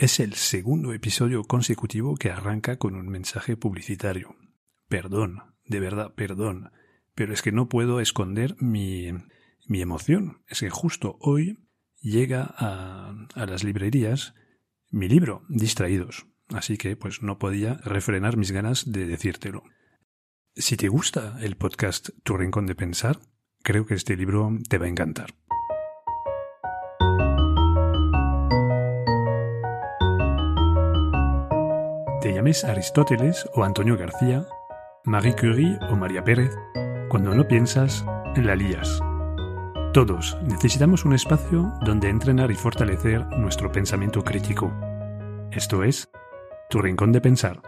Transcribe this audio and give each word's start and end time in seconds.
Es 0.00 0.18
el 0.18 0.32
segundo 0.32 0.94
episodio 0.94 1.44
consecutivo 1.44 2.14
que 2.14 2.30
arranca 2.30 2.78
con 2.78 2.94
un 2.94 3.10
mensaje 3.10 3.58
publicitario. 3.58 4.34
Perdón, 4.88 5.42
de 5.66 5.78
verdad, 5.78 6.14
perdón, 6.14 6.72
pero 7.14 7.34
es 7.34 7.42
que 7.42 7.52
no 7.52 7.68
puedo 7.68 8.00
esconder 8.00 8.56
mi, 8.60 9.10
mi 9.66 9.82
emoción. 9.82 10.40
Es 10.48 10.60
que 10.60 10.70
justo 10.70 11.18
hoy 11.20 11.58
llega 12.00 12.54
a, 12.56 13.14
a 13.34 13.44
las 13.44 13.62
librerías 13.62 14.32
mi 14.88 15.06
libro, 15.06 15.42
Distraídos. 15.50 16.26
Así 16.48 16.78
que 16.78 16.96
pues 16.96 17.20
no 17.20 17.38
podía 17.38 17.74
refrenar 17.84 18.38
mis 18.38 18.52
ganas 18.52 18.90
de 18.90 19.06
decírtelo. 19.06 19.64
Si 20.56 20.78
te 20.78 20.88
gusta 20.88 21.36
el 21.42 21.58
podcast 21.58 22.08
Tu 22.22 22.38
Rincón 22.38 22.64
de 22.64 22.74
Pensar, 22.74 23.20
creo 23.62 23.84
que 23.84 23.96
este 23.96 24.16
libro 24.16 24.50
te 24.66 24.78
va 24.78 24.86
a 24.86 24.88
encantar. 24.88 25.34
Te 32.20 32.34
llames 32.34 32.64
Aristóteles 32.64 33.48
o 33.54 33.64
Antonio 33.64 33.96
García, 33.96 34.46
Marie 35.04 35.34
Curie 35.34 35.78
o 35.88 35.96
María 35.96 36.22
Pérez, 36.22 36.54
cuando 37.08 37.34
no 37.34 37.48
piensas, 37.48 38.04
la 38.36 38.54
lías. 38.54 39.00
Todos 39.94 40.36
necesitamos 40.42 41.06
un 41.06 41.14
espacio 41.14 41.72
donde 41.82 42.10
entrenar 42.10 42.50
y 42.50 42.56
fortalecer 42.56 43.24
nuestro 43.38 43.72
pensamiento 43.72 44.22
crítico. 44.22 44.70
Esto 45.50 45.82
es 45.82 46.10
Tu 46.68 46.82
Rincón 46.82 47.10
de 47.12 47.22
Pensar. 47.22 47.62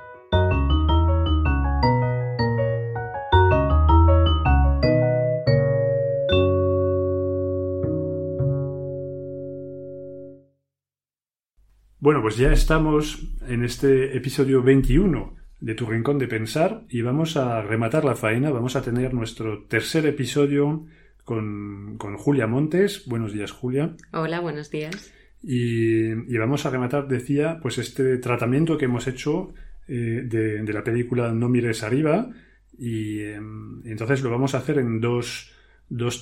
Bueno, 12.02 12.20
pues 12.20 12.36
ya 12.36 12.52
estamos 12.52 13.22
en 13.46 13.62
este 13.62 14.16
episodio 14.16 14.60
21 14.60 15.36
de 15.60 15.74
Tu 15.76 15.86
Rincón 15.86 16.18
de 16.18 16.26
Pensar 16.26 16.82
y 16.88 17.00
vamos 17.00 17.36
a 17.36 17.62
rematar 17.62 18.04
la 18.04 18.16
faena. 18.16 18.50
Vamos 18.50 18.74
a 18.74 18.82
tener 18.82 19.14
nuestro 19.14 19.66
tercer 19.66 20.06
episodio 20.06 20.84
con, 21.22 21.96
Julia 22.18 22.48
Montes. 22.48 23.06
Buenos 23.06 23.32
días, 23.32 23.52
Julia. 23.52 23.94
Hola, 24.10 24.40
buenos 24.40 24.68
días. 24.68 25.12
Y, 25.44 26.36
vamos 26.38 26.66
a 26.66 26.70
rematar, 26.70 27.06
decía, 27.06 27.60
pues 27.62 27.78
este 27.78 28.18
tratamiento 28.18 28.76
que 28.76 28.86
hemos 28.86 29.06
hecho 29.06 29.54
eh, 29.86 30.24
de, 30.24 30.72
la 30.72 30.82
película 30.82 31.30
No 31.30 31.48
mires 31.48 31.84
arriba. 31.84 32.30
Y 32.76 33.20
em, 33.20 33.80
entonces 33.86 34.24
lo 34.24 34.30
vamos 34.30 34.56
a 34.56 34.58
hacer 34.58 34.78
en 34.78 35.00
dos, 35.00 35.52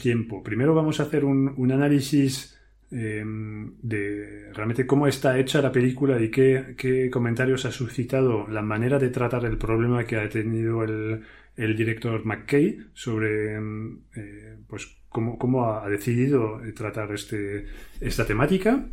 tiempos. 0.03 0.43
Primero 0.45 0.75
vamos 0.75 1.01
a 1.01 1.05
hacer 1.05 1.25
un, 1.25 1.55
un 1.57 1.73
análisis 1.73 2.60
Em, 2.93 3.77
de 3.83 4.51
realmente 4.53 4.85
cómo 4.85 5.07
está 5.07 5.39
hecha 5.39 5.63
la 5.63 5.71
película 5.71 6.21
y 6.21 6.29
qué, 6.29 7.09
comentarios 7.13 7.65
ha 7.65 7.71
suscitado 7.71 8.49
la 8.49 8.63
manera 8.63 8.99
de 8.99 9.11
tratar 9.11 9.45
el 9.45 9.59
problema 9.59 10.05
que 10.05 10.17
ha 10.17 10.29
tenido 10.29 10.83
el, 10.83 11.23
director 11.57 12.25
McKay 12.25 12.79
sobre 12.93 13.55
em, 13.55 14.01
eh, 14.17 14.57
pues 14.67 14.89
cómo, 15.09 15.73
ha 15.73 15.89
decidido 15.89 16.61
tratar 16.75 17.13
este, 17.13 17.67
esta 18.01 18.27
temática. 18.27 18.85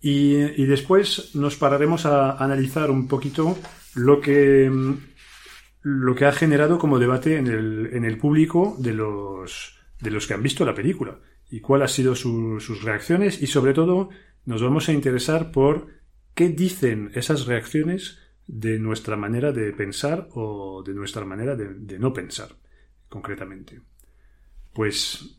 Y, 0.00 0.66
después 0.66 1.36
nos 1.36 1.54
pararemos 1.56 2.06
a 2.06 2.32
analizar 2.42 2.90
un 2.90 3.06
poquito 3.06 3.56
lo 3.94 4.20
que, 4.20 4.64
em, 4.64 4.98
lo 5.82 6.14
que 6.16 6.24
ha 6.26 6.32
generado 6.32 6.76
como 6.78 6.98
debate 6.98 7.36
en 7.36 7.46
el, 7.46 7.90
en 7.92 8.04
el 8.04 8.18
público 8.18 8.76
de 8.80 8.94
los, 8.94 9.78
de 10.00 10.10
los 10.10 10.26
que 10.26 10.34
han 10.34 10.42
visto 10.42 10.64
la 10.64 10.74
película 10.74 11.18
y 11.52 11.60
cuáles 11.60 11.90
han 11.90 11.94
sido 11.94 12.14
sus 12.14 12.82
reacciones 12.82 13.42
y 13.42 13.46
sobre 13.46 13.74
todo 13.74 14.08
nos 14.46 14.62
vamos 14.62 14.88
a 14.88 14.92
interesar 14.92 15.52
por 15.52 15.86
qué 16.34 16.48
dicen 16.48 17.10
esas 17.14 17.44
reacciones 17.44 18.18
de 18.46 18.78
nuestra 18.78 19.16
manera 19.16 19.52
de 19.52 19.70
pensar 19.72 20.28
o 20.32 20.82
de 20.82 20.94
nuestra 20.94 21.26
manera 21.26 21.54
de, 21.54 21.98
no 21.98 22.10
pensar, 22.14 22.56
concretamente. 23.06 23.82
Pues 24.72 25.38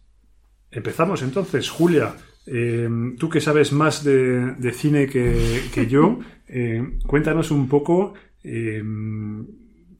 empezamos 0.70 1.24
entonces. 1.24 1.72
Julia, 1.72 2.16
eh, 2.46 2.88
tú 3.18 3.28
que 3.28 3.42
sabes 3.42 3.72
más 3.72 4.04
de, 4.04 4.72
cine 4.72 5.08
que, 5.08 5.88
yo, 5.90 6.20
eh, 6.48 7.00
cuéntanos 7.08 7.50
un 7.50 7.68
poco 7.68 8.14
eh, 8.44 8.84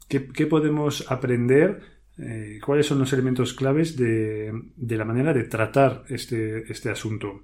qué, 0.08 0.28
qué, 0.28 0.46
podemos 0.46 1.12
aprender 1.12 1.93
eh, 2.18 2.60
¿cuáles 2.64 2.86
son 2.86 3.00
los 3.00 3.12
elementos 3.14 3.54
claves 3.54 3.98
de, 3.98 4.54
la 4.78 5.06
manera 5.06 5.34
de 5.34 5.44
tratar 5.44 6.04
este, 6.10 6.72
este, 6.72 6.90
asunto? 6.90 7.44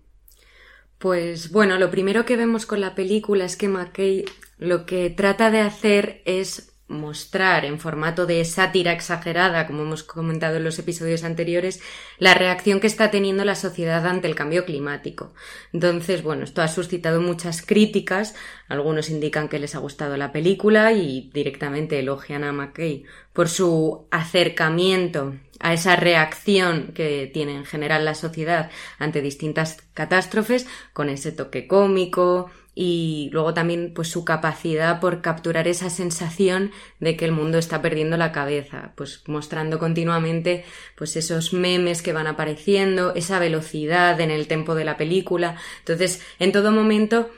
Pues 0.97 1.51
bueno, 1.51 1.77
lo 1.79 1.89
primero 1.89 2.25
que 2.25 2.37
vemos 2.37 2.65
con 2.65 2.81
la 2.81 2.93
película 2.93 3.45
es 3.45 3.55
que 3.55 3.69
McKay 3.69 4.25
lo 4.57 4.85
que 4.85 5.09
trata 5.09 5.49
de 5.49 5.61
hacer 5.61 6.21
es 6.25 6.68
mostrar 6.89 7.65
en 7.65 7.79
formato 7.79 8.25
de 8.25 8.43
sátira 8.43 8.91
exagerada, 8.91 9.67
como 9.67 9.83
hemos 9.83 10.03
comentado 10.03 10.57
en 10.57 10.63
los 10.63 10.79
episodios 10.79 11.23
anteriores, 11.23 11.79
la 12.17 12.33
reacción 12.33 12.79
que 12.79 12.87
está 12.87 13.11
teniendo 13.11 13.45
la 13.45 13.55
sociedad 13.55 14.05
ante 14.05 14.27
el 14.27 14.35
cambio 14.35 14.65
climático. 14.65 15.33
Entonces, 15.71 16.23
bueno, 16.23 16.43
esto 16.43 16.61
ha 16.61 16.67
suscitado 16.67 17.21
muchas 17.21 17.61
críticas. 17.61 18.35
Algunos 18.67 19.09
indican 19.09 19.47
que 19.47 19.59
les 19.59 19.75
ha 19.75 19.79
gustado 19.79 20.17
la 20.17 20.31
película 20.31 20.91
y 20.91 21.29
directamente 21.33 21.99
elogian 21.99 22.43
a 22.43 22.51
McKay 22.51 23.03
por 23.33 23.47
su 23.47 24.07
acercamiento 24.11 25.35
a 25.59 25.73
esa 25.73 25.95
reacción 25.95 26.93
que 26.93 27.29
tiene 27.31 27.55
en 27.55 27.65
general 27.65 28.05
la 28.05 28.15
sociedad 28.15 28.69
ante 28.97 29.21
distintas 29.21 29.77
catástrofes, 29.93 30.67
con 30.93 31.09
ese 31.09 31.31
toque 31.31 31.67
cómico, 31.67 32.49
y 32.81 33.29
luego 33.33 33.53
también 33.53 33.91
pues 33.93 34.07
su 34.07 34.23
capacidad 34.23 35.01
por 35.01 35.19
capturar 35.19 35.67
esa 35.67 35.89
sensación 35.89 36.71
de 37.01 37.17
que 37.17 37.25
el 37.25 37.33
mundo 37.33 37.57
está 37.57 37.81
perdiendo 37.81 38.15
la 38.15 38.31
cabeza, 38.31 38.93
pues 38.95 39.21
mostrando 39.27 39.79
continuamente 39.79 40.63
pues 40.95 41.17
esos 41.17 41.51
memes 41.51 42.01
que 42.01 42.13
van 42.13 42.25
apareciendo, 42.25 43.13
esa 43.15 43.37
velocidad 43.37 44.21
en 44.21 44.31
el 44.31 44.47
tempo 44.47 44.75
de 44.75 44.85
la 44.85 44.95
película. 44.95 45.57
Entonces, 45.79 46.25
en 46.39 46.53
todo 46.53 46.71
momento 46.71 47.29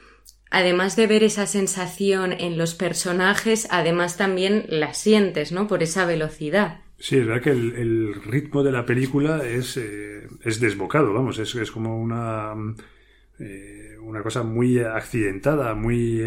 además 0.52 0.96
de 0.96 1.08
ver 1.08 1.24
esa 1.24 1.48
sensación 1.48 2.34
en 2.34 2.60
los 2.60 2.76
personajes, 2.76 3.68
además 3.72 4.18
también 4.18 4.66
la 4.68 4.94
sientes, 4.94 5.52
¿no? 5.52 5.66
Por 5.68 5.82
esa 5.82 6.06
velocidad. 6.06 6.82
Sí, 7.00 7.18
es 7.18 7.26
verdad 7.26 7.42
que 7.42 7.50
el, 7.50 8.14
ritmo 8.26 8.62
de 8.62 8.72
la 8.72 8.86
película 8.86 9.44
es, 9.44 9.76
eh, 9.78 10.28
es 10.44 10.60
desbocado, 10.60 11.14
vamos, 11.14 11.40
es, 11.40 11.56
es 11.56 11.72
como 11.72 12.00
una... 12.00 12.54
Eh, 13.40 13.81
una 14.12 14.24
cosa 14.24 14.44
muy 14.44 14.80
accidentada, 14.80 15.74
muy 15.74 16.22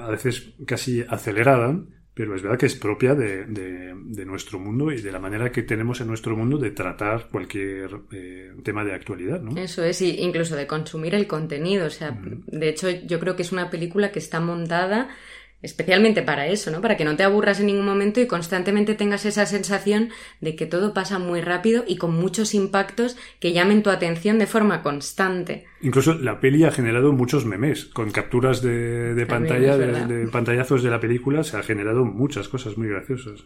a 0.00 0.08
veces 0.08 0.54
casi 0.66 1.02
acelerada, 1.02 1.78
pero 2.14 2.34
es 2.34 2.42
verdad 2.42 2.58
que 2.58 2.66
es 2.66 2.74
propia 2.74 3.14
de, 3.14 3.44
nuestro 4.26 4.58
mundo 4.58 4.90
y 4.90 5.00
de 5.00 5.12
la 5.12 5.18
manera 5.18 5.52
que 5.52 5.62
tenemos 5.62 6.00
en 6.00 6.08
nuestro 6.08 6.36
mundo 6.36 6.58
de 6.58 6.70
tratar 6.72 7.28
cualquier 7.28 7.90
eh, 8.12 8.52
tema 8.64 8.84
de 8.84 8.92
actualidad, 8.92 9.40
¿no? 9.40 9.60
Eso 9.60 9.84
es, 9.84 10.02
y 10.02 10.20
incluso 10.20 10.56
de 10.56 10.66
consumir 10.66 11.14
el 11.14 11.26
contenido. 11.26 11.86
O 11.86 11.90
sea, 11.90 12.18
de 12.20 12.68
hecho, 12.68 12.90
yo 12.90 13.20
creo 13.20 13.36
que 13.36 13.42
es 13.42 13.52
una 13.52 13.70
película 13.70 14.10
que 14.10 14.18
está 14.18 14.40
montada 14.40 15.08
especialmente 15.62 16.22
para 16.22 16.46
eso, 16.46 16.70
¿no? 16.70 16.80
Para 16.80 16.96
que 16.96 17.04
no 17.04 17.16
te 17.16 17.24
aburras 17.24 17.58
en 17.60 17.66
ningún 17.66 17.84
momento 17.84 18.20
y 18.20 18.26
constantemente 18.26 18.94
tengas 18.94 19.24
esa 19.24 19.44
sensación 19.46 20.10
de 20.40 20.54
que 20.54 20.66
todo 20.66 20.94
pasa 20.94 21.18
muy 21.18 21.40
rápido 21.40 21.84
y 21.86 21.96
con 21.96 22.14
muchos 22.14 22.54
impactos 22.54 23.16
que 23.40 23.52
llamen 23.52 23.82
tu 23.82 23.90
atención 23.90 24.38
de 24.38 24.46
forma 24.46 24.82
constante. 24.82 25.66
Incluso 25.80 26.14
la 26.14 26.40
peli 26.40 26.64
ha 26.64 26.70
generado 26.70 27.12
muchos 27.12 27.44
memes 27.44 27.86
con 27.86 28.10
capturas 28.10 28.62
de, 28.62 29.26
pantalla, 29.28 29.76
de, 29.76 30.28
pantallazos 30.28 30.82
de 30.82 30.90
la 30.90 31.00
película, 31.00 31.42
se 31.42 31.56
ha 31.56 31.62
generado 31.62 32.04
muchas 32.04 32.48
cosas 32.48 32.78
muy 32.78 32.88
graciosas. 32.88 33.44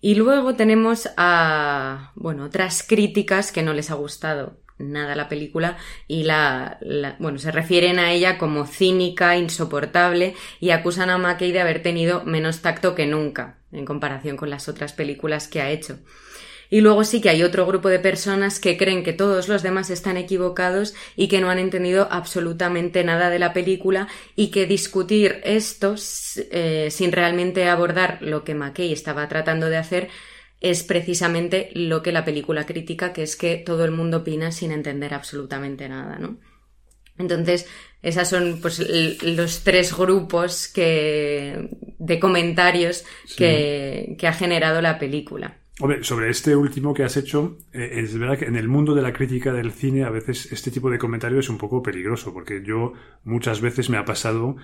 Y 0.00 0.16
luego 0.16 0.54
tenemos 0.54 1.08
a, 1.16 2.12
bueno, 2.14 2.44
otras 2.44 2.82
críticas 2.86 3.52
que 3.52 3.62
no 3.62 3.72
les 3.72 3.90
ha 3.90 3.94
gustado 3.94 4.63
nada 4.78 5.14
la 5.14 5.28
película 5.28 5.76
y 6.08 6.24
la, 6.24 6.78
bueno 7.18 7.38
se 7.38 7.52
refieren 7.52 7.98
a 7.98 8.12
ella 8.12 8.38
como 8.38 8.66
cínica, 8.66 9.36
insoportable 9.36 10.34
y 10.60 10.70
acusan 10.70 11.10
a 11.10 11.18
McKay 11.18 11.52
de 11.52 11.60
haber 11.60 11.82
tenido 11.82 12.24
menos 12.24 12.60
tacto 12.60 12.94
que 12.94 13.06
nunca 13.06 13.58
en 13.72 13.84
comparación 13.84 14.36
con 14.36 14.50
las 14.50 14.68
otras 14.68 14.92
películas 14.92 15.48
que 15.48 15.60
ha 15.60 15.70
hecho. 15.70 15.98
Y 16.70 16.80
luego 16.80 17.04
sí 17.04 17.20
que 17.20 17.28
hay 17.28 17.42
otro 17.42 17.66
grupo 17.66 17.88
de 17.88 17.98
personas 17.98 18.58
que 18.58 18.76
creen 18.76 19.04
que 19.04 19.12
todos 19.12 19.48
los 19.48 19.62
demás 19.62 19.90
están 19.90 20.16
equivocados 20.16 20.94
y 21.14 21.28
que 21.28 21.40
no 21.40 21.50
han 21.50 21.58
entendido 21.58 22.08
absolutamente 22.10 23.04
nada 23.04 23.30
de 23.30 23.38
la 23.38 23.52
película 23.52 24.08
y 24.34 24.48
que 24.48 24.66
discutir 24.66 25.40
esto 25.44 25.94
eh, 26.50 26.88
sin 26.90 27.12
realmente 27.12 27.68
abordar 27.68 28.18
lo 28.22 28.44
que 28.44 28.54
McKay 28.54 28.92
estaba 28.92 29.28
tratando 29.28 29.68
de 29.68 29.76
hacer 29.76 30.08
es 30.64 30.82
precisamente 30.82 31.68
lo 31.74 32.02
que 32.02 32.10
la 32.10 32.24
película 32.24 32.64
critica, 32.64 33.12
que 33.12 33.22
es 33.22 33.36
que 33.36 33.56
todo 33.56 33.84
el 33.84 33.90
mundo 33.90 34.18
opina 34.18 34.50
sin 34.50 34.72
entender 34.72 35.12
absolutamente 35.12 35.90
nada, 35.90 36.18
¿no? 36.18 36.38
Entonces, 37.18 37.68
esos 38.00 38.26
son 38.26 38.60
pues, 38.62 38.82
los 39.22 39.62
tres 39.62 39.94
grupos 39.94 40.68
que, 40.68 41.68
de 41.98 42.18
comentarios 42.18 43.04
que, 43.36 44.16
ha 44.22 44.32
generado 44.32 44.80
la 44.80 44.98
película. 44.98 45.58
Hombre, 45.80 46.02
sobre 46.02 46.30
este 46.30 46.56
último 46.56 46.94
que 46.94 47.02
has 47.02 47.18
hecho, 47.18 47.58
eh, 47.74 47.90
es 47.96 48.16
verdad 48.16 48.38
que 48.38 48.46
en 48.46 48.56
el 48.56 48.68
mundo 48.68 48.94
de 48.94 49.02
la 49.02 49.12
crítica 49.12 49.52
del 49.52 49.70
cine 49.70 50.04
a 50.04 50.10
veces 50.10 50.50
este 50.50 50.70
tipo 50.70 50.88
de 50.88 50.98
comentario 50.98 51.40
es 51.40 51.50
un 51.50 51.58
poco 51.58 51.82
peligroso, 51.82 52.32
porque 52.32 52.62
yo 52.64 52.94
muchas 53.22 53.60
veces 53.60 53.90
me 53.90 53.98
ha 53.98 54.06
pasado 54.06 54.56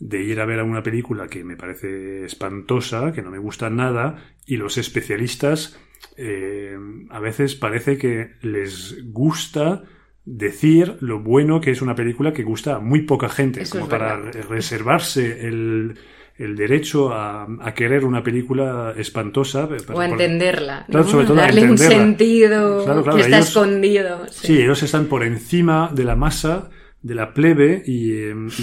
de 0.00 0.22
ir 0.22 0.40
a 0.40 0.46
ver 0.46 0.58
a 0.58 0.64
una 0.64 0.82
película 0.82 1.28
que 1.28 1.44
me 1.44 1.56
parece 1.56 2.24
espantosa, 2.24 3.12
que 3.12 3.22
no 3.22 3.30
me 3.30 3.38
gusta 3.38 3.70
nada, 3.70 4.16
y 4.46 4.56
los 4.56 4.78
especialistas 4.78 5.78
eh, 6.16 6.76
a 7.10 7.20
veces 7.20 7.54
parece 7.54 7.98
que 7.98 8.32
les 8.40 8.98
gusta 9.12 9.84
decir 10.24 10.96
lo 11.00 11.20
bueno 11.20 11.60
que 11.60 11.70
es 11.70 11.82
una 11.82 11.94
película 11.94 12.32
que 12.32 12.42
gusta 12.42 12.76
a 12.76 12.80
muy 12.80 13.02
poca 13.02 13.28
gente, 13.28 13.64
como 13.70 13.88
para 13.88 14.16
reservarse 14.16 15.46
el 15.46 15.98
el 16.40 16.56
derecho 16.56 17.12
a, 17.12 17.46
querer 17.76 18.06
una 18.06 18.22
película 18.22 18.94
espantosa. 18.96 19.68
o 19.92 20.00
a 20.00 20.06
entenderla. 20.06 20.86
Darle 20.88 21.70
un 21.70 21.76
sentido 21.76 23.04
que 23.14 23.20
está 23.20 23.38
escondido. 23.40 24.26
Sí. 24.30 24.58
ellos 24.58 24.82
están 24.82 25.04
por 25.04 25.22
encima 25.22 25.90
de 25.94 26.04
la 26.04 26.16
masa, 26.16 26.70
de 27.02 27.14
la 27.14 27.32
plebe, 27.32 27.82
y, 27.86 28.12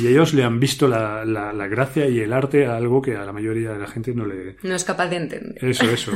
ellos 0.05 0.33
le 0.33 0.43
han 0.43 0.59
visto 0.59 0.87
la, 0.87 1.25
la, 1.25 1.67
gracia 1.67 2.07
y 2.07 2.19
el 2.19 2.33
arte 2.33 2.65
a 2.65 2.77
algo 2.77 3.01
que 3.01 3.15
a 3.15 3.25
la 3.25 3.33
mayoría 3.33 3.71
de 3.71 3.79
la 3.79 3.87
gente 3.87 4.13
no 4.13 4.25
le... 4.25 4.57
No 4.63 4.75
es 4.75 4.83
capaz 4.83 5.07
de 5.07 5.15
entender. 5.17 5.65
Eso, 5.65 5.89
eso. 5.89 6.11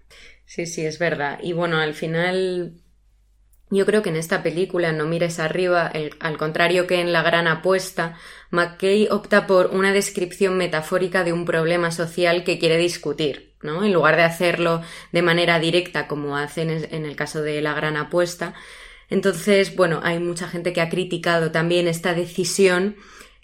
sí, 0.46 0.66
sí, 0.66 0.86
es 0.86 0.98
verdad. 0.98 1.38
Y 1.42 1.52
bueno, 1.52 1.78
al 1.78 1.94
final 1.94 2.74
yo 3.70 3.84
creo 3.84 4.02
que 4.02 4.10
en 4.10 4.16
esta 4.16 4.42
película 4.42 4.92
No 4.92 5.06
mires 5.06 5.38
arriba, 5.40 5.90
al 6.20 6.38
contrario 6.38 6.86
que 6.86 7.00
en 7.00 7.12
La 7.12 7.22
gran 7.22 7.48
apuesta, 7.48 8.16
McKay 8.50 9.08
opta 9.10 9.46
por 9.46 9.66
una 9.66 9.92
descripción 9.92 10.56
metafórica 10.56 11.24
de 11.24 11.32
un 11.32 11.44
problema 11.44 11.90
social 11.90 12.44
que 12.44 12.58
quiere 12.58 12.78
discutir, 12.78 13.54
¿no? 13.62 13.84
En 13.84 13.92
lugar 13.92 14.16
de 14.16 14.22
hacerlo 14.22 14.82
de 15.12 15.22
manera 15.22 15.58
directa 15.58 16.06
como 16.06 16.36
hacen 16.36 16.70
en 16.70 17.04
el 17.04 17.16
caso 17.16 17.42
de 17.42 17.60
La 17.60 17.74
gran 17.74 17.96
apuesta. 17.96 18.54
Entonces, 19.08 19.76
bueno, 19.76 20.00
hay 20.02 20.18
mucha 20.18 20.48
gente 20.48 20.72
que 20.72 20.80
ha 20.80 20.88
criticado 20.88 21.50
también 21.52 21.88
esta 21.88 22.14
decisión 22.14 22.96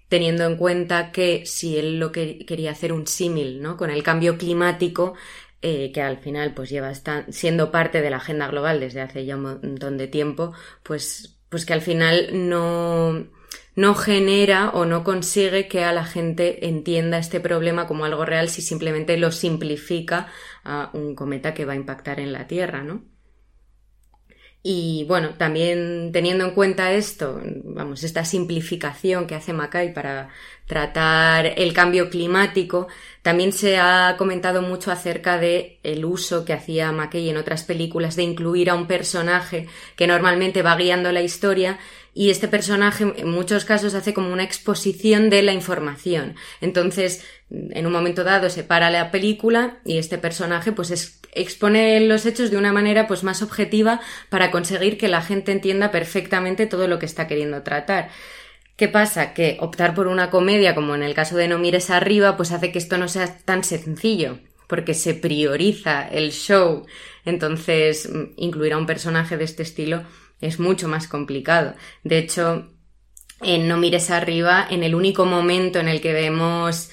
teniendo 0.08 0.44
en 0.44 0.56
cuenta 0.56 1.10
que 1.10 1.46
si 1.46 1.78
él 1.78 1.98
lo 1.98 2.12
que 2.12 2.44
quería 2.44 2.72
hacer 2.72 2.92
un 2.92 3.06
símil, 3.06 3.62
¿no? 3.62 3.78
Con 3.78 3.90
el 3.90 4.02
cambio 4.02 4.36
climático, 4.36 5.14
eh, 5.62 5.90
que 5.92 6.02
al 6.02 6.18
final 6.18 6.54
pues 6.54 6.70
lleva 6.70 6.92
siendo 7.30 7.70
parte 7.70 8.02
de 8.02 8.10
la 8.10 8.16
agenda 8.18 8.48
global 8.48 8.80
desde 8.80 9.00
hace 9.00 9.24
ya 9.24 9.36
un 9.36 9.42
montón 9.42 9.96
de 9.96 10.08
tiempo, 10.08 10.52
pues, 10.82 11.38
pues 11.48 11.64
que 11.64 11.72
al 11.72 11.80
final 11.80 12.28
no, 12.48 13.26
no 13.74 13.94
genera 13.94 14.70
o 14.70 14.84
no 14.84 15.04
consigue 15.04 15.68
que 15.68 15.84
a 15.84 15.92
la 15.92 16.04
gente 16.04 16.66
entienda 16.66 17.18
este 17.18 17.40
problema 17.40 17.86
como 17.86 18.04
algo 18.04 18.24
real 18.24 18.48
si 18.48 18.60
simplemente 18.60 19.16
lo 19.16 19.30
simplifica 19.32 20.28
a 20.64 20.90
un 20.94 21.14
cometa 21.14 21.54
que 21.54 21.64
va 21.64 21.72
a 21.74 21.76
impactar 21.76 22.20
en 22.20 22.32
la 22.32 22.46
Tierra, 22.46 22.82
¿no? 22.82 23.11
Y 24.64 25.04
bueno, 25.08 25.30
también 25.36 26.10
teniendo 26.12 26.44
en 26.44 26.52
cuenta 26.52 26.92
esto, 26.92 27.40
vamos, 27.64 28.04
esta 28.04 28.24
simplificación 28.24 29.26
que 29.26 29.34
hace 29.34 29.52
Mackay 29.52 29.92
para 29.92 30.28
tratar 30.66 31.46
el 31.56 31.72
cambio 31.72 32.08
climático, 32.08 32.86
también 33.22 33.52
se 33.52 33.78
ha 33.78 34.14
comentado 34.16 34.62
mucho 34.62 34.92
acerca 34.92 35.36
de 35.38 35.80
el 35.82 36.04
uso 36.04 36.44
que 36.44 36.52
hacía 36.52 36.92
Mackay 36.92 37.28
en 37.28 37.38
otras 37.38 37.64
películas 37.64 38.14
de 38.14 38.22
incluir 38.22 38.70
a 38.70 38.74
un 38.76 38.86
personaje 38.86 39.66
que 39.96 40.06
normalmente 40.06 40.62
va 40.62 40.76
guiando 40.76 41.10
la 41.10 41.22
historia 41.22 41.80
y 42.14 42.30
este 42.30 42.48
personaje 42.48 43.12
en 43.16 43.28
muchos 43.28 43.64
casos 43.64 43.94
hace 43.94 44.12
como 44.12 44.32
una 44.32 44.44
exposición 44.44 45.30
de 45.30 45.42
la 45.42 45.52
información. 45.52 46.34
Entonces, 46.60 47.24
en 47.50 47.86
un 47.86 47.92
momento 47.92 48.24
dado 48.24 48.50
se 48.50 48.64
para 48.64 48.90
la 48.90 49.10
película 49.10 49.78
y 49.84 49.98
este 49.98 50.18
personaje 50.18 50.72
pues 50.72 51.20
expone 51.34 52.00
los 52.00 52.26
hechos 52.26 52.50
de 52.50 52.58
una 52.58 52.72
manera 52.72 53.06
pues 53.06 53.24
más 53.24 53.42
objetiva 53.42 54.00
para 54.28 54.50
conseguir 54.50 54.98
que 54.98 55.08
la 55.08 55.22
gente 55.22 55.52
entienda 55.52 55.90
perfectamente 55.90 56.66
todo 56.66 56.86
lo 56.86 56.98
que 56.98 57.06
está 57.06 57.26
queriendo 57.26 57.62
tratar. 57.62 58.10
¿Qué 58.76 58.88
pasa? 58.88 59.32
Que 59.32 59.58
optar 59.60 59.94
por 59.94 60.06
una 60.06 60.30
comedia, 60.30 60.74
como 60.74 60.94
en 60.94 61.02
el 61.02 61.14
caso 61.14 61.36
de 61.36 61.48
No 61.48 61.58
mires 61.58 61.90
arriba, 61.90 62.36
pues 62.36 62.52
hace 62.52 62.72
que 62.72 62.78
esto 62.78 62.98
no 62.98 63.06
sea 63.06 63.38
tan 63.44 63.64
sencillo, 63.64 64.38
porque 64.66 64.94
se 64.94 65.14
prioriza 65.14 66.08
el 66.08 66.32
show. 66.32 66.86
Entonces, 67.24 68.08
incluir 68.36 68.72
a 68.72 68.78
un 68.78 68.86
personaje 68.86 69.36
de 69.36 69.44
este 69.44 69.62
estilo 69.62 70.02
es 70.42 70.60
mucho 70.60 70.88
más 70.88 71.08
complicado. 71.08 71.74
De 72.04 72.18
hecho, 72.18 72.68
en 73.40 73.68
No 73.68 73.78
mires 73.78 74.10
arriba, 74.10 74.66
en 74.68 74.82
el 74.82 74.94
único 74.94 75.24
momento 75.24 75.78
en 75.80 75.88
el 75.88 76.02
que 76.02 76.12
vemos 76.12 76.90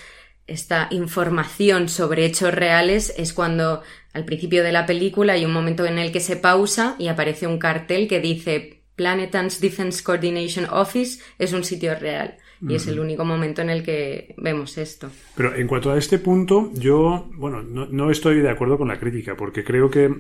esta 0.48 0.88
información 0.92 1.90
sobre 1.90 2.26
hechos 2.26 2.54
reales 2.54 3.14
es 3.18 3.34
cuando 3.34 3.84
al 4.14 4.26
principio 4.26 4.64
de 4.64 4.72
la 4.72 4.86
película 4.86 5.34
hay 5.34 5.46
un 5.46 5.54
momento 5.54 5.86
en 5.86 6.00
el 6.00 6.12
que 6.12 6.22
se 6.22 6.38
pausa 6.38 6.96
y 6.98 7.08
aparece 7.08 7.46
un 7.46 7.60
cartel 7.60 8.08
que 8.08 8.20
dice 8.20 8.84
Planetans 8.96 9.62
Defense 9.62 10.04
Coordination 10.04 10.66
Office 10.72 11.22
es 11.38 11.54
un 11.54 11.64
sitio 11.64 11.96
real. 11.96 12.38
Y 12.68 12.76
es 12.76 12.88
el 12.88 13.00
único 13.00 13.24
momento 13.24 13.62
en 13.62 13.70
el 13.70 13.84
que 13.84 14.36
vemos 14.38 14.78
esto. 14.78 15.10
Pero 15.38 15.56
en 15.56 15.66
cuanto 15.66 15.92
a 15.92 15.98
este 15.98 16.20
punto, 16.20 16.72
yo, 16.74 17.30
bueno, 17.36 17.64
no, 17.64 18.12
estoy 18.12 18.42
de 18.42 18.50
acuerdo 18.50 18.78
con 18.78 18.90
la 18.90 19.00
crítica, 19.00 19.38
porque 19.38 19.64
creo 19.64 19.90
que, 19.90 20.14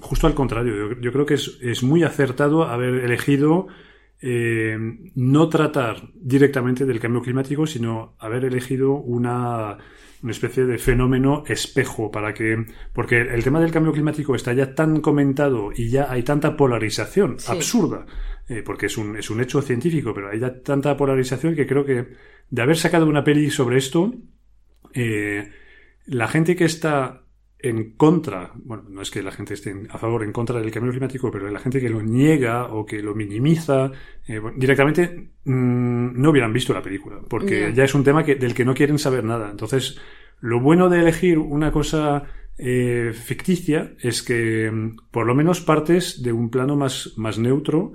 justo 0.00 0.26
al 0.26 0.34
contrario, 0.34 0.98
yo, 1.00 1.12
creo 1.12 1.26
que 1.26 1.34
es, 1.34 1.82
muy 1.82 2.02
acertado 2.02 2.64
haber 2.64 3.04
elegido 3.04 3.66
eh, 4.20 4.78
no 5.14 5.48
tratar 5.48 6.10
directamente 6.14 6.84
del 6.86 7.00
cambio 7.00 7.22
climático, 7.22 7.66
sino 7.66 8.14
haber 8.18 8.44
elegido 8.44 8.92
una 8.92 9.78
una 10.22 10.32
especie 10.32 10.64
de 10.64 10.78
fenómeno 10.78 11.44
espejo 11.46 12.10
para 12.10 12.32
que 12.32 12.64
porque 12.92 13.20
el 13.20 13.44
tema 13.44 13.60
del 13.60 13.70
cambio 13.70 13.92
climático 13.92 14.34
está 14.34 14.52
ya 14.52 14.74
tan 14.74 15.00
comentado 15.00 15.70
y 15.74 15.90
ya 15.90 16.10
hay 16.10 16.22
tanta 16.22 16.56
polarización 16.56 17.36
absurda 17.46 18.06
eh, 18.48 18.62
porque 18.64 18.86
es 18.86 18.96
un, 18.96 19.16
es 19.16 19.30
un 19.30 19.40
hecho 19.40 19.60
científico 19.62 20.14
pero 20.14 20.30
hay 20.30 20.40
ya 20.40 20.62
tanta 20.62 20.96
polarización 20.96 21.54
que 21.54 21.66
creo 21.66 21.84
que 21.84 22.08
de 22.50 22.62
haber 22.62 22.76
sacado 22.76 23.06
una 23.06 23.24
peli 23.24 23.50
sobre 23.50 23.78
esto 23.78 24.14
eh, 24.94 25.50
la 26.06 26.28
gente 26.28 26.56
que 26.56 26.64
está 26.64 27.25
en 27.58 27.92
contra, 27.92 28.52
bueno, 28.54 28.84
no 28.88 29.02
es 29.02 29.10
que 29.10 29.22
la 29.22 29.32
gente 29.32 29.54
esté 29.54 29.74
a 29.88 29.98
favor 29.98 30.20
o 30.20 30.24
en 30.24 30.32
contra 30.32 30.60
del 30.60 30.70
cambio 30.70 30.92
climático, 30.92 31.30
pero 31.30 31.50
la 31.50 31.58
gente 31.58 31.80
que 31.80 31.88
lo 31.88 32.02
niega 32.02 32.66
o 32.66 32.84
que 32.84 33.00
lo 33.02 33.14
minimiza, 33.14 33.90
eh, 34.28 34.40
directamente 34.56 35.30
mm, 35.44 36.20
no 36.20 36.30
hubieran 36.30 36.52
visto 36.52 36.74
la 36.74 36.82
película, 36.82 37.20
porque 37.28 37.72
ya 37.74 37.84
es 37.84 37.94
un 37.94 38.04
tema 38.04 38.24
que, 38.24 38.34
del 38.34 38.54
que 38.54 38.64
no 38.64 38.74
quieren 38.74 38.98
saber 38.98 39.24
nada. 39.24 39.50
Entonces, 39.50 39.98
lo 40.40 40.60
bueno 40.60 40.88
de 40.90 41.00
elegir 41.00 41.38
una 41.38 41.72
cosa 41.72 42.24
eh, 42.58 43.12
ficticia 43.14 43.94
es 44.00 44.22
que 44.22 44.70
mm, 44.70 44.96
por 45.10 45.26
lo 45.26 45.34
menos 45.34 45.62
partes 45.62 46.22
de 46.22 46.32
un 46.32 46.50
plano 46.50 46.76
más, 46.76 47.14
más 47.16 47.38
neutro 47.38 47.92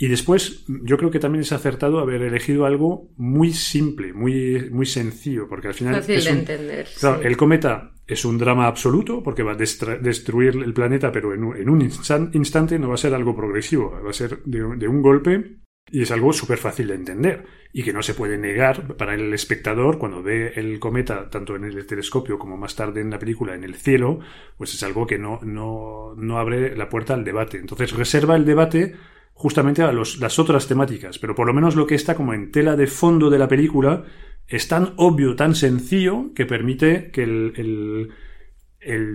y 0.00 0.06
después, 0.06 0.64
yo 0.68 0.96
creo 0.96 1.10
que 1.10 1.18
también 1.18 1.42
es 1.42 1.50
acertado 1.50 1.98
haber 1.98 2.22
elegido 2.22 2.66
algo 2.66 3.10
muy 3.16 3.52
simple, 3.52 4.12
muy, 4.12 4.70
muy 4.70 4.86
sencillo, 4.86 5.48
porque 5.48 5.66
al 5.66 5.74
final. 5.74 5.96
Fácil 5.96 6.22
de 6.22 6.30
entender. 6.30 6.86
Claro, 7.00 7.20
el 7.22 7.36
cometa 7.36 7.97
es 8.08 8.24
un 8.24 8.38
drama 8.38 8.66
absoluto, 8.66 9.22
porque 9.22 9.42
va 9.42 9.52
a 9.52 9.56
destruir 9.56 10.56
el 10.56 10.72
planeta, 10.72 11.12
pero 11.12 11.34
en 11.34 11.44
un, 11.44 11.68
un 11.68 12.30
instante 12.32 12.78
no 12.78 12.88
va 12.88 12.94
a 12.94 12.98
ser 12.98 13.14
algo 13.14 13.36
progresivo, 13.36 14.00
va 14.02 14.10
a 14.10 14.14
ser 14.14 14.42
de, 14.44 14.88
un 14.88 15.02
golpe 15.02 15.58
y 15.90 16.02
es 16.02 16.10
algo 16.10 16.32
súper 16.32 16.56
fácil 16.56 16.88
de 16.88 16.94
entender 16.94 17.44
y 17.70 17.82
que 17.82 17.92
no 17.92 18.02
se 18.02 18.14
puede 18.14 18.38
negar 18.38 18.96
para 18.96 19.14
el 19.14 19.32
espectador 19.34 19.98
cuando 19.98 20.22
ve 20.22 20.54
el 20.56 20.78
cometa 20.78 21.28
tanto 21.28 21.54
en 21.54 21.64
el 21.64 21.86
telescopio 21.86 22.38
como 22.38 22.56
más 22.56 22.74
tarde 22.74 23.02
en 23.02 23.10
la 23.10 23.18
película 23.18 23.54
en 23.54 23.62
el 23.62 23.74
cielo, 23.74 24.20
pues 24.56 24.72
es 24.72 24.82
algo 24.82 25.06
que 25.06 25.18
no, 25.18 25.38
no, 25.42 26.14
no 26.16 26.38
abre 26.38 26.74
la 26.76 26.88
puerta 26.88 27.12
al 27.12 27.24
debate. 27.24 27.58
Entonces 27.58 27.92
reserva 27.92 28.36
el 28.36 28.46
debate 28.46 28.96
justamente 29.34 29.82
a 29.82 29.92
los, 29.92 30.18
las 30.18 30.38
otras 30.38 30.66
temáticas, 30.66 31.18
pero 31.18 31.34
por 31.34 31.46
lo 31.46 31.52
menos 31.52 31.76
lo 31.76 31.86
que 31.86 31.94
está 31.94 32.14
como 32.14 32.32
en 32.32 32.50
tela 32.50 32.74
de 32.74 32.86
fondo 32.86 33.28
de 33.28 33.38
la 33.38 33.48
película 33.48 34.04
es 34.48 34.66
tan 34.66 34.94
obvio, 34.96 35.36
tan 35.36 35.54
sencillo, 35.54 36.32
que 36.34 36.46
permite 36.46 37.10
que 37.10 37.22
el, 37.22 38.12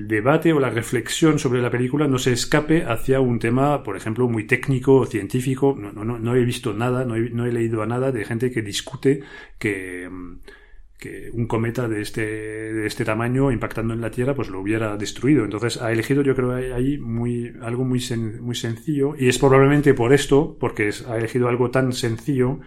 debate 0.08 0.54
o 0.54 0.60
la 0.60 0.70
reflexión 0.70 1.40
sobre 1.40 1.62
la 1.62 1.72
película 1.72 2.08
no 2.08 2.20
se 2.20 2.32
escape 2.32 2.84
hacia 2.84 3.20
un 3.20 3.40
tema, 3.40 3.82
por 3.82 3.98
ejemplo, 3.98 4.30
muy 4.30 4.46
técnico 4.46 4.96
o 4.98 5.06
científico. 5.08 5.76
No, 5.76 6.36
he 6.36 6.46
visto 6.46 6.74
nada, 6.74 7.04
no 7.06 7.16
he, 7.16 7.52
leído 7.52 7.82
a 7.82 7.88
nada 7.88 8.12
de 8.12 8.24
gente 8.26 8.52
que 8.52 8.62
discute 8.62 9.24
que 9.58 10.08
que 11.00 11.30
un 11.34 11.48
cometa 11.48 11.90
de 11.90 12.02
este, 12.02 12.22
de 12.22 12.88
este 12.88 13.04
tamaño 13.04 13.52
impactando 13.52 13.94
en 13.94 14.00
la 14.00 14.10
Tierra 14.10 14.36
pues 14.36 14.48
lo 14.48 14.62
hubiera 14.62 14.96
destruido. 14.96 15.44
Entonces 15.44 15.82
ha 15.82 15.92
elegido 15.92 16.22
yo 16.22 16.34
creo 16.34 16.54
ahí 16.54 16.98
muy, 16.98 17.54
algo 17.62 17.84
muy 17.84 18.00
sencillo 18.00 19.14
y 19.18 19.28
es 19.28 19.38
probablemente 19.38 19.94
por 19.94 20.14
esto, 20.14 20.56
porque 20.58 20.92
ha 21.10 21.18
elegido 21.18 21.50
algo 21.50 21.72
tan 21.72 21.92
sencillo 21.92 22.62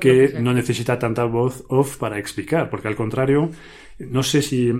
que 0.00 0.34
no 0.40 0.52
necesita 0.52 0.98
tanta 0.98 1.24
voz 1.24 1.64
off 1.68 1.96
para 1.96 2.18
explicar, 2.18 2.70
porque 2.70 2.88
al 2.88 2.96
contrario, 2.96 3.50
no 3.98 4.22
sé 4.22 4.42
si 4.42 4.72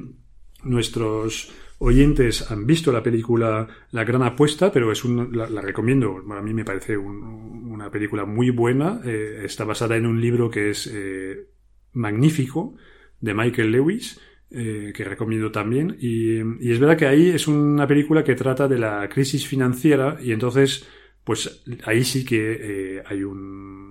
nuestros 0.64 1.52
oyentes 1.82 2.50
han 2.50 2.64
visto 2.64 2.92
la 2.92 3.02
película 3.02 3.66
La 3.90 4.04
Gran 4.04 4.22
Apuesta, 4.22 4.70
pero 4.72 4.92
es 4.92 5.04
un, 5.04 5.36
la, 5.36 5.60
recomiendo. 5.60 6.22
a 6.30 6.42
mí 6.42 6.54
me 6.54 6.64
parece 6.64 6.96
una 6.96 7.90
película 7.90 8.24
muy 8.24 8.50
buena. 8.50 9.00
Eh, 9.04 9.42
está 9.44 9.64
basada 9.64 9.96
en 9.96 10.06
un 10.06 10.20
libro 10.20 10.48
que 10.48 10.70
es 10.70 10.86
eh, 10.92 11.48
magnífico 11.92 12.76
de 13.20 13.34
Michael 13.34 13.72
Lewis, 13.72 14.20
eh, 14.50 14.92
que 14.94 15.04
recomiendo 15.04 15.50
también. 15.50 15.96
Y, 15.98 16.38
y, 16.64 16.70
es 16.70 16.78
verdad 16.78 16.96
que 16.96 17.06
ahí 17.06 17.30
es 17.30 17.48
una 17.48 17.86
película 17.86 18.22
que 18.22 18.36
trata 18.36 18.68
de 18.68 18.78
la 18.78 19.08
crisis 19.08 19.46
financiera 19.46 20.18
y 20.22 20.30
entonces, 20.32 20.86
pues 21.24 21.64
ahí 21.84 22.04
sí 22.04 22.24
que 22.24 23.02
hay 23.04 23.24
un 23.24 23.81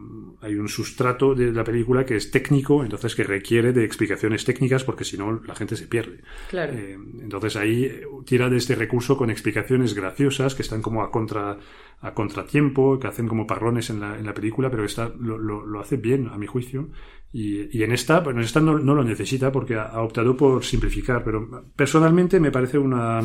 hay 0.42 0.56
un 0.56 0.68
sustrato 0.68 1.36
de 1.36 1.52
la 1.52 1.64
película 1.64 2.06
que 2.06 2.16
es 2.16 2.32
técnico, 2.32 2.84
entonces 2.84 3.16
que 3.16 3.24
requiere 3.24 3.74
de 3.74 3.84
explicaciones 3.84 4.44
técnicas 4.44 4.84
porque 4.84 5.04
si 5.04 5.18
no 5.18 5.42
la 5.46 5.56
gente 5.56 5.76
se 5.76 5.88
pierde. 5.88 6.22
Claro. 6.50 6.74
Eh, 6.74 6.98
entonces 7.22 7.56
ahí 7.56 8.02
tira 8.26 8.50
de 8.50 8.58
este 8.58 8.76
recurso 8.76 9.18
con 9.18 9.30
explicaciones 9.30 9.94
graciosas 9.94 10.56
que 10.56 10.64
están 10.64 10.82
como 10.82 11.04
a 11.04 11.12
contra 11.12 11.58
a 12.02 12.14
contratiempo, 12.14 13.00
que 13.00 13.08
hacen 13.08 13.28
como 13.28 13.46
parrones 13.46 13.90
en 13.92 14.00
la, 14.00 14.18
en 14.18 14.26
la 14.26 14.34
película, 14.34 14.72
pero 14.72 14.84
esta 14.84 15.10
lo, 15.20 15.38
lo, 15.38 15.66
lo 15.66 15.80
hace 15.80 15.98
bien, 15.98 16.30
a 16.30 16.38
mi 16.38 16.48
juicio. 16.48 16.90
Y, 17.32 17.78
y 17.78 17.84
en 17.84 17.92
esta, 17.92 18.20
bueno, 18.22 18.40
en 18.40 18.46
esta 18.46 18.60
no, 18.60 18.80
no 18.80 18.96
lo 18.96 19.04
necesita 19.04 19.52
porque 19.52 19.76
ha, 19.76 19.84
ha, 19.84 20.02
optado 20.02 20.36
por 20.36 20.66
simplificar, 20.66 21.24
pero 21.24 21.64
personalmente 21.76 22.40
me 22.40 22.52
parece 22.52 22.80
una, 22.80 23.22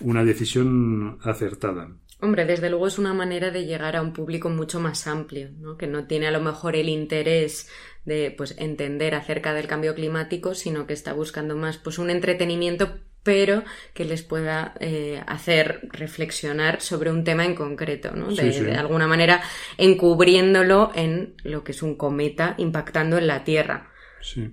una 0.00 0.24
decisión 0.24 1.18
acertada. 1.22 1.88
Hombre, 2.20 2.46
desde 2.46 2.70
luego 2.70 2.86
es 2.86 2.98
una 2.98 3.12
manera 3.12 3.50
de 3.50 3.66
llegar 3.66 3.94
a 3.94 4.02
un 4.02 4.12
público 4.12 4.48
mucho 4.48 4.80
más 4.80 5.06
amplio, 5.06 5.50
¿no? 5.58 5.76
que 5.76 5.86
no 5.86 6.06
tiene 6.06 6.26
a 6.26 6.30
lo 6.30 6.40
mejor 6.40 6.74
el 6.74 6.88
interés 6.88 7.68
de 8.06 8.34
pues, 8.36 8.54
entender 8.58 9.14
acerca 9.14 9.52
del 9.52 9.66
cambio 9.66 9.94
climático, 9.94 10.54
sino 10.54 10.86
que 10.86 10.94
está 10.94 11.12
buscando 11.12 11.56
más 11.56 11.76
pues, 11.76 11.98
un 11.98 12.08
entretenimiento, 12.08 13.00
pero 13.22 13.64
que 13.92 14.04
les 14.04 14.22
pueda 14.22 14.74
eh, 14.80 15.22
hacer 15.26 15.80
reflexionar 15.92 16.80
sobre 16.80 17.10
un 17.10 17.24
tema 17.24 17.44
en 17.44 17.54
concreto, 17.54 18.12
¿no? 18.12 18.28
De, 18.28 18.50
Sí, 18.52 18.60
sí. 18.60 18.64
de 18.64 18.76
alguna 18.76 19.08
manera 19.08 19.42
encubriéndolo 19.76 20.92
en 20.94 21.34
lo 21.42 21.64
que 21.64 21.72
es 21.72 21.82
un 21.82 21.96
cometa 21.96 22.54
impactando 22.56 23.18
en 23.18 23.26
la 23.26 23.44
Tierra. 23.44 23.90
Sí. 24.20 24.52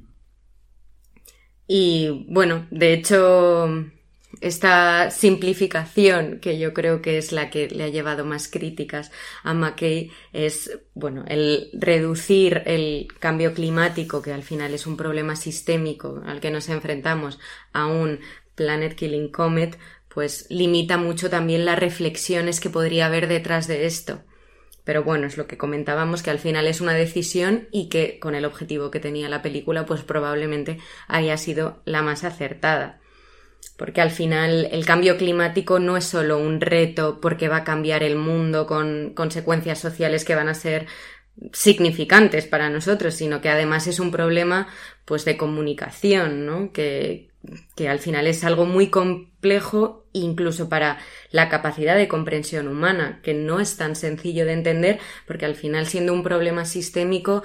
Y 1.68 2.26
bueno, 2.30 2.68
de 2.72 2.94
hecho, 2.94 3.68
esta 4.42 5.12
simplificación, 5.12 6.40
que 6.40 6.58
yo 6.60 6.74
creo 6.74 7.02
que 7.02 7.18
es 7.18 7.32
la 7.32 7.50
que 7.50 7.68
le 7.70 7.84
ha 7.84 7.90
llevado 7.90 8.26
más 8.26 8.48
críticas 8.48 9.12
a 9.44 9.54
McKay, 9.54 10.12
es, 10.32 10.80
bueno, 10.94 11.24
el 11.28 11.70
reducir 11.74 12.64
el 12.66 13.08
cambio 13.20 13.54
climático, 13.54 14.22
que 14.22 14.34
al 14.34 14.44
final 14.44 14.74
es 14.74 14.88
un 14.88 14.98
problema 14.98 15.36
sistémico 15.36 16.22
al 16.26 16.40
que 16.40 16.52
nos 16.52 16.70
enfrentamos, 16.70 17.40
a 17.72 17.86
un 17.88 18.20
Planet 18.56 18.96
Killing 18.96 19.30
Comet, 19.30 19.78
pues 20.14 20.46
limita 20.50 20.98
mucho 20.98 21.30
también 21.30 21.66
las 21.66 21.80
reflexiones 21.80 22.60
que 22.60 22.70
podría 22.70 23.08
haber 23.08 23.28
detrás 23.28 23.68
de 23.68 23.86
esto. 23.86 24.22
Pero 24.84 25.04
bueno, 25.04 25.28
es 25.28 25.38
lo 25.38 25.48
que 25.48 25.58
comentábamos, 25.58 26.22
que 26.24 26.30
al 26.30 26.40
final 26.40 26.68
es 26.68 26.82
una 26.82 26.94
decisión 26.94 27.68
y 27.72 27.88
que 27.88 28.20
con 28.20 28.36
el 28.36 28.46
objetivo 28.46 28.92
que 28.92 29.00
tenía 29.00 29.30
la 29.30 29.42
película, 29.42 29.86
pues 29.86 30.04
probablemente 30.04 30.80
haya 31.08 31.38
sido 31.38 31.82
la 31.86 32.02
más 32.02 32.24
acertada. 32.24 33.00
Porque 33.78 34.02
al 34.02 34.12
final 34.12 34.68
el 34.72 34.86
cambio 34.86 35.18
climático 35.18 35.80
no 35.80 35.98
es 35.98 36.06
solo 36.06 36.38
un 36.38 36.62
reto 36.62 37.20
porque 37.22 37.48
va 37.48 37.58
a 37.58 37.64
cambiar 37.64 38.04
el 38.04 38.16
mundo 38.16 38.66
con 38.68 39.14
consecuencias 39.14 39.80
sociales 39.80 40.26
que 40.26 40.36
van 40.36 40.50
a 40.50 40.54
ser 40.54 40.88
significantes 41.52 42.46
para 42.46 42.70
nosotros, 42.70 43.16
sino 43.16 43.42
que 43.42 43.50
además 43.50 43.88
es 43.88 44.00
un 44.00 44.12
problema 44.12 44.68
pues 45.06 45.26
de 45.26 45.38
comunicación, 45.38 46.46
¿no? 46.46 46.72
Que, 46.72 47.30
que 47.76 47.90
al 47.90 48.00
final 48.00 48.28
es 48.28 48.44
algo 48.44 48.66
muy 48.66 48.88
complejo 48.90 50.06
incluso 50.14 50.70
para 50.70 51.00
la 51.32 51.50
capacidad 51.50 51.96
de 51.96 52.08
comprensión 52.08 52.68
humana, 52.68 53.20
que 53.24 53.34
no 53.34 53.60
es 53.60 53.78
tan 53.78 53.96
sencillo 53.96 54.46
de 54.46 54.54
entender, 54.54 55.00
porque 55.26 55.46
al 55.46 55.56
final 55.56 55.88
siendo 55.88 56.14
un 56.14 56.24
problema 56.24 56.66
sistémico 56.66 57.44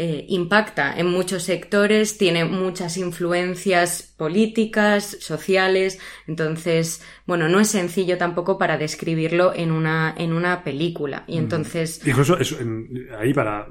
eh, 0.00 0.26
impacta 0.28 0.96
en 0.96 1.08
muchos 1.08 1.42
sectores, 1.42 2.18
tiene 2.18 2.44
muchas 2.44 2.96
influencias 2.96 4.14
políticas, 4.16 5.16
sociales, 5.18 5.98
entonces, 6.28 7.02
bueno, 7.26 7.48
no 7.48 7.58
es 7.58 7.68
sencillo 7.68 8.16
tampoco 8.16 8.58
para 8.58 8.78
describirlo 8.78 9.52
en 9.52 9.72
una, 9.72 10.14
en 10.16 10.32
una 10.32 10.62
película. 10.62 11.24
Y 11.26 11.36
entonces... 11.36 12.00
Incluso 12.06 12.38
eso, 12.38 12.60
en, 12.60 13.08
ahí 13.18 13.34
para 13.34 13.66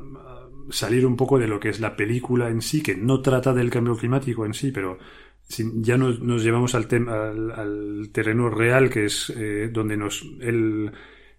salir 0.70 1.06
un 1.06 1.16
poco 1.16 1.40
de 1.40 1.48
lo 1.48 1.62
que 1.62 1.70
es 1.70 1.80
la 1.80 1.96
película 1.96 2.50
en 2.50 2.62
sí, 2.62 2.84
que 2.84 2.94
no 2.94 3.22
trata 3.22 3.54
del 3.54 3.70
cambio 3.70 3.96
climático 3.96 4.46
en 4.46 4.54
sí, 4.54 4.72
pero 4.72 4.98
si 5.44 5.64
ya 5.76 5.98
nos, 5.98 6.20
nos 6.20 6.44
llevamos 6.44 6.76
al, 6.76 6.88
tema, 6.88 7.30
al, 7.30 7.52
al, 7.52 8.10
terreno 8.12 8.50
real, 8.50 8.90
que 8.90 9.06
es 9.06 9.30
eh, 9.30 9.70
donde 9.72 9.96
nos 9.96 10.24
el, 10.42 10.92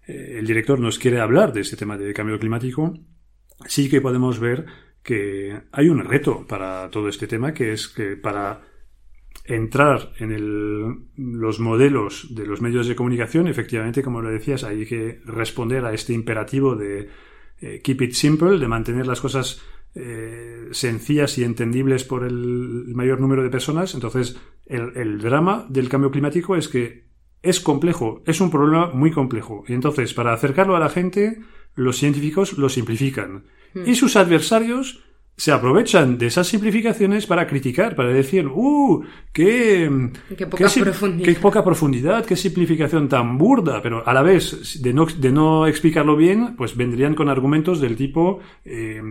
eh, 0.07 0.37
el 0.39 0.47
director 0.47 0.79
nos 0.79 0.97
quiere 0.97 1.19
hablar 1.19 1.53
de 1.53 1.61
ese 1.61 1.77
tema 1.77 1.95
de 1.95 2.11
cambio 2.11 2.39
climático, 2.39 2.97
sí 3.65 3.89
que 3.89 4.01
podemos 4.01 4.39
ver 4.39 4.65
que 5.03 5.61
hay 5.71 5.89
un 5.89 6.03
reto 6.03 6.45
para 6.47 6.89
todo 6.89 7.09
este 7.09 7.27
tema, 7.27 7.53
que 7.53 7.73
es 7.73 7.87
que 7.87 8.15
para 8.15 8.61
entrar 9.45 10.13
en 10.19 10.31
el, 10.31 11.07
los 11.15 11.59
modelos 11.59 12.27
de 12.35 12.45
los 12.45 12.61
medios 12.61 12.87
de 12.87 12.95
comunicación, 12.95 13.47
efectivamente, 13.47 14.03
como 14.03 14.21
lo 14.21 14.29
decías, 14.29 14.63
hay 14.63 14.85
que 14.85 15.21
responder 15.25 15.85
a 15.85 15.93
este 15.93 16.13
imperativo 16.13 16.75
de 16.75 17.09
eh, 17.61 17.81
keep 17.83 18.01
it 18.01 18.13
simple, 18.13 18.59
de 18.59 18.67
mantener 18.67 19.07
las 19.07 19.21
cosas 19.21 19.61
eh, 19.95 20.67
sencillas 20.71 21.37
y 21.37 21.43
entendibles 21.43 22.03
por 22.03 22.23
el 22.23 22.93
mayor 22.93 23.19
número 23.19 23.43
de 23.43 23.49
personas. 23.49 23.95
Entonces, 23.95 24.37
el, 24.67 24.95
el, 24.95 25.19
drama 25.19 25.65
del 25.67 25.89
cambio 25.89 26.11
climático 26.11 26.55
es 26.55 26.67
que 26.67 27.09
es 27.41 27.59
complejo, 27.59 28.21
es 28.25 28.41
un 28.41 28.51
problema 28.51 28.91
muy 28.93 29.11
complejo. 29.11 29.63
Y 29.67 29.73
entonces, 29.73 30.13
para 30.13 30.33
acercarlo 30.33 30.75
a 30.75 30.79
la 30.79 30.89
gente, 30.89 31.39
los 31.79 31.97
científicos 31.97 32.57
lo 32.57 32.69
simplifican. 32.69 33.45
Mm. 33.73 33.89
Y 33.89 33.95
sus 33.95 34.15
adversarios 34.15 35.03
se 35.39 35.53
aprovechan 35.53 36.17
de 36.17 36.27
esas 36.27 36.47
simplificaciones 36.47 37.25
para 37.25 37.47
criticar, 37.47 37.95
para 37.95 38.09
decir, 38.09 38.47
¡uh! 38.47 39.05
¡Qué, 39.31 39.89
qué, 40.37 40.45
poca, 40.45 40.65
qué, 40.67 40.81
profundidad. 40.81 41.25
qué 41.25 41.39
poca 41.39 41.63
profundidad! 41.63 42.25
¡Qué 42.25 42.35
simplificación 42.35 43.07
tan 43.07 43.37
burda! 43.37 43.81
Pero 43.81 44.05
a 44.05 44.13
la 44.13 44.21
vez, 44.21 44.81
de 44.81 44.93
no, 44.93 45.05
de 45.05 45.31
no 45.31 45.65
explicarlo 45.65 46.17
bien, 46.17 46.57
pues 46.57 46.75
vendrían 46.75 47.15
con 47.15 47.29
argumentos 47.29 47.79
del 47.79 47.95
tipo 47.95 48.41
eh, 48.65 49.01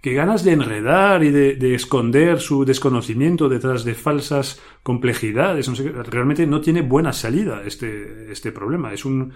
que 0.00 0.14
ganas 0.14 0.44
de 0.44 0.52
enredar 0.52 1.24
y 1.24 1.30
de, 1.30 1.56
de, 1.56 1.74
esconder 1.74 2.38
su 2.38 2.64
desconocimiento 2.64 3.48
detrás 3.48 3.82
de 3.82 3.94
falsas 3.94 4.62
complejidades. 4.84 5.68
No 5.68 5.74
sé, 5.74 5.90
realmente 5.90 6.46
no 6.46 6.60
tiene 6.60 6.82
buena 6.82 7.12
salida 7.12 7.62
este, 7.66 8.30
este 8.30 8.52
problema. 8.52 8.92
Es 8.92 9.04
un 9.04 9.32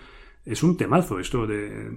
es 0.47 0.63
un 0.63 0.77
temazo 0.77 1.19
esto 1.19 1.45
de, 1.45 1.89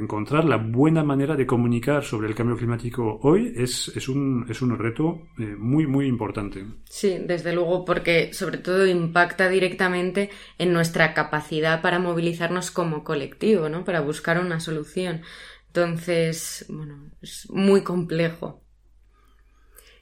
encontrar 0.00 0.46
la 0.46 0.56
buena 0.56 1.04
manera 1.04 1.36
de 1.36 1.46
comunicar 1.46 2.02
sobre 2.02 2.26
el 2.26 2.34
cambio 2.34 2.56
climático 2.56 3.20
hoy 3.22 3.52
es, 3.54 3.92
es, 3.94 4.08
un, 4.08 4.46
es 4.48 4.62
un 4.62 4.78
reto 4.78 5.28
eh, 5.38 5.54
muy 5.58 5.86
muy 5.86 6.06
importante. 6.06 6.64
Sí, 6.88 7.18
desde 7.20 7.52
luego 7.52 7.84
porque 7.84 8.32
sobre 8.32 8.58
todo 8.58 8.86
impacta 8.86 9.50
directamente 9.50 10.30
en 10.56 10.72
nuestra 10.72 11.12
capacidad 11.12 11.82
para 11.82 11.98
movilizarnos 11.98 12.70
como 12.70 13.04
colectivo, 13.04 13.68
¿no? 13.68 13.84
Para 13.84 14.00
buscar 14.00 14.40
una 14.40 14.58
solución. 14.58 15.20
Entonces, 15.66 16.64
bueno, 16.70 17.10
es 17.20 17.46
muy 17.50 17.82
complejo. 17.82 18.64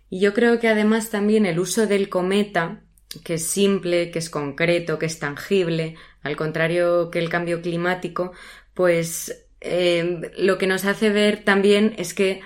Y 0.09 0.21
yo 0.21 0.33
creo 0.33 0.61
que 0.61 0.69
además 0.69 1.11
también 1.11 1.45
el 1.45 1.59
uso 1.59 1.89
del 1.89 2.09
cometa 2.09 2.87
que 3.25 3.35
es 3.35 3.47
simple, 3.47 4.11
que 4.11 4.19
es 4.19 4.31
concreto, 4.31 4.99
que 4.99 5.07
es 5.07 5.19
tangible, 5.19 5.97
al 6.27 6.37
contrario 6.37 7.11
que 7.11 7.19
el 7.19 7.29
cambio 7.29 7.63
climático, 7.63 8.33
pues 8.75 9.47
eh, 9.61 10.31
lo 10.39 10.59
que 10.59 10.67
nos 10.67 10.85
hace 10.85 11.11
ver 11.11 11.45
también 11.45 11.95
es 11.97 12.15
que 12.15 12.41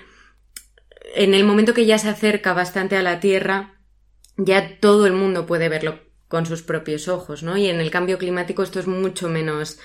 en 1.15 1.33
el 1.33 1.43
momento 1.43 1.73
que 1.73 1.85
ya 1.85 1.97
se 1.97 2.09
acerca 2.09 2.53
bastante 2.53 2.95
a 2.95 3.03
la 3.03 3.19
Tierra, 3.19 3.75
ya 4.37 4.79
todo 4.79 5.05
el 5.05 5.13
mundo 5.13 5.45
puede 5.45 5.69
verlo 5.69 5.99
con 6.27 6.45
sus 6.45 6.63
propios 6.63 7.07
ojos, 7.07 7.43
¿no? 7.43 7.57
Y 7.57 7.67
en 7.67 7.81
el 7.81 7.91
cambio 7.91 8.17
climático 8.17 8.63
esto 8.63 8.79
es 8.79 8.87
mucho 8.87 9.27
menos, 9.27 9.79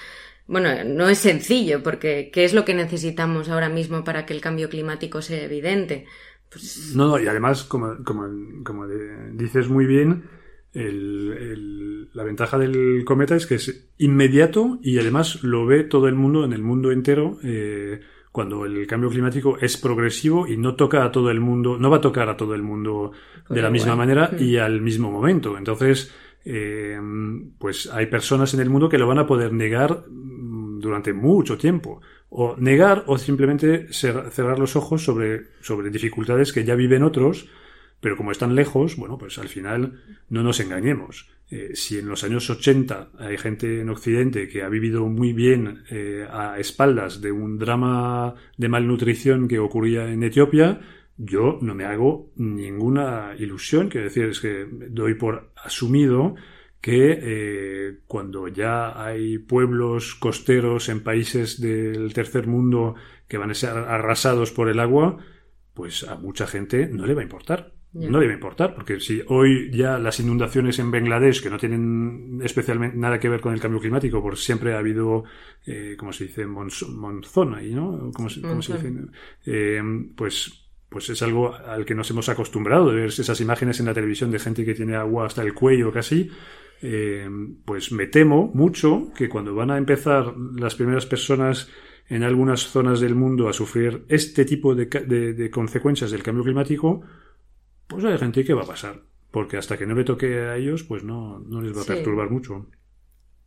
bueno, 0.46 0.68
no 0.84 1.08
es 1.08 1.18
sencillo, 1.18 1.82
porque 1.82 2.30
¿qué 2.32 2.44
es 2.44 2.54
lo 2.54 2.64
que 2.64 2.74
necesitamos 2.74 3.48
ahora 3.48 3.68
mismo 3.68 4.04
para 4.04 4.24
que 4.24 4.32
el 4.32 4.40
cambio 4.40 4.68
climático 4.68 5.20
sea 5.20 5.42
evidente? 5.42 6.06
Pues... 6.48 6.94
No, 6.94 7.08
no, 7.08 7.18
y 7.18 7.26
además, 7.26 7.64
como, 7.64 8.04
como, 8.04 8.28
como 8.62 8.86
dices 9.32 9.68
muy 9.68 9.86
bien, 9.86 10.30
el, 10.76 11.32
el, 11.38 12.08
la 12.12 12.22
ventaja 12.22 12.58
del 12.58 13.02
cometa 13.04 13.34
es 13.34 13.46
que 13.46 13.54
es 13.54 13.88
inmediato 13.98 14.78
y 14.82 14.98
además 14.98 15.42
lo 15.42 15.66
ve 15.66 15.84
todo 15.84 16.06
el 16.06 16.14
mundo 16.14 16.44
en 16.44 16.52
el 16.52 16.62
mundo 16.62 16.92
entero 16.92 17.38
eh, 17.42 18.00
cuando 18.30 18.66
el 18.66 18.86
cambio 18.86 19.08
climático 19.08 19.56
es 19.58 19.78
progresivo 19.78 20.46
y 20.46 20.58
no 20.58 20.74
toca 20.74 21.04
a 21.04 21.10
todo 21.10 21.30
el 21.30 21.40
mundo, 21.40 21.78
no 21.78 21.88
va 21.88 21.96
a 21.96 22.00
tocar 22.02 22.28
a 22.28 22.36
todo 22.36 22.54
el 22.54 22.62
mundo 22.62 23.12
de 23.48 23.62
la 23.62 23.70
misma 23.70 23.96
manera 23.96 24.30
y 24.38 24.58
al 24.58 24.82
mismo 24.82 25.10
momento. 25.10 25.56
Entonces, 25.56 26.14
eh, 26.44 27.00
pues 27.58 27.90
hay 27.90 28.06
personas 28.06 28.52
en 28.52 28.60
el 28.60 28.68
mundo 28.68 28.90
que 28.90 28.98
lo 28.98 29.06
van 29.06 29.20
a 29.20 29.26
poder 29.26 29.54
negar 29.54 30.04
durante 30.06 31.14
mucho 31.14 31.56
tiempo. 31.56 32.02
O 32.28 32.56
negar 32.58 33.04
o 33.06 33.16
simplemente 33.16 33.90
cerrar 33.90 34.58
los 34.58 34.76
ojos 34.76 35.02
sobre, 35.02 35.46
sobre 35.62 35.88
dificultades 35.88 36.52
que 36.52 36.64
ya 36.64 36.74
viven 36.74 37.04
otros 37.04 37.48
pero 38.00 38.16
como 38.16 38.32
están 38.32 38.54
lejos, 38.54 38.96
bueno, 38.96 39.18
pues 39.18 39.38
al 39.38 39.48
final 39.48 40.00
no 40.28 40.42
nos 40.42 40.60
engañemos. 40.60 41.28
Eh, 41.48 41.70
si 41.74 41.98
en 41.98 42.08
los 42.08 42.24
años 42.24 42.50
80 42.50 43.10
hay 43.18 43.38
gente 43.38 43.80
en 43.80 43.88
Occidente 43.88 44.48
que 44.48 44.62
ha 44.62 44.68
vivido 44.68 45.06
muy 45.06 45.32
bien 45.32 45.84
eh, 45.90 46.26
a 46.28 46.58
espaldas 46.58 47.20
de 47.20 47.30
un 47.32 47.58
drama 47.58 48.34
de 48.56 48.68
malnutrición 48.68 49.46
que 49.46 49.58
ocurría 49.58 50.08
en 50.10 50.22
Etiopía, 50.24 50.80
yo 51.16 51.58
no 51.62 51.74
me 51.74 51.84
hago 51.84 52.32
ninguna 52.36 53.34
ilusión, 53.38 53.88
quiero 53.88 54.04
decir, 54.04 54.24
es 54.24 54.40
que 54.40 54.66
doy 54.70 55.14
por 55.14 55.50
asumido 55.56 56.34
que 56.80 57.18
eh, 57.20 57.98
cuando 58.06 58.48
ya 58.48 59.02
hay 59.02 59.38
pueblos 59.38 60.14
costeros 60.14 60.88
en 60.88 61.02
países 61.02 61.60
del 61.60 62.12
tercer 62.12 62.46
mundo 62.46 62.94
que 63.28 63.38
van 63.38 63.50
a 63.50 63.54
ser 63.54 63.70
arrasados 63.70 64.52
por 64.52 64.68
el 64.68 64.78
agua, 64.78 65.18
pues 65.74 66.04
a 66.04 66.16
mucha 66.16 66.46
gente 66.46 66.88
no 66.88 67.06
le 67.06 67.14
va 67.14 67.22
a 67.22 67.24
importar. 67.24 67.75
No 67.98 68.18
a 68.18 68.24
importar, 68.24 68.74
porque 68.74 69.00
si 69.00 69.22
hoy 69.28 69.70
ya 69.72 69.98
las 69.98 70.20
inundaciones 70.20 70.78
en 70.78 70.90
Bangladesh, 70.90 71.42
que 71.42 71.48
no 71.48 71.56
tienen 71.56 72.40
especialmente 72.42 72.96
nada 72.96 73.18
que 73.18 73.28
ver 73.28 73.40
con 73.40 73.54
el 73.54 73.60
cambio 73.60 73.80
climático, 73.80 74.20
por 74.20 74.36
siempre 74.36 74.74
ha 74.74 74.78
habido, 74.78 75.24
eh, 75.64 75.94
como 75.98 76.12
se 76.12 76.24
dice, 76.24 76.46
monzón 76.46 77.54
ahí, 77.54 77.74
¿no? 77.74 78.10
¿Cómo 78.12 78.28
se, 78.28 78.40
dice? 78.40 78.92
Eh, 79.46 79.82
pues 80.14 80.62
pues 80.88 81.10
es 81.10 81.20
algo 81.22 81.52
al 81.52 81.84
que 81.84 81.94
nos 81.94 82.10
hemos 82.10 82.28
acostumbrado 82.28 82.90
de 82.90 82.96
ver 82.96 83.08
esas 83.08 83.40
imágenes 83.40 83.80
en 83.80 83.86
la 83.86 83.94
televisión 83.94 84.30
de 84.30 84.38
gente 84.38 84.64
que 84.64 84.74
tiene 84.74 84.94
agua 84.94 85.26
hasta 85.26 85.42
el 85.42 85.52
cuello 85.52 85.92
casi. 85.92 86.30
Eh, 86.80 87.28
pues 87.64 87.90
me 87.92 88.06
temo 88.06 88.50
mucho 88.54 89.10
que 89.16 89.28
cuando 89.28 89.54
van 89.54 89.70
a 89.70 89.78
empezar 89.78 90.34
las 90.36 90.74
primeras 90.74 91.04
personas 91.06 91.68
en 92.08 92.22
algunas 92.22 92.68
zonas 92.68 93.00
del 93.00 93.14
mundo 93.14 93.48
a 93.48 93.52
sufrir 93.52 94.04
este 94.08 94.44
tipo 94.44 94.74
de 94.74 95.50
consecuencias 95.50 96.12
del 96.12 96.22
cambio 96.22 96.44
climático, 96.44 97.02
pues 97.86 98.04
hay 98.04 98.18
gente 98.18 98.44
que 98.44 98.54
va 98.54 98.62
a 98.62 98.66
pasar, 98.66 99.02
porque 99.30 99.56
hasta 99.56 99.76
que 99.76 99.86
no 99.86 99.94
le 99.94 100.04
toque 100.04 100.40
a 100.40 100.56
ellos, 100.56 100.82
pues 100.82 101.04
no, 101.04 101.38
no 101.40 101.60
les 101.60 101.76
va 101.76 101.82
a 101.82 101.86
perturbar 101.86 102.30
mucho. 102.30 102.66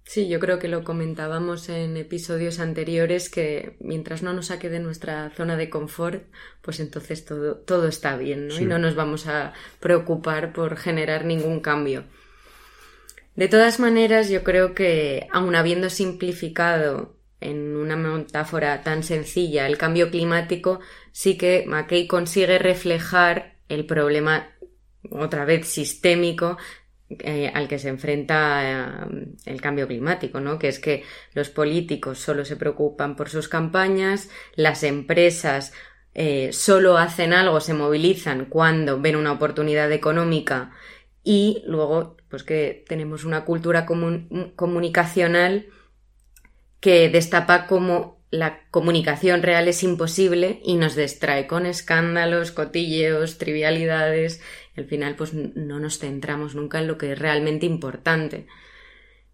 Sí, 0.09 0.27
yo 0.27 0.39
creo 0.39 0.57
que 0.57 0.67
lo 0.67 0.83
comentábamos 0.83 1.69
en 1.69 1.95
episodios 1.95 2.59
anteriores 2.59 3.29
que 3.29 3.77
mientras 3.79 4.23
no 4.23 4.33
nos 4.33 4.47
saque 4.47 4.67
de 4.67 4.79
nuestra 4.79 5.29
zona 5.35 5.55
de 5.55 5.69
confort, 5.69 6.23
pues 6.63 6.79
entonces 6.79 7.25
todo, 7.25 7.57
todo 7.57 7.87
está 7.87 8.17
bien, 8.17 8.47
¿no? 8.47 8.59
Y 8.59 8.65
no 8.65 8.79
nos 8.79 8.95
vamos 8.95 9.27
a 9.27 9.53
preocupar 9.79 10.51
por 10.51 10.77
generar 10.77 11.25
ningún 11.25 11.59
cambio. 11.59 12.05
De 13.35 13.47
todas 13.47 13.79
maneras, 13.79 14.29
yo 14.29 14.43
creo 14.43 14.73
que, 14.73 15.27
aun 15.31 15.55
habiendo 15.55 15.91
simplificado 15.91 17.15
en 17.39 17.75
una 17.75 17.95
metáfora 17.95 18.81
tan 18.81 19.03
sencilla 19.03 19.67
el 19.67 19.77
cambio 19.77 20.09
climático, 20.09 20.79
sí 21.11 21.37
que 21.37 21.65
McKay 21.67 22.07
consigue 22.07 22.57
reflejar 22.57 23.58
el 23.69 23.85
problema 23.85 24.49
otra 25.09 25.45
vez 25.45 25.67
sistémico 25.67 26.57
eh, 27.09 27.51
al 27.53 27.67
que 27.67 27.79
se 27.79 27.89
enfrenta 27.89 29.05
eh, 29.07 29.27
el 29.45 29.61
cambio 29.61 29.87
climático, 29.87 30.39
¿no? 30.39 30.59
Que 30.59 30.67
es 30.67 30.79
que 30.79 31.03
los 31.33 31.49
políticos 31.49 32.19
solo 32.19 32.45
se 32.45 32.55
preocupan 32.55 33.15
por 33.15 33.29
sus 33.29 33.47
campañas, 33.47 34.29
las 34.55 34.83
empresas 34.83 35.73
eh, 36.13 36.51
solo 36.53 36.97
hacen 36.97 37.33
algo, 37.33 37.61
se 37.61 37.73
movilizan 37.73 38.45
cuando 38.45 38.99
ven 38.99 39.15
una 39.15 39.31
oportunidad 39.31 39.91
económica 39.91 40.71
y 41.23 41.63
luego, 41.65 42.17
pues 42.29 42.43
que 42.43 42.85
tenemos 42.87 43.23
una 43.23 43.43
cultura 43.43 43.87
comunicacional 44.55 45.67
que 46.79 47.09
destapa 47.09 47.65
como 47.65 48.18
la 48.31 48.61
comunicación 48.69 49.41
real 49.41 49.67
es 49.67 49.83
imposible 49.83 50.61
y 50.63 50.75
nos 50.75 50.95
distrae 50.95 51.47
con 51.47 51.65
escándalos, 51.65 52.51
cotilleos, 52.51 53.37
trivialidades. 53.37 54.41
Al 54.75 54.85
final, 54.85 55.15
pues 55.15 55.33
no 55.33 55.79
nos 55.79 55.99
centramos 55.99 56.55
nunca 56.55 56.79
en 56.79 56.87
lo 56.87 56.97
que 56.97 57.13
es 57.13 57.19
realmente 57.19 57.65
importante. 57.65 58.45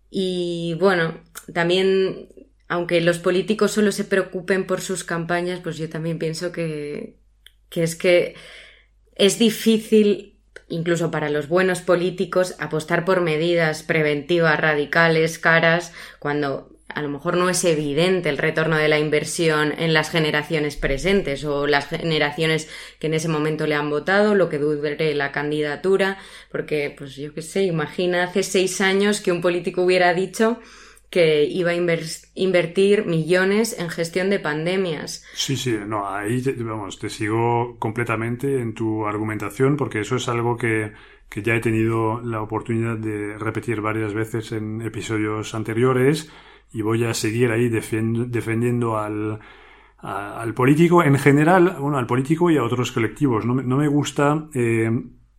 Y 0.10 0.78
bueno, 0.80 1.20
también, 1.54 2.30
aunque 2.68 3.02
los 3.02 3.20
políticos 3.20 3.72
solo 3.72 3.92
se 3.92 4.06
preocupen 4.06 4.66
por 4.66 4.80
sus 4.82 5.04
campañas, 5.04 5.60
pues 5.62 5.78
yo 5.78 5.90
también 5.90 6.18
pienso 6.18 6.52
que, 6.52 7.20
que 7.70 7.84
es 7.84 7.96
que 7.96 8.36
es 9.16 9.40
difícil 9.40 10.36
incluso 10.68 11.12
para 11.12 11.30
los 11.30 11.48
buenos 11.48 11.82
políticos, 11.82 12.56
apostar 12.60 13.06
por 13.06 13.22
medidas 13.22 13.84
preventivas 13.84 14.60
radicales, 14.60 15.38
caras, 15.38 15.94
cuando 16.20 16.75
a 16.96 17.02
lo 17.02 17.10
mejor 17.10 17.36
no 17.36 17.50
es 17.50 17.64
evidente 17.66 18.30
el 18.30 18.38
retorno 18.38 18.78
de 18.78 18.88
la 18.88 18.98
inversión 18.98 19.74
en 19.78 19.94
las 19.94 20.10
generaciones 20.10 20.78
presentes 20.78 21.44
o 21.44 21.68
las 21.68 21.88
generaciones 21.88 22.70
que 23.00 23.08
en 23.08 23.14
ese 23.14 23.28
momento 23.28 23.68
le 23.68 23.76
han 23.76 23.90
votado, 23.90 24.34
lo 24.34 24.48
que 24.48 24.58
dure 24.58 25.14
la 25.14 25.34
candidatura, 25.34 26.18
porque, 26.52 26.96
pues 26.98 27.18
yo 27.18 27.34
qué 27.34 27.42
sé, 27.42 27.64
imagina 27.64 28.24
hace 28.24 28.44
seis 28.44 28.80
años 28.80 29.20
que 29.20 29.34
un 29.34 29.42
político 29.42 29.82
hubiera 29.82 30.14
dicho 30.14 30.60
que 31.10 31.44
iba 31.44 31.72
a 31.72 31.76
invertir 31.76 33.06
millones 33.06 33.78
en 33.78 33.90
gestión 33.90 34.30
de 34.30 34.40
pandemias. 34.40 35.24
Sí, 35.34 35.58
sí, 35.58 35.78
no, 35.86 36.08
ahí 36.08 36.42
vamos, 36.58 36.98
te 36.98 37.10
sigo 37.10 37.76
completamente 37.78 38.60
en 38.62 38.74
tu 38.74 39.06
argumentación 39.06 39.76
porque 39.76 40.00
eso 40.00 40.16
es 40.16 40.30
algo 40.30 40.58
que, 40.58 40.94
que 41.30 41.42
ya 41.42 41.56
he 41.56 41.60
tenido 41.60 42.22
la 42.22 42.42
oportunidad 42.42 42.98
de 42.98 43.38
repetir 43.38 43.82
varias 43.82 44.14
veces 44.14 44.54
en 44.54 44.82
episodios 44.82 45.54
anteriores 45.54 46.32
y 46.76 46.82
voy 46.82 47.06
a 47.06 47.14
seguir 47.14 47.52
ahí 47.52 47.70
defendiendo 47.70 48.98
al, 48.98 49.40
al 49.98 50.54
político 50.54 51.04
en 51.04 51.18
general, 51.18 51.78
bueno, 51.80 51.98
al 51.98 52.06
político 52.06 52.52
y 52.52 52.58
a 52.58 52.64
otros 52.64 52.92
colectivos. 52.92 53.46
No, 53.46 53.56
me 53.56 53.88
gusta 53.88 54.50
eh, 54.54 54.92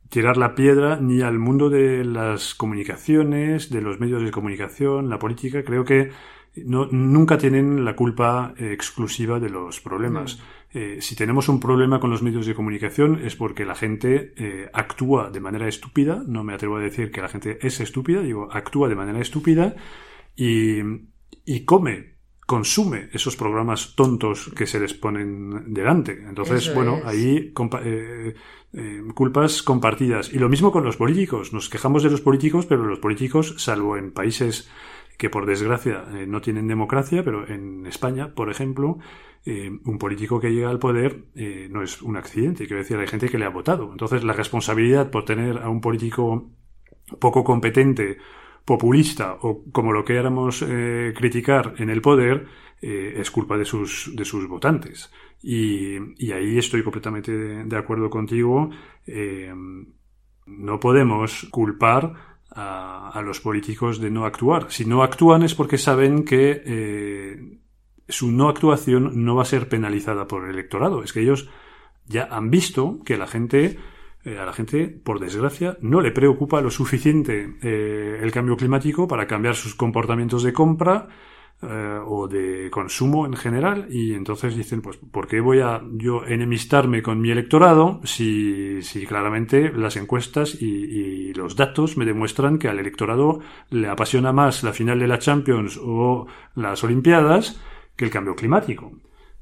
tirar 0.08 0.38
la 0.38 0.54
piedra 0.54 0.98
ni 0.98 1.20
al 1.20 1.38
mundo 1.38 1.68
de 1.68 2.06
las 2.06 2.54
comunicaciones, 2.54 3.68
de 3.68 3.82
los 3.82 4.00
medios 4.00 4.22
de 4.22 4.30
comunicación, 4.30 5.10
la 5.10 5.18
política. 5.18 5.62
Creo 5.62 5.84
que 5.84 6.10
no, 6.64 6.86
nunca 6.86 7.36
tienen 7.36 7.84
la 7.84 7.94
culpa 7.94 8.54
eh, 8.56 8.72
exclusiva 8.72 9.38
de 9.38 9.50
los 9.50 9.78
problemas. 9.82 10.40
Eh, 10.72 11.02
si 11.02 11.16
tenemos 11.16 11.50
un 11.50 11.60
problema 11.60 12.00
con 12.00 12.08
los 12.08 12.22
medios 12.22 12.46
de 12.46 12.54
comunicación 12.54 13.20
es 13.22 13.36
porque 13.36 13.66
la 13.66 13.74
gente 13.74 14.70
actúa 14.72 15.28
de 15.28 15.40
manera 15.40 15.68
estúpida. 15.68 16.24
No 16.26 16.44
me 16.44 16.54
atrevo 16.54 16.78
a 16.78 16.80
decir 16.80 17.10
que 17.10 17.20
la 17.20 17.28
gente 17.28 17.58
es 17.60 17.78
estúpida, 17.80 18.22
digo, 18.22 18.48
actúa 18.50 18.88
de 18.88 18.94
manera 18.94 19.20
estúpida 19.20 19.76
y, 20.34 20.80
y 21.46 21.64
come, 21.64 22.16
consume 22.44 23.08
esos 23.12 23.36
programas 23.36 23.94
tontos 23.94 24.52
que 24.54 24.66
se 24.66 24.80
les 24.80 24.92
ponen 24.94 25.72
delante. 25.72 26.24
Entonces, 26.28 26.74
bueno, 26.74 27.00
ahí 27.04 27.52
eh, 27.84 28.34
eh, 28.72 29.02
culpas 29.14 29.62
compartidas. 29.62 30.32
Y 30.32 30.38
lo 30.38 30.48
mismo 30.48 30.72
con 30.72 30.84
los 30.84 30.96
políticos. 30.96 31.52
Nos 31.52 31.68
quejamos 31.68 32.02
de 32.02 32.10
los 32.10 32.20
políticos, 32.20 32.66
pero 32.66 32.84
los 32.84 32.98
políticos, 32.98 33.54
salvo 33.58 33.96
en 33.96 34.12
países 34.12 34.68
que 35.16 35.30
por 35.30 35.46
desgracia 35.46 36.04
eh, 36.14 36.26
no 36.26 36.40
tienen 36.40 36.66
democracia, 36.66 37.24
pero 37.24 37.48
en 37.48 37.86
España, 37.86 38.34
por 38.34 38.50
ejemplo, 38.50 38.98
un 39.84 39.98
político 39.98 40.40
que 40.40 40.50
llega 40.50 40.70
al 40.70 40.80
poder 40.80 41.26
no 41.70 41.80
es 41.80 42.02
un 42.02 42.16
accidente, 42.16 42.66
quiero 42.66 42.82
decir, 42.82 42.96
hay 42.96 43.06
gente 43.06 43.28
que 43.28 43.38
le 43.38 43.44
ha 43.44 43.48
votado. 43.48 43.92
Entonces, 43.92 44.24
la 44.24 44.32
responsabilidad 44.32 45.12
por 45.12 45.24
tener 45.24 45.58
a 45.58 45.68
un 45.68 45.80
político 45.80 46.50
poco 47.20 47.44
competente 47.44 48.18
populista 48.66 49.38
o 49.40 49.62
como 49.72 49.92
lo 49.92 50.04
queramos 50.04 50.62
eh, 50.66 51.14
criticar 51.16 51.74
en 51.78 51.88
el 51.88 52.02
poder, 52.02 52.46
eh, 52.82 53.14
es 53.16 53.30
culpa 53.30 53.56
de 53.56 53.64
sus, 53.64 54.10
de 54.14 54.24
sus 54.24 54.46
votantes. 54.46 55.10
Y, 55.40 55.96
ahí 56.32 56.58
estoy 56.58 56.82
completamente 56.82 57.32
de, 57.32 57.76
acuerdo 57.76 58.10
contigo. 58.10 58.68
Eh, 59.06 59.54
no 60.46 60.80
podemos 60.80 61.46
culpar 61.50 62.12
a, 62.50 63.10
a, 63.10 63.22
los 63.22 63.40
políticos 63.40 64.00
de 64.00 64.10
no 64.10 64.24
actuar. 64.26 64.66
Si 64.70 64.84
no 64.84 65.02
actúan 65.02 65.44
es 65.44 65.54
porque 65.54 65.78
saben 65.78 66.24
que 66.24 67.60
su 68.08 68.32
no 68.32 68.48
actuación 68.48 69.24
no 69.24 69.36
va 69.36 69.42
a 69.42 69.46
ser 69.46 69.68
penalizada 69.68 70.26
por 70.26 70.44
el 70.44 70.50
electorado. 70.50 71.04
Es 71.04 71.12
que 71.12 71.20
ellos 71.20 71.48
ya 72.06 72.24
han 72.30 72.50
visto 72.50 72.98
que 73.04 73.16
la 73.16 73.26
gente 73.26 73.78
eh, 74.26 74.38
a 74.40 74.44
la 74.44 74.52
gente, 74.52 74.88
por 74.88 75.20
desgracia, 75.20 75.78
no 75.80 76.00
le 76.00 76.10
preocupa 76.10 76.60
lo 76.60 76.68
suficiente 76.68 77.58
eh, 77.62 78.18
el 78.20 78.32
cambio 78.32 78.56
climático 78.56 79.06
para 79.06 79.28
cambiar 79.28 79.54
sus 79.54 79.76
comportamientos 79.76 80.42
de 80.42 80.52
compra 80.52 81.06
eh, 81.62 82.00
o 82.04 82.26
de 82.26 82.68
consumo 82.72 83.26
en 83.26 83.36
general 83.36 83.86
y 83.88 84.14
entonces 84.14 84.56
dicen, 84.56 84.82
pues, 84.82 84.96
¿por 84.96 85.28
qué 85.28 85.38
voy 85.38 85.60
a 85.60 85.80
yo 85.92 86.26
enemistarme 86.26 87.04
con 87.04 87.20
mi 87.20 87.30
electorado 87.30 88.00
si, 88.02 88.82
si 88.82 89.06
claramente 89.06 89.72
las 89.72 89.96
encuestas 89.96 90.60
y, 90.60 90.66
y, 90.66 91.32
los 91.34 91.54
datos 91.54 91.96
me 91.96 92.04
demuestran 92.04 92.58
que 92.58 92.66
al 92.66 92.80
electorado 92.80 93.38
le 93.70 93.86
apasiona 93.86 94.32
más 94.32 94.64
la 94.64 94.72
final 94.72 94.98
de 94.98 95.06
la 95.06 95.20
Champions 95.20 95.78
o 95.80 96.26
las 96.56 96.82
Olimpiadas 96.82 97.60
que 97.94 98.06
el 98.06 98.10
cambio 98.10 98.34
climático? 98.34 98.90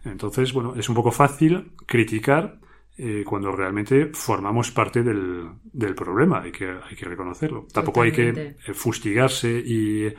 Entonces, 0.05 0.53
bueno, 0.53 0.75
es 0.77 0.91
un 0.91 0.95
poco 0.95 1.11
fácil 1.11 1.73
criticar 1.87 2.59
eh, 2.97 3.25
cuando 3.27 3.51
realmente 3.51 4.11
formamos 4.13 4.71
parte 4.71 5.03
del, 5.03 5.49
del, 5.65 5.95
problema, 5.97 6.43
hay 6.43 6.53
que, 6.53 6.67
hay 6.67 6.95
que 6.95 7.07
reconocerlo. 7.07 7.67
Tampoco 7.73 8.03
hay 8.03 8.13
que 8.13 8.29
eh, 8.29 8.57
fustigarse 8.73 9.51
y, 9.51 10.15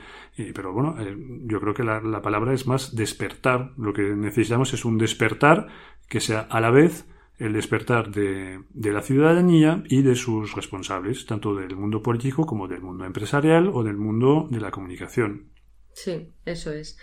pero 0.53 0.73
bueno, 0.73 0.95
eh, 0.99 1.15
yo 1.45 1.61
creo 1.61 1.73
que 1.73 1.83
la, 1.83 2.01
la, 2.01 2.21
palabra 2.21 2.53
es 2.53 2.67
más 2.67 2.93
despertar. 2.93 3.71
Lo 3.77 3.93
que 3.93 4.01
necesitamos 4.01 4.73
es 4.73 4.83
un 4.83 4.97
despertar 4.97 5.67
que 6.09 6.19
sea 6.19 6.41
a 6.41 6.59
la 6.59 6.69
vez 6.69 7.05
el 7.37 7.53
despertar 7.53 8.11
de, 8.11 8.61
de 8.69 8.91
la 8.91 9.01
ciudadanía 9.01 9.83
y 9.87 10.01
de 10.01 10.15
sus 10.15 10.53
responsables, 10.53 11.25
tanto 11.25 11.55
del 11.55 11.77
mundo 11.77 12.01
político 12.01 12.45
como 12.45 12.67
del 12.67 12.81
mundo 12.81 13.05
empresarial 13.05 13.69
o 13.73 13.83
del 13.83 13.97
mundo 13.97 14.47
de 14.51 14.59
la 14.59 14.71
comunicación. 14.71 15.49
Sí, 15.93 16.33
eso 16.43 16.73
es. 16.73 16.97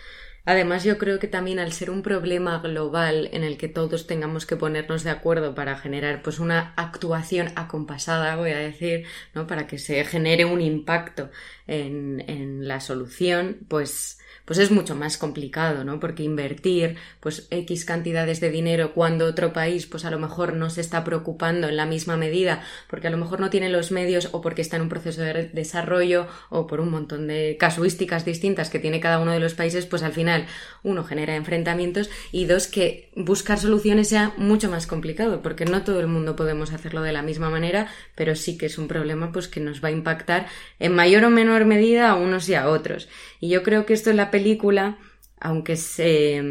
Además, 0.45 0.83
yo 0.83 0.97
creo 0.97 1.19
que 1.19 1.27
también 1.29 1.59
al 1.59 1.71
ser 1.71 1.89
un 1.89 2.01
problema 2.01 2.59
global 2.59 3.29
en 3.31 3.43
el 3.45 3.57
que 3.57 3.69
todos 3.69 4.07
tengamos 4.07 4.45
que 4.45 4.57
ponernos 4.57 5.03
de 5.03 5.09
acuerdo 5.09 5.55
para 5.55 5.77
generar 5.77 6.21
pues 6.21 6.39
una 6.39 6.73
actuación 6.75 7.47
acompasada, 7.55 8.35
voy 8.35 8.51
a 8.51 8.57
decir, 8.57 9.05
¿no? 9.33 9.47
Para 9.47 9.67
que 9.67 9.77
se 9.77 10.03
genere 10.03 10.43
un 10.43 10.59
impacto 10.59 11.31
en, 11.65 12.23
en 12.29 12.67
la 12.67 12.81
solución, 12.81 13.59
pues 13.69 14.19
pues 14.45 14.59
es 14.59 14.71
mucho 14.71 14.95
más 14.95 15.17
complicado, 15.17 15.83
¿no? 15.83 15.99
Porque 15.99 16.23
invertir 16.23 16.97
pues 17.19 17.47
X 17.49 17.85
cantidades 17.85 18.39
de 18.39 18.49
dinero 18.49 18.93
cuando 18.93 19.25
otro 19.25 19.53
país 19.53 19.85
pues 19.85 20.05
a 20.05 20.11
lo 20.11 20.19
mejor 20.19 20.53
no 20.53 20.69
se 20.69 20.81
está 20.81 21.03
preocupando 21.03 21.67
en 21.69 21.77
la 21.77 21.85
misma 21.85 22.17
medida 22.17 22.63
porque 22.89 23.07
a 23.07 23.09
lo 23.09 23.17
mejor 23.17 23.39
no 23.39 23.49
tiene 23.49 23.69
los 23.69 23.91
medios 23.91 24.29
o 24.31 24.41
porque 24.41 24.61
está 24.61 24.75
en 24.75 24.83
un 24.83 24.89
proceso 24.89 25.21
de 25.21 25.49
desarrollo 25.53 26.27
o 26.49 26.67
por 26.67 26.79
un 26.79 26.91
montón 26.91 27.27
de 27.27 27.57
casuísticas 27.59 28.25
distintas 28.25 28.69
que 28.69 28.79
tiene 28.79 28.99
cada 28.99 29.19
uno 29.19 29.31
de 29.31 29.39
los 29.39 29.53
países, 29.53 29.85
pues 29.85 30.03
al 30.03 30.13
final 30.13 30.45
uno 30.83 31.03
genera 31.03 31.35
enfrentamientos 31.35 32.09
y 32.31 32.45
dos 32.45 32.67
que 32.67 33.11
buscar 33.15 33.59
soluciones 33.59 34.09
sea 34.09 34.33
mucho 34.37 34.69
más 34.69 34.87
complicado 34.87 35.41
porque 35.41 35.65
no 35.65 35.83
todo 35.83 35.99
el 35.99 36.07
mundo 36.07 36.35
podemos 36.35 36.73
hacerlo 36.73 37.01
de 37.01 37.13
la 37.13 37.21
misma 37.21 37.49
manera, 37.49 37.87
pero 38.15 38.35
sí 38.35 38.57
que 38.57 38.65
es 38.65 38.77
un 38.77 38.87
problema 38.87 39.31
pues 39.31 39.47
que 39.47 39.59
nos 39.59 39.83
va 39.83 39.87
a 39.87 39.91
impactar 39.91 40.47
en 40.79 40.93
mayor 40.93 41.23
o 41.23 41.29
menor 41.29 41.65
medida 41.65 42.09
a 42.09 42.15
unos 42.15 42.49
y 42.49 42.55
a 42.55 42.67
otros. 42.67 43.07
Y 43.39 43.49
yo 43.49 43.63
creo 43.63 43.85
que 43.85 43.93
esto 43.93 44.09
es 44.09 44.15
la 44.15 44.31
película, 44.33 44.97
aunque 45.39 45.75
se, 45.75 46.41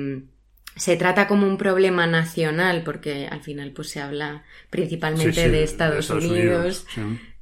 se 0.77 0.97
trata 0.97 1.27
como 1.27 1.49
un 1.49 1.59
problema 1.59 2.07
nacional, 2.07 2.83
porque 2.85 3.27
al 3.27 3.43
final 3.43 3.73
pues 3.73 3.91
se 3.91 4.01
habla 4.01 4.45
principalmente 4.71 5.51
de, 5.51 5.65
Estados 5.65 6.09
Unidos, 6.11 6.87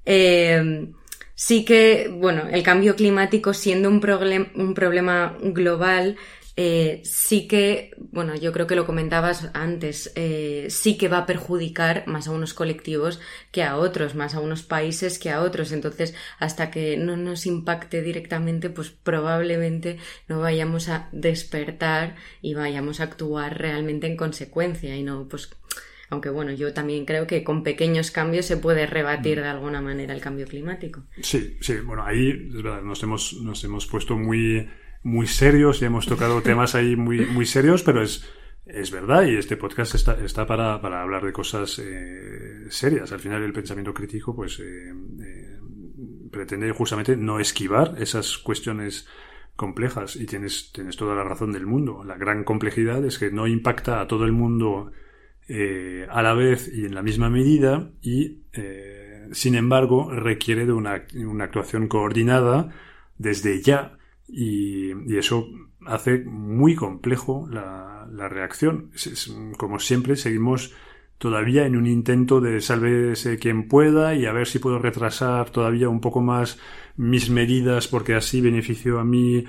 eh, 0.06 0.88
sí. 1.34 1.66
que, 1.66 2.10
bueno, 2.10 2.48
el 2.50 2.62
cambio 2.62 2.96
climático 2.96 3.52
siendo 3.52 3.90
un, 3.90 4.00
un 4.54 4.72
problema 4.72 5.36
global, 5.42 6.16
eh, 6.56 7.00
sí 7.04 7.46
que, 7.46 7.92
bueno, 7.98 8.34
yo 8.34 8.52
creo 8.52 8.66
que 8.66 8.74
lo 8.74 8.86
comentabas 8.86 9.50
antes, 9.54 10.12
eh, 10.16 10.66
sí 10.68 10.98
que 10.98 11.08
va 11.08 11.18
a 11.18 11.26
perjudicar 11.26 12.04
más 12.06 12.28
a 12.28 12.32
unos 12.32 12.54
colectivos 12.54 13.20
que 13.52 13.62
a 13.62 13.76
otros, 13.76 14.14
más 14.14 14.34
a 14.34 14.40
unos 14.40 14.62
países 14.62 15.18
que 15.18 15.30
a 15.30 15.42
otros. 15.42 15.72
Entonces, 15.72 16.14
hasta 16.38 16.70
que 16.70 16.96
no 16.96 17.16
nos 17.16 17.46
impacte 17.46 18.02
directamente, 18.02 18.70
pues 18.70 18.90
probablemente 18.90 19.98
no 20.28 20.40
vayamos 20.40 20.88
a 20.88 21.08
despertar 21.12 22.16
y 22.42 22.54
vayamos 22.54 23.00
a 23.00 23.04
actuar 23.04 23.58
realmente 23.58 24.06
en 24.06 24.16
consecuencia 24.16 24.96
y 24.96 25.02
no, 25.02 25.28
pues, 25.28 25.50
aunque 26.10 26.30
bueno, 26.30 26.52
yo 26.52 26.74
también 26.74 27.06
creo 27.06 27.26
que 27.26 27.44
con 27.44 27.62
pequeños 27.62 28.10
cambios 28.10 28.46
se 28.46 28.56
puede 28.56 28.86
rebatir 28.86 29.38
mm. 29.38 29.42
de 29.42 29.48
alguna 29.48 29.80
manera 29.80 30.12
el 30.12 30.20
cambio 30.20 30.46
climático. 30.46 31.04
Sí, 31.22 31.56
sí, 31.60 31.76
bueno, 31.76 32.04
ahí 32.04 32.30
es 32.48 32.54
verdad, 32.54 32.82
nos 32.82 33.02
hemos, 33.02 33.34
nos 33.34 33.62
hemos 33.62 33.86
puesto 33.86 34.16
muy 34.16 34.68
muy 35.02 35.26
serios 35.26 35.80
y 35.82 35.86
hemos 35.86 36.06
tocado 36.06 36.42
temas 36.42 36.74
ahí 36.74 36.96
muy, 36.96 37.26
muy 37.26 37.46
serios, 37.46 37.82
pero 37.82 38.02
es, 38.02 38.24
es 38.66 38.90
verdad 38.90 39.24
y 39.24 39.36
este 39.36 39.56
podcast 39.56 39.94
está, 39.94 40.22
está 40.24 40.46
para, 40.46 40.80
para 40.80 41.02
hablar 41.02 41.24
de 41.24 41.32
cosas 41.32 41.78
eh, 41.78 42.66
serias. 42.68 43.12
Al 43.12 43.20
final 43.20 43.42
el 43.42 43.52
pensamiento 43.52 43.94
crítico 43.94 44.34
pues 44.34 44.60
eh, 44.60 44.92
eh, 45.22 45.58
pretende 46.30 46.70
justamente 46.72 47.16
no 47.16 47.40
esquivar 47.40 47.96
esas 47.98 48.38
cuestiones 48.38 49.06
complejas 49.56 50.16
y 50.16 50.26
tienes, 50.26 50.72
tienes 50.72 50.96
toda 50.96 51.14
la 51.14 51.24
razón 51.24 51.52
del 51.52 51.66
mundo. 51.66 52.04
La 52.04 52.16
gran 52.16 52.44
complejidad 52.44 53.04
es 53.04 53.18
que 53.18 53.30
no 53.30 53.46
impacta 53.46 54.00
a 54.00 54.06
todo 54.06 54.24
el 54.24 54.32
mundo 54.32 54.92
a 56.08 56.22
la 56.22 56.32
vez 56.34 56.70
y 56.72 56.84
en 56.84 56.94
la 56.94 57.02
misma 57.02 57.28
medida 57.28 57.90
y 58.00 58.44
sin 59.32 59.56
embargo 59.56 60.08
requiere 60.08 60.64
de 60.64 60.72
una, 60.72 61.06
una 61.26 61.42
actuación 61.42 61.88
coordinada 61.88 62.72
desde 63.18 63.60
ya 63.60 63.98
y, 64.32 65.16
eso 65.16 65.48
hace 65.86 66.24
muy 66.24 66.74
complejo 66.74 67.48
la, 67.50 68.08
la 68.12 68.28
reacción. 68.28 68.90
como 69.56 69.78
siempre, 69.78 70.16
seguimos 70.16 70.74
todavía 71.20 71.66
en 71.66 71.76
un 71.76 71.86
intento 71.86 72.40
de 72.40 72.60
sálvese 72.62 73.38
quien 73.38 73.68
pueda 73.68 74.14
y 74.14 74.24
a 74.24 74.32
ver 74.32 74.46
si 74.46 74.58
puedo 74.58 74.78
retrasar 74.78 75.50
todavía 75.50 75.90
un 75.90 76.00
poco 76.00 76.22
más 76.22 76.58
mis 76.96 77.28
medidas 77.28 77.88
porque 77.88 78.14
así 78.14 78.40
beneficio 78.40 78.98
a 78.98 79.04
mí 79.04 79.44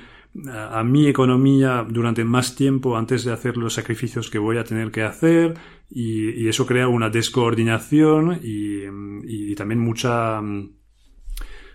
a, 0.50 0.84
mi 0.84 1.08
economía 1.08 1.86
durante 1.90 2.26
más 2.26 2.56
tiempo 2.56 2.98
antes 2.98 3.24
de 3.24 3.32
hacer 3.32 3.56
los 3.56 3.74
sacrificios 3.74 4.30
que 4.30 4.38
voy 4.38 4.58
a 4.58 4.66
tener 4.66 4.92
que 4.92 5.04
hacer 5.04 5.54
y, 5.90 6.48
eso 6.50 6.66
crea 6.66 6.90
una 6.90 7.10
descoordinación 7.10 8.40
y, 8.44 8.84
y 9.24 9.56
también 9.56 9.80
mucha 9.80 10.42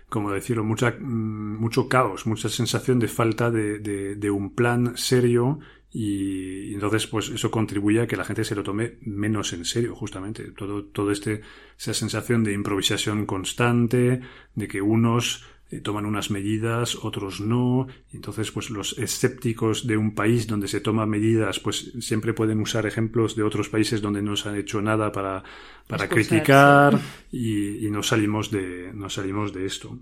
como 0.09 0.31
decirlo, 0.31 0.63
mucha, 0.63 0.91
mm, 0.91 1.59
mucho 1.59 1.89
caos, 1.89 2.25
mucha 2.25 2.49
sensación 2.49 2.99
de 2.99 3.07
falta 3.07 3.51
de, 3.51 3.79
de, 3.79 4.31
un 4.31 4.55
plan 4.55 4.95
serio 4.95 5.59
y, 5.91 6.73
entonces 6.73 7.07
pues 7.07 7.29
eso 7.29 7.51
contribuye 7.51 8.01
a 8.01 8.07
que 8.07 8.17
la 8.17 8.23
gente 8.23 8.43
se 8.43 8.55
lo 8.55 8.63
tome 8.63 8.97
menos 9.01 9.53
en 9.53 9.65
serio 9.65 9.95
justamente. 9.95 10.51
Todo 10.51 10.85
todo 10.85 11.11
este 11.11 11.41
esa 11.77 11.93
sensación 11.93 12.43
de 12.43 12.53
improvisación 12.53 13.25
constante 13.25 14.21
de 14.55 14.67
que 14.67 14.81
unos 14.81 15.45
eh, 15.69 15.81
toman 15.81 16.05
unas 16.05 16.31
medidas, 16.31 16.95
otros 16.95 17.41
no. 17.41 17.87
Entonces, 18.13 18.51
pues 18.51 18.69
los 18.69 18.97
escépticos 18.97 19.85
de 19.85 19.97
un 19.97 20.15
país 20.15 20.47
donde 20.47 20.67
se 20.67 20.79
toman 20.79 21.09
medidas, 21.09 21.59
pues 21.59 21.93
siempre 21.99 22.33
pueden 22.33 22.61
usar 22.61 22.85
ejemplos 22.85 23.35
de 23.35 23.43
otros 23.43 23.69
países 23.69 24.01
donde 24.01 24.21
no 24.21 24.35
se 24.35 24.49
han 24.49 24.57
hecho 24.57 24.81
nada 24.81 25.11
para, 25.11 25.43
para 25.87 26.07
criticar 26.07 26.99
y, 27.31 27.85
y, 27.85 27.91
no 27.91 28.01
salimos 28.03 28.49
de, 28.49 28.91
no 28.93 29.09
salimos 29.09 29.53
de 29.53 29.65
esto. 29.65 29.97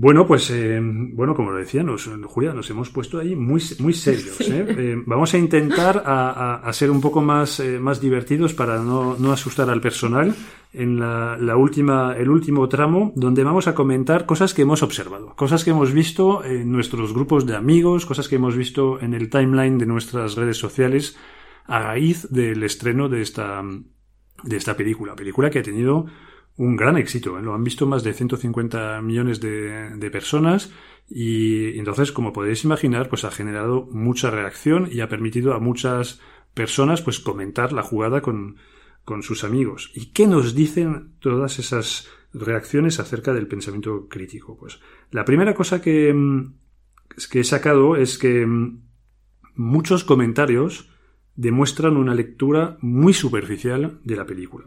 Bueno, 0.00 0.28
pues 0.28 0.48
eh, 0.52 0.78
bueno, 0.80 1.34
como 1.34 1.50
lo 1.50 1.58
decía, 1.58 1.82
nos, 1.82 2.08
Julia, 2.26 2.54
nos 2.54 2.70
hemos 2.70 2.88
puesto 2.88 3.18
ahí 3.18 3.34
muy, 3.34 3.60
muy 3.80 3.92
serios. 3.92 4.40
¿eh? 4.42 4.64
Eh, 4.68 5.02
vamos 5.04 5.34
a 5.34 5.38
intentar 5.38 6.04
a, 6.06 6.72
ser 6.72 6.92
un 6.92 7.00
poco 7.00 7.20
más, 7.20 7.60
más 7.80 8.00
divertidos 8.00 8.54
para 8.54 8.76
no, 8.78 9.16
no, 9.18 9.32
asustar 9.32 9.68
al 9.68 9.80
personal 9.80 10.32
en 10.72 11.00
la, 11.00 11.36
la, 11.40 11.56
última, 11.56 12.14
el 12.16 12.30
último 12.30 12.68
tramo, 12.68 13.12
donde 13.16 13.42
vamos 13.42 13.66
a 13.66 13.74
comentar 13.74 14.24
cosas 14.24 14.54
que 14.54 14.62
hemos 14.62 14.84
observado, 14.84 15.34
cosas 15.34 15.64
que 15.64 15.70
hemos 15.70 15.92
visto 15.92 16.44
en 16.44 16.70
nuestros 16.70 17.12
grupos 17.12 17.44
de 17.44 17.56
amigos, 17.56 18.06
cosas 18.06 18.28
que 18.28 18.36
hemos 18.36 18.56
visto 18.56 19.00
en 19.00 19.14
el 19.14 19.28
timeline 19.28 19.78
de 19.78 19.86
nuestras 19.86 20.36
redes 20.36 20.58
sociales 20.58 21.16
a 21.66 21.80
raíz 21.80 22.28
del 22.30 22.62
estreno 22.62 23.08
de 23.08 23.20
esta, 23.20 23.64
de 24.44 24.56
esta 24.56 24.76
película, 24.76 25.16
película 25.16 25.50
que 25.50 25.58
ha 25.58 25.62
tenido 25.64 26.06
un 26.58 26.76
gran 26.76 26.98
éxito. 26.98 27.38
¿eh? 27.38 27.42
Lo 27.42 27.54
han 27.54 27.64
visto 27.64 27.86
más 27.86 28.02
de 28.02 28.12
150 28.12 29.00
millones 29.00 29.40
de, 29.40 30.10
personas 30.12 30.70
y 31.08 31.78
entonces, 31.78 32.12
como 32.12 32.34
podéis 32.34 32.64
imaginar, 32.64 33.08
pues 33.08 33.24
ha 33.24 33.30
generado 33.30 33.88
mucha 33.90 34.30
reacción 34.30 34.88
y 34.92 35.00
ha 35.00 35.08
permitido 35.08 35.54
a 35.54 35.60
muchas 35.60 36.20
personas 36.52 37.00
pues 37.00 37.20
comentar 37.20 37.72
la 37.72 37.82
jugada 37.82 38.20
con, 38.20 38.56
con 39.04 39.22
sus 39.22 39.44
amigos. 39.44 39.90
¿Y 39.94 40.06
qué 40.06 40.26
nos 40.26 40.54
dicen 40.54 41.14
todas 41.20 41.58
esas 41.58 42.08
reacciones 42.34 43.00
acerca 43.00 43.32
del 43.32 43.46
pensamiento 43.46 44.08
crítico? 44.08 44.58
Pues 44.58 44.80
la 45.12 45.24
primera 45.24 45.54
cosa 45.54 45.80
que, 45.80 46.12
mm, 46.12 46.54
que 47.30 47.40
he 47.40 47.44
sacado 47.44 47.96
es 47.96 48.18
que 48.18 48.44
mm, 48.44 48.82
muchos 49.54 50.02
comentarios 50.02 50.90
demuestran 51.36 51.96
una 51.96 52.14
lectura 52.14 52.78
muy 52.80 53.14
superficial 53.14 54.00
de 54.02 54.16
la 54.16 54.26
película 54.26 54.66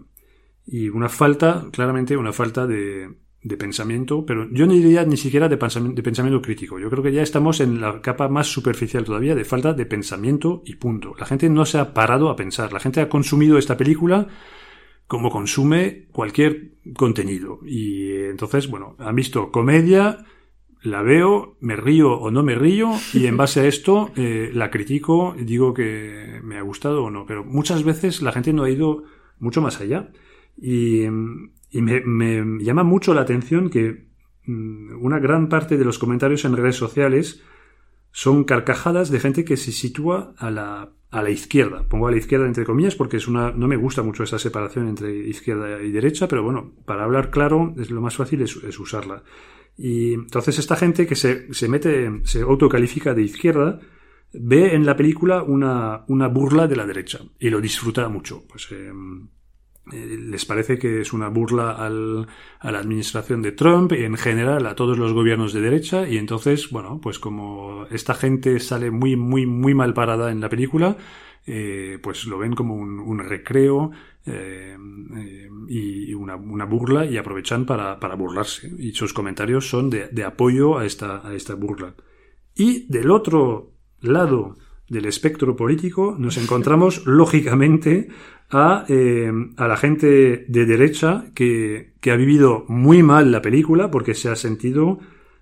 y 0.71 0.87
una 0.87 1.09
falta, 1.09 1.67
claramente 1.69 2.15
una 2.15 2.31
falta 2.31 2.65
de, 2.65 3.09
de 3.43 3.57
pensamiento, 3.57 4.25
pero 4.25 4.47
yo 4.51 4.65
no 4.65 4.71
diría 4.71 5.03
ni 5.03 5.17
siquiera 5.17 5.49
de 5.49 5.57
pensamiento, 5.57 6.41
crítico. 6.41 6.79
Yo 6.79 6.89
creo 6.89 7.03
que 7.03 7.11
ya 7.11 7.21
estamos 7.21 7.59
en 7.59 7.81
la 7.81 8.01
capa 8.01 8.29
más 8.29 8.47
superficial 8.47 9.03
todavía 9.03 9.35
de 9.35 9.43
falta 9.43 9.73
de 9.73 9.85
pensamiento 9.85 10.63
y 10.65 10.75
punto. 10.75 11.13
La 11.19 11.25
gente 11.25 11.49
no 11.49 11.65
se 11.65 11.77
ha 11.77 11.93
parado 11.93 12.29
a 12.29 12.37
pensar. 12.37 12.71
La 12.71 12.79
gente 12.79 13.01
ha 13.01 13.09
consumido 13.09 13.57
esta 13.57 13.75
película 13.75 14.29
como 15.07 15.29
consume 15.29 16.07
cualquier 16.13 16.75
contenido. 16.95 17.59
Y 17.65 18.13
entonces, 18.13 18.69
bueno, 18.69 18.95
han 18.97 19.15
visto 19.15 19.51
comedia, 19.51 20.25
la 20.83 21.01
veo, 21.01 21.57
me 21.59 21.75
río 21.75 22.13
o 22.13 22.31
no 22.31 22.43
me 22.43 22.55
río, 22.55 22.91
y 23.13 23.25
en 23.25 23.35
base 23.35 23.59
a 23.59 23.65
esto 23.65 24.11
eh, 24.15 24.51
la 24.53 24.71
critico, 24.71 25.35
digo 25.37 25.73
que 25.73 26.39
me 26.43 26.57
ha 26.57 26.61
gustado 26.61 27.03
o 27.03 27.11
no. 27.11 27.25
Pero 27.25 27.43
muchas 27.43 27.83
veces 27.83 28.21
la 28.21 28.31
gente 28.31 28.53
no 28.53 28.63
ha 28.63 28.69
ido 28.69 29.03
mucho 29.37 29.61
más 29.61 29.81
allá. 29.81 30.11
Y, 30.57 31.07
me, 31.09 32.63
llama 32.63 32.83
mucho 32.83 33.13
la 33.13 33.21
atención 33.21 33.69
que 33.69 34.07
mm, 34.45 35.03
una 35.03 35.19
gran 35.19 35.49
parte 35.49 35.77
de 35.77 35.85
los 35.85 35.99
comentarios 35.99 36.45
en 36.45 36.55
redes 36.55 36.75
sociales 36.75 37.43
son 38.11 38.43
carcajadas 38.43 39.09
de 39.09 39.19
gente 39.19 39.45
que 39.45 39.57
se 39.57 39.71
sitúa 39.71 40.33
a 40.37 40.51
la, 40.51 40.91
a 41.11 41.21
la 41.21 41.29
izquierda. 41.29 41.87
Pongo 41.87 42.07
a 42.07 42.11
la 42.11 42.17
izquierda 42.17 42.45
entre 42.45 42.65
comillas 42.65 42.95
porque 42.95 43.17
es 43.17 43.27
una, 43.27 43.51
no 43.51 43.67
me 43.67 43.75
gusta 43.75 44.01
mucho 44.01 44.23
esa 44.23 44.39
separación 44.39 44.87
entre 44.87 45.15
izquierda 45.15 45.81
y 45.81 45.91
derecha, 45.91 46.27
pero 46.27 46.43
bueno, 46.43 46.73
para 46.85 47.03
hablar 47.03 47.31
claro 47.31 47.73
es 47.77 47.91
lo 47.91 48.01
más 48.01 48.15
fácil 48.15 48.41
es, 48.41 48.79
usarla. 48.79 49.23
Y 49.77 50.13
entonces 50.13 50.59
esta 50.59 50.75
gente 50.75 51.07
que 51.07 51.15
se, 51.15 51.53
se 51.53 51.69
mete, 51.69 52.21
se 52.23 52.41
autocalifica 52.41 53.13
de 53.13 53.23
izquierda, 53.23 53.79
ve 54.33 54.75
en 54.75 54.85
la 54.85 54.95
película 54.95 55.43
una, 55.43 56.03
una 56.07 56.27
burla 56.27 56.67
de 56.67 56.75
la 56.75 56.85
derecha 56.85 57.19
y 57.39 57.49
lo 57.49 57.61
disfruta 57.61 58.07
mucho. 58.09 58.43
Pues, 58.47 58.67
eh, 58.71 58.91
les 59.91 60.45
parece 60.45 60.77
que 60.77 61.01
es 61.01 61.13
una 61.13 61.29
burla 61.29 61.71
al, 61.71 62.27
a 62.59 62.71
la 62.71 62.79
administración 62.79 63.41
de 63.41 63.51
Trump 63.51 63.91
y 63.93 64.03
en 64.03 64.17
general 64.17 64.65
a 64.65 64.75
todos 64.75 64.97
los 64.97 65.13
gobiernos 65.13 65.53
de 65.53 65.61
derecha 65.61 66.07
y 66.07 66.17
entonces, 66.17 66.69
bueno, 66.69 66.99
pues 67.01 67.19
como 67.19 67.85
esta 67.91 68.13
gente 68.13 68.59
sale 68.59 68.91
muy, 68.91 69.15
muy, 69.15 69.45
muy 69.45 69.73
mal 69.73 69.93
parada 69.93 70.31
en 70.31 70.41
la 70.41 70.49
película, 70.49 70.97
eh, 71.45 71.97
pues 72.01 72.25
lo 72.25 72.37
ven 72.37 72.53
como 72.53 72.75
un, 72.75 73.19
recreo 73.19 73.91
eh, 74.25 74.77
y 75.67 76.13
una, 76.13 76.35
una, 76.35 76.65
burla 76.65 77.05
y 77.05 77.17
aprovechan 77.17 77.65
para, 77.65 77.99
para, 77.99 78.15
burlarse 78.15 78.71
y 78.77 78.91
sus 78.91 79.11
comentarios 79.11 79.67
son 79.67 79.89
de, 79.89 80.07
de 80.09 80.23
apoyo 80.23 80.77
a 80.77 80.85
esta, 80.85 81.27
a 81.27 81.33
esta 81.33 81.55
burla. 81.55 81.95
Y 82.55 82.85
del 82.91 83.09
otro 83.09 83.73
lado 84.01 84.55
del 84.87 85.05
espectro 85.05 85.55
político 85.55 86.15
nos 86.17 86.37
encontramos 86.37 87.03
lógicamente 87.07 88.09
a, 88.51 88.85
eh, 88.89 89.31
a 89.57 89.67
la 89.67 89.77
gente 89.77 90.45
de 90.47 90.65
derecha 90.65 91.25
que, 91.33 91.93
que, 92.01 92.11
ha 92.11 92.15
vivido 92.15 92.65
muy 92.67 93.01
mal 93.01 93.31
la 93.31 93.41
película 93.41 93.89
porque 93.89 94.13
se 94.13 94.29
ha 94.29 94.35
sentido 94.35 94.99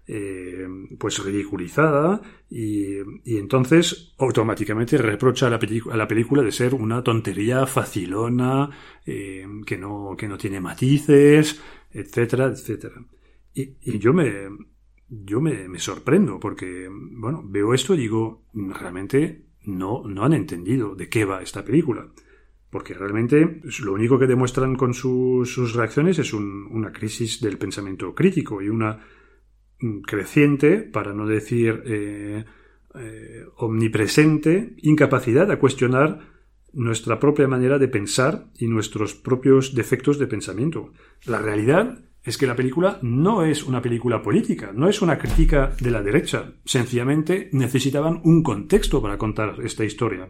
eh, 0.08 0.68
pues 0.98 1.24
ridiculizada 1.24 2.22
y, 2.50 2.98
y, 3.26 3.38
entonces 3.38 4.14
automáticamente 4.20 4.98
reprocha 4.98 5.48
a 5.48 5.50
la, 5.50 5.60
a 5.92 5.98
la, 5.98 6.08
película 6.08 6.44
de 6.44 6.52
ser 6.52 6.76
una 6.76 7.04
tontería 7.04 7.66
facilona 7.66 8.70
eh, 9.06 9.46
que, 9.66 9.78
no, 9.78 10.16
que 10.18 10.28
no 10.28 10.38
tiene 10.38 10.60
matices, 10.60 11.62
etcétera, 11.92 12.46
etcétera. 12.46 12.96
Y, 13.54 13.76
y 13.82 13.98
yo 13.98 14.14
me, 14.14 14.50
yo 15.10 15.42
me, 15.42 15.68
me, 15.68 15.80
sorprendo 15.80 16.40
porque, 16.40 16.88
bueno, 16.92 17.44
veo 17.44 17.74
esto 17.74 17.96
y 17.96 17.98
digo, 18.00 18.46
realmente 18.54 19.46
no, 19.66 20.04
no 20.06 20.24
han 20.24 20.34
entendido 20.34 20.96
de 20.96 21.10
qué 21.10 21.26
va 21.26 21.42
esta 21.42 21.66
película. 21.66 22.08
Porque 22.70 22.94
realmente 22.94 23.62
lo 23.82 23.94
único 23.94 24.20
que 24.20 24.28
demuestran 24.28 24.76
con 24.76 24.94
sus 24.94 25.74
reacciones 25.74 26.20
es 26.20 26.34
una 26.34 26.92
crisis 26.92 27.42
del 27.42 27.58
pensamiento 27.58 28.14
crítico 28.14 28.62
y 28.62 28.70
una 28.70 29.00
creciente, 30.06 30.78
para 30.78 31.14
no 31.14 31.26
decir 31.26 31.82
eh, 31.86 32.46
eh, 32.96 33.46
omnipresente, 33.58 34.76
incapacidad 34.78 35.50
a 35.52 35.60
cuestionar 35.60 36.20
nuestra 36.74 37.20
propia 37.20 37.48
manera 37.48 37.80
de 37.80 37.88
pensar 37.88 38.50
y 38.58 38.68
nuestros 38.68 39.16
propios 39.16 39.74
defectos 39.74 40.20
de 40.20 40.28
pensamiento. 40.28 40.92
La 41.26 41.40
realidad 41.40 42.00
es 42.24 42.38
que 42.38 42.48
la 42.48 42.56
película 42.56 43.00
no 43.02 43.44
es 43.44 43.64
una 43.64 43.82
película 43.82 44.22
política, 44.22 44.72
no 44.74 44.90
es 44.90 45.02
una 45.02 45.18
crítica 45.18 45.72
de 45.80 45.92
la 45.92 46.04
derecha. 46.04 46.54
Sencillamente 46.66 47.50
necesitaban 47.54 48.22
un 48.24 48.44
contexto 48.44 49.02
para 49.02 49.18
contar 49.18 49.56
esta 49.64 49.86
historia. 49.86 50.30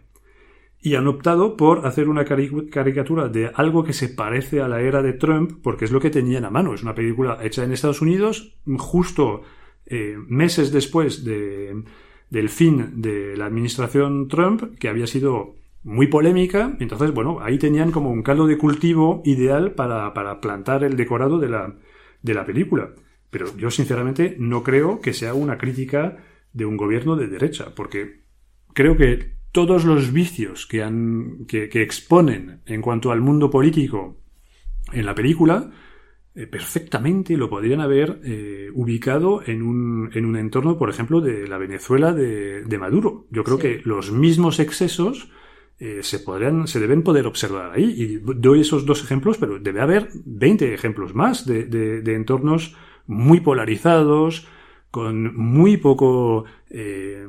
Y 0.81 0.95
han 0.95 1.07
optado 1.07 1.57
por 1.57 1.85
hacer 1.85 2.07
una 2.07 2.23
caricatura 2.23 3.27
de 3.27 3.51
algo 3.53 3.83
que 3.83 3.91
se 3.91 4.07
parece 4.07 4.61
a 4.61 4.69
la 4.69 4.81
era 4.81 5.01
de 5.01 5.13
Trump, 5.13 5.59
porque 5.61 5.85
es 5.85 5.91
lo 5.91 5.99
que 5.99 6.09
tenían 6.09 6.45
a 6.45 6.49
mano. 6.49 6.73
Es 6.73 6.83
una 6.83 6.95
película 6.95 7.39
hecha 7.41 7.63
en 7.63 7.73
Estados 7.73 8.01
Unidos, 8.01 8.57
justo 8.77 9.41
eh, 9.85 10.15
meses 10.27 10.71
después 10.71 11.25
de, 11.25 11.83
del 12.29 12.49
fin 12.49 13.01
de 13.01 13.35
la 13.35 13.47
administración 13.47 14.29
Trump, 14.29 14.77
que 14.79 14.87
había 14.87 15.05
sido 15.05 15.55
muy 15.83 16.07
polémica. 16.07 16.77
Entonces, 16.79 17.11
bueno, 17.11 17.39
ahí 17.41 17.57
tenían 17.57 17.91
como 17.91 18.11
un 18.11 18.23
caldo 18.23 18.47
de 18.47 18.57
cultivo 18.57 19.21
ideal 19.25 19.73
para, 19.73 20.13
para 20.13 20.39
plantar 20.39 20.85
el 20.85 20.95
decorado 20.95 21.39
de 21.39 21.49
la, 21.49 21.75
de 22.21 22.33
la 22.33 22.45
película. 22.45 22.93
Pero 23.29 23.55
yo 23.57 23.69
sinceramente 23.69 24.35
no 24.39 24.63
creo 24.63 25.01
que 25.01 25.13
sea 25.13 25.33
una 25.33 25.57
crítica 25.57 26.17
de 26.53 26.65
un 26.65 26.77
gobierno 26.77 27.15
de 27.15 27.27
derecha, 27.27 27.73
porque 27.75 28.21
creo 28.73 28.97
que 28.97 29.38
todos 29.51 29.85
los 29.85 30.13
vicios 30.13 30.65
que, 30.65 30.83
han, 30.83 31.45
que, 31.47 31.69
exponen 31.81 32.61
en 32.65 32.81
cuanto 32.81 33.11
al 33.11 33.21
mundo 33.21 33.49
político 33.49 34.17
en 34.91 35.05
la 35.05 35.15
película, 35.15 35.71
eh, 36.35 36.47
perfectamente 36.47 37.35
lo 37.37 37.49
podrían 37.49 37.81
haber 37.81 38.21
eh, 38.23 38.69
ubicado 38.73 39.41
en 39.45 39.61
un, 39.63 40.09
en 40.13 40.25
un, 40.25 40.35
entorno, 40.35 40.77
por 40.77 40.89
ejemplo, 40.89 41.21
de 41.21 41.47
la 41.47 41.57
Venezuela 41.57 42.13
de, 42.13 42.77
Maduro. 42.79 43.27
Yo 43.31 43.43
creo 43.43 43.57
que 43.57 43.81
los 43.83 44.11
mismos 44.11 44.59
excesos 44.59 45.31
eh, 45.79 45.99
se, 46.03 46.19
podrían, 46.19 46.67
se 46.67 46.79
deben 46.79 47.03
poder 47.03 47.25
observar 47.25 47.71
ahí. 47.71 47.95
Y 47.97 48.17
doy 48.17 48.61
esos 48.61 48.85
dos 48.85 49.03
ejemplos, 49.03 49.37
pero 49.37 49.59
debe 49.59 49.81
haber 49.81 50.09
20 50.25 50.73
ejemplos 50.73 51.15
más 51.15 51.45
de, 51.45 51.65
de, 51.65 52.15
entornos 52.15 52.75
muy 53.07 53.39
polarizados, 53.39 54.47
con 54.91 55.35
muy 55.35 55.77
poco 55.77 56.45
eh, 56.69 57.25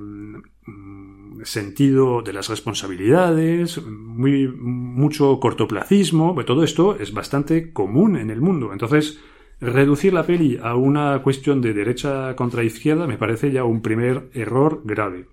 sentido 1.45 2.23
de 2.23 2.33
las 2.33 2.49
responsabilidades, 2.49 3.83
muy, 3.85 4.49
mucho 4.49 5.39
cortoplacismo. 5.41 6.35
todo 6.45 6.65
esto 6.65 6.97
es 6.97 7.13
bastante 7.13 7.73
común 7.73 8.17
en 8.17 8.31
el 8.31 8.41
mundo. 8.41 8.73
Entonces, 8.73 9.19
reducir 9.61 10.13
la 10.13 10.27
peli 10.27 10.59
a 10.63 10.75
una 10.75 11.23
cuestión 11.23 11.61
de 11.61 11.75
derecha 11.75 12.35
contra 12.37 12.65
izquierda 12.65 13.07
me 13.07 13.19
parece 13.19 13.53
ya 13.53 13.65
un 13.65 13.83
primer 13.83 14.31
error 14.33 14.83
grave. 14.85 15.29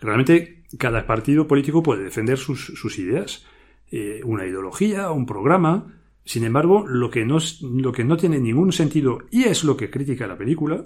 Realmente 0.00 0.64
cada 0.78 1.06
partido 1.06 1.46
político 1.46 1.82
puede 1.82 2.04
defender 2.04 2.38
sus, 2.38 2.98
ideas, 2.98 3.46
eh, 3.90 4.20
una 4.24 4.46
ideología, 4.46 5.10
un 5.10 5.26
programa. 5.26 6.00
Sin 6.24 6.44
embargo, 6.44 6.86
lo 6.86 7.10
que, 7.10 7.24
no, 7.24 7.38
lo 7.62 7.92
que 7.92 8.04
no 8.04 8.16
tiene 8.16 8.40
ningún 8.40 8.72
sentido, 8.72 9.18
y 9.30 9.44
es 9.44 9.64
lo 9.64 9.76
que 9.76 9.90
critica 9.90 10.26
la 10.26 10.38
película, 10.38 10.84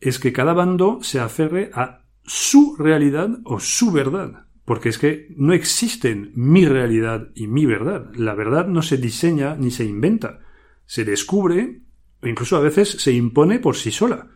es 0.00 0.18
que 0.18 0.32
cada 0.32 0.54
bando 0.54 0.98
se 1.02 1.20
aferre 1.20 1.70
a 1.74 1.99
su 2.30 2.76
realidad 2.78 3.40
o 3.42 3.58
su 3.58 3.90
verdad. 3.90 4.46
Porque 4.64 4.88
es 4.88 4.98
que 4.98 5.34
no 5.36 5.52
existen 5.52 6.30
mi 6.36 6.64
realidad 6.64 7.30
y 7.34 7.48
mi 7.48 7.66
verdad. 7.66 8.12
La 8.14 8.36
verdad 8.36 8.68
no 8.68 8.82
se 8.82 8.98
diseña 8.98 9.56
ni 9.56 9.72
se 9.72 9.84
inventa. 9.84 10.38
Se 10.86 11.04
descubre 11.04 11.80
o 12.22 12.28
incluso 12.28 12.56
a 12.56 12.60
veces 12.60 12.90
se 12.90 13.12
impone 13.12 13.58
por 13.58 13.74
sí 13.74 13.90
sola. 13.90 14.28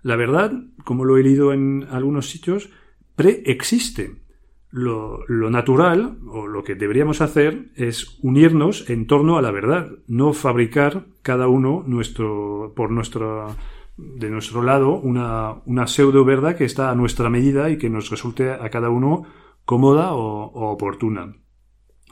La 0.00 0.16
verdad, 0.16 0.50
como 0.84 1.04
lo 1.04 1.18
he 1.18 1.22
leído 1.22 1.52
en 1.52 1.86
algunos 1.90 2.30
sitios, 2.30 2.70
preexiste. 3.16 4.22
Lo, 4.70 5.18
lo, 5.28 5.50
natural, 5.50 6.20
o 6.28 6.46
lo 6.46 6.64
que 6.64 6.74
deberíamos 6.74 7.20
hacer, 7.20 7.70
es 7.74 8.18
unirnos 8.22 8.88
en 8.88 9.06
torno 9.06 9.36
a 9.36 9.42
la 9.42 9.50
verdad, 9.50 9.90
no 10.06 10.32
fabricar 10.32 11.04
cada 11.20 11.48
uno 11.48 11.84
nuestro, 11.86 12.72
por 12.74 12.90
nuestra, 12.90 13.48
de 13.96 14.30
nuestro 14.30 14.62
lado 14.62 14.98
una, 14.98 15.62
una 15.66 15.86
pseudo 15.86 16.24
verdad 16.24 16.56
que 16.56 16.64
está 16.64 16.90
a 16.90 16.94
nuestra 16.94 17.28
medida 17.28 17.70
y 17.70 17.78
que 17.78 17.90
nos 17.90 18.10
resulte 18.10 18.50
a 18.50 18.68
cada 18.70 18.90
uno 18.90 19.24
cómoda 19.64 20.14
o, 20.14 20.70
oportuna. 20.72 21.36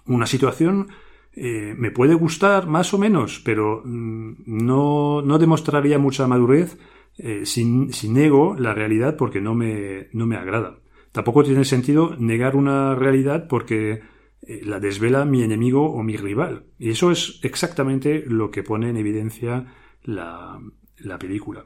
Una 0.06 0.26
situación 0.26 0.88
eh, 1.32 1.74
me 1.76 1.90
puede 1.90 2.14
gustar 2.14 2.66
más 2.66 2.92
o 2.94 2.98
menos, 2.98 3.40
pero 3.44 3.82
mm, 3.84 4.34
no, 4.46 5.22
no 5.22 5.38
demostraría 5.38 5.98
mucha 5.98 6.26
madurez 6.26 6.78
eh, 7.18 7.44
si, 7.44 7.88
si, 7.92 8.08
nego 8.08 8.56
la 8.56 8.74
realidad 8.74 9.16
porque 9.16 9.40
no 9.40 9.54
me, 9.54 10.08
no 10.12 10.26
me 10.26 10.36
agrada. 10.36 10.78
Tampoco 11.12 11.42
tiene 11.42 11.64
sentido 11.64 12.14
negar 12.16 12.56
una 12.56 12.94
realidad 12.94 13.46
porque 13.48 14.02
eh, 14.42 14.60
la 14.64 14.80
desvela 14.80 15.24
mi 15.24 15.42
enemigo 15.42 15.92
o 15.92 16.02
mi 16.02 16.16
rival. 16.16 16.66
Y 16.78 16.90
eso 16.90 17.10
es 17.10 17.40
exactamente 17.42 18.24
lo 18.26 18.50
que 18.50 18.62
pone 18.62 18.90
en 18.90 18.96
evidencia 18.96 19.74
la, 20.02 20.60
la 21.00 21.18
película. 21.18 21.64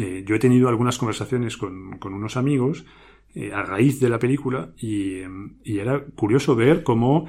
Eh, 0.00 0.24
yo 0.26 0.34
he 0.34 0.38
tenido 0.38 0.68
algunas 0.68 0.98
conversaciones 0.98 1.56
con, 1.56 1.98
unos 2.02 2.36
amigos 2.36 2.84
eh, 3.34 3.52
a 3.52 3.62
raíz 3.62 4.00
de 4.00 4.08
la 4.08 4.18
película 4.18 4.72
y, 4.78 5.20
y 5.62 5.78
era 5.78 6.04
curioso 6.14 6.56
ver 6.56 6.82
cómo 6.82 7.26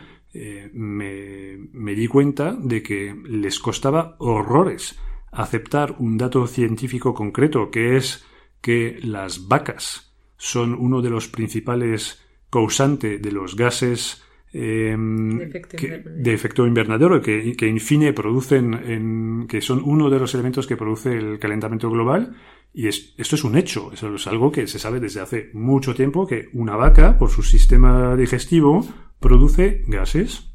me, 0.74 1.58
me 1.72 1.96
di 1.96 2.08
cuenta 2.08 2.58
de 2.60 2.84
que 2.84 3.16
les 3.24 3.58
costaba 3.58 4.18
horrores 4.20 5.00
aceptar 5.32 5.96
un 6.00 6.18
dato 6.18 6.46
científico 6.46 7.14
concreto 7.14 7.72
que 7.72 7.96
es 7.96 8.26
que 8.60 9.00
las 9.02 9.48
vacas 9.48 10.16
son 10.38 10.74
uno 10.74 11.02
de 11.02 11.10
los 11.10 11.28
principales 11.28 12.22
causantes 12.50 13.22
de 13.22 13.32
los 13.32 13.56
gases 13.56 14.25
eh, 14.58 14.96
de, 14.98 16.34
efecto 16.34 16.66
invernadero 16.66 17.22
que, 17.22 17.58
que 17.58 17.68
infine 17.68 18.14
producen, 18.14 18.74
en, 18.74 19.48
que 19.48 19.60
son 19.60 19.82
uno 19.84 20.10
de 20.10 20.18
los 20.18 20.34
elementos 20.34 20.66
que 20.66 20.78
produce 20.78 21.12
el 21.12 21.40
calentamiento 21.40 21.90
global. 21.90 22.38
Y 22.74 22.88
es, 22.88 23.14
esto 23.18 23.36
es 23.36 23.44
un 23.44 23.58
hecho, 23.58 23.92
eso 23.92 24.16
es 24.16 24.28
algo 24.28 24.54
que 24.54 24.68
se 24.68 24.80
sabe 24.80 25.02
desde 25.02 25.20
hace 25.20 25.50
mucho 25.54 25.94
tiempo, 25.94 26.26
que 26.26 26.48
una 26.54 26.78
vaca, 26.78 27.18
por 27.18 27.30
su 27.30 27.44
sistema 27.44 28.16
digestivo, 28.16 28.88
produce 29.20 29.84
gases. 29.88 30.54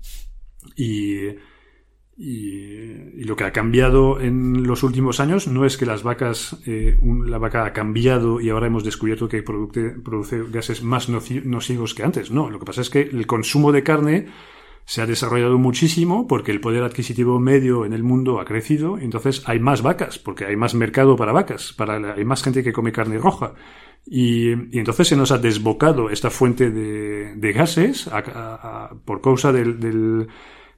Y, 0.77 1.19
y, 2.21 3.25
lo 3.25 3.35
que 3.35 3.45
ha 3.45 3.53
cambiado 3.53 4.21
en 4.21 4.67
los 4.67 4.83
últimos 4.83 5.21
años 5.21 5.49
no 5.49 5.65
es 5.65 5.77
que 5.79 5.87
las 5.87 6.03
vacas, 6.03 6.61
eh, 6.67 6.99
la 7.25 7.39
vaca 7.39 7.65
ha 7.65 7.73
cambiado 7.73 8.41
y 8.41 8.51
ahora 8.51 8.67
hemos 8.67 8.85
descubierto 8.85 9.29
que 9.29 9.43
produce, 9.43 10.45
gases 10.51 10.83
más 10.83 11.09
nocivos 11.09 11.95
que 11.95 12.03
antes. 12.03 12.31
No, 12.31 12.51
lo 12.51 12.59
que 12.59 12.67
pasa 12.67 12.83
es 12.83 12.91
que 12.91 13.01
el 13.01 13.27
consumo 13.27 13.73
de 13.73 13.83
carne 13.83 14.27
se 14.85 15.01
ha 15.01 15.07
desarrollado 15.07 15.57
muchísimo 15.59 16.27
porque 16.27 16.51
el 16.51 16.61
poder 16.61 16.83
adquisitivo 16.83 17.39
medio 17.39 17.87
en 17.87 17.93
el 17.95 18.03
mundo 18.03 18.41
ha 18.41 18.45
crecido 18.45 18.99
y 18.99 19.05
entonces 19.05 19.43
hay 19.47 19.61
más 19.61 19.83
vacas 19.83 20.19
porque 20.19 20.45
hay 20.45 20.57
más 20.57 20.75
mercado 20.75 21.17
para 21.17 21.33
vacas, 21.33 21.73
para 21.73 22.15
hay 22.15 22.25
más 22.25 22.43
gente 22.43 22.63
que 22.63 22.73
come 22.73 22.93
carne 22.93 23.19
roja. 23.19 23.55
Y, 24.05 24.51
entonces 24.79 25.09
se 25.09 25.17
nos 25.17 25.31
ha 25.31 25.39
desbocado 25.39 26.11
esta 26.11 26.31
fuente 26.31 26.71
de, 26.71 27.53
gases 27.53 28.11
por 29.05 29.21
causa 29.21 29.53
del 29.53 30.29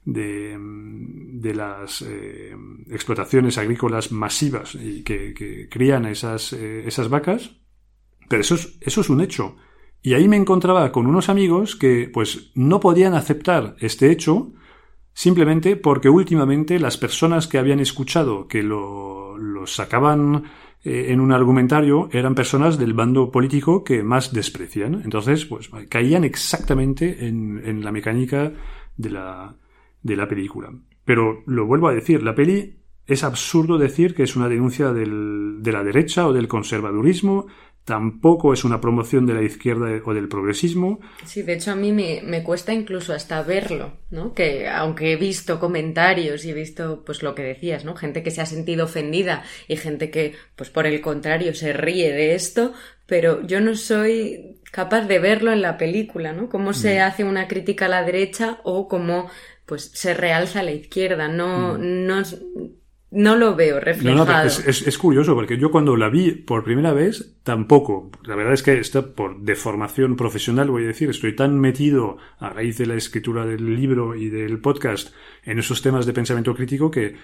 de, 0.05 0.57
de 0.59 1.53
las 1.53 2.01
eh, 2.01 2.55
explotaciones 2.89 3.57
agrícolas 3.57 4.11
masivas 4.11 4.75
y 4.75 5.03
que, 5.03 5.67
crían 5.69 6.05
esas, 6.05 6.53
eh, 6.53 6.87
esas 6.87 7.09
vacas, 7.09 7.57
pero 8.29 8.41
eso 8.41 8.55
es, 8.55 8.77
eso 8.81 9.01
es 9.01 9.09
un 9.09 9.21
hecho. 9.21 9.55
Y 10.01 10.13
ahí 10.13 10.27
me 10.27 10.35
encontraba 10.35 10.91
con 10.91 11.07
unos 11.07 11.29
amigos 11.29 11.75
que 11.75 12.09
pues 12.13 12.51
no 12.55 12.79
podían 12.79 13.13
aceptar 13.13 13.75
este 13.79 14.11
hecho 14.11 14.53
simplemente 15.13 15.75
porque 15.75 16.09
últimamente 16.09 16.79
las 16.79 16.97
personas 16.97 17.47
que 17.47 17.57
habían 17.57 17.79
escuchado 17.79 18.47
que 18.47 18.63
lo, 18.63 19.37
lo 19.37 19.65
sacaban 19.65 20.45
eh, 20.83 21.07
en 21.09 21.21
un 21.21 21.31
argumentario 21.31 22.09
eran 22.11 22.35
personas 22.35 22.77
del 22.77 22.93
bando 22.93 23.31
político 23.31 23.85
que 23.85 24.03
más 24.03 24.33
desprecian. 24.33 25.01
Entonces, 25.05 25.45
pues 25.45 25.69
caían 25.87 26.25
exactamente 26.25 27.25
en, 27.25 27.61
en 27.63 27.85
la 27.85 27.93
mecánica 27.93 28.51
de 28.97 29.09
la, 29.09 29.55
de 30.03 30.15
la 30.15 30.27
película. 30.27 30.71
Pero 31.05 31.43
lo 31.47 31.65
vuelvo 31.65 31.87
a 31.87 31.93
decir, 31.93 32.23
la 32.23 32.35
peli 32.35 32.77
es 33.07 33.23
absurdo 33.23 33.77
decir 33.77 34.15
que 34.15 34.23
es 34.23 34.35
una 34.35 34.47
denuncia 34.47 34.93
del, 34.93 35.57
de 35.59 35.71
la 35.71 35.83
derecha 35.83 36.27
o 36.27 36.33
del 36.33 36.47
conservadurismo, 36.47 37.47
tampoco 37.85 38.53
es 38.53 38.63
una 38.63 38.79
promoción 38.79 39.25
de 39.25 39.33
la 39.33 39.41
izquierda 39.41 40.01
o 40.05 40.13
del 40.13 40.29
progresismo. 40.29 41.01
Sí, 41.25 41.41
de 41.41 41.53
hecho 41.53 41.71
a 41.71 41.75
mí 41.75 41.91
me, 41.91 42.21
me, 42.23 42.41
cuesta 42.41 42.73
incluso 42.73 43.13
hasta 43.13 43.41
verlo, 43.43 43.97
¿no? 44.09 44.33
Que 44.33 44.69
aunque 44.69 45.11
he 45.11 45.15
visto 45.17 45.59
comentarios 45.59 46.45
y 46.45 46.51
he 46.51 46.53
visto 46.53 47.03
pues 47.05 47.23
lo 47.23 47.35
que 47.35 47.43
decías, 47.43 47.83
¿no? 47.83 47.95
Gente 47.95 48.23
que 48.23 48.31
se 48.31 48.39
ha 48.39 48.45
sentido 48.45 48.85
ofendida 48.85 49.43
y 49.67 49.75
gente 49.75 50.09
que 50.09 50.33
pues 50.55 50.69
por 50.69 50.87
el 50.87 51.01
contrario 51.01 51.53
se 51.53 51.73
ríe 51.73 52.13
de 52.13 52.35
esto, 52.35 52.71
pero 53.05 53.45
yo 53.45 53.59
no 53.59 53.75
soy 53.75 54.61
capaz 54.71 55.01
de 55.01 55.19
verlo 55.19 55.51
en 55.51 55.61
la 55.61 55.77
película, 55.77 56.31
¿no? 56.31 56.47
Cómo 56.47 56.73
se 56.73 56.99
mm. 56.99 57.01
hace 57.01 57.23
una 57.25 57.49
crítica 57.49 57.85
a 57.85 57.89
la 57.89 58.03
derecha 58.03 58.59
o 58.63 58.87
cómo 58.87 59.29
pues 59.65 59.91
se 59.93 60.13
realza 60.13 60.59
a 60.59 60.63
la 60.63 60.71
izquierda, 60.71 61.27
no, 61.27 61.75
mm. 61.77 62.05
no, 62.05 62.23
no 63.11 63.35
lo 63.35 63.55
veo 63.55 63.79
reflejado. 63.79 64.45
es, 64.45 64.97
curioso, 64.97 65.35
porque 65.35 65.57
yo 65.57 65.71
cuando 65.71 65.95
la 65.95 66.09
vi 66.09 66.31
por 66.31 66.63
primera 66.63 66.93
vez, 66.93 67.37
tampoco. 67.43 68.11
La 68.23 68.35
verdad 68.35 68.53
es 68.53 68.63
que 68.63 68.79
está 68.79 69.13
por 69.13 69.39
deformación 69.41 70.15
profesional, 70.15 70.71
voy 70.71 70.83
a 70.83 70.87
decir, 70.87 71.09
estoy 71.09 71.35
tan 71.35 71.59
metido 71.59 72.17
a 72.39 72.49
raíz 72.49 72.77
de 72.79 72.87
la 72.87 72.95
escritura 72.95 73.45
del 73.45 73.75
libro 73.75 74.15
y 74.15 74.29
del 74.29 74.59
podcast 74.59 75.13
en 75.43 75.59
esos 75.59 75.81
temas 75.81 76.05
de 76.05 76.13
pensamiento 76.13 76.55
crítico 76.55 76.89
que 76.89 77.15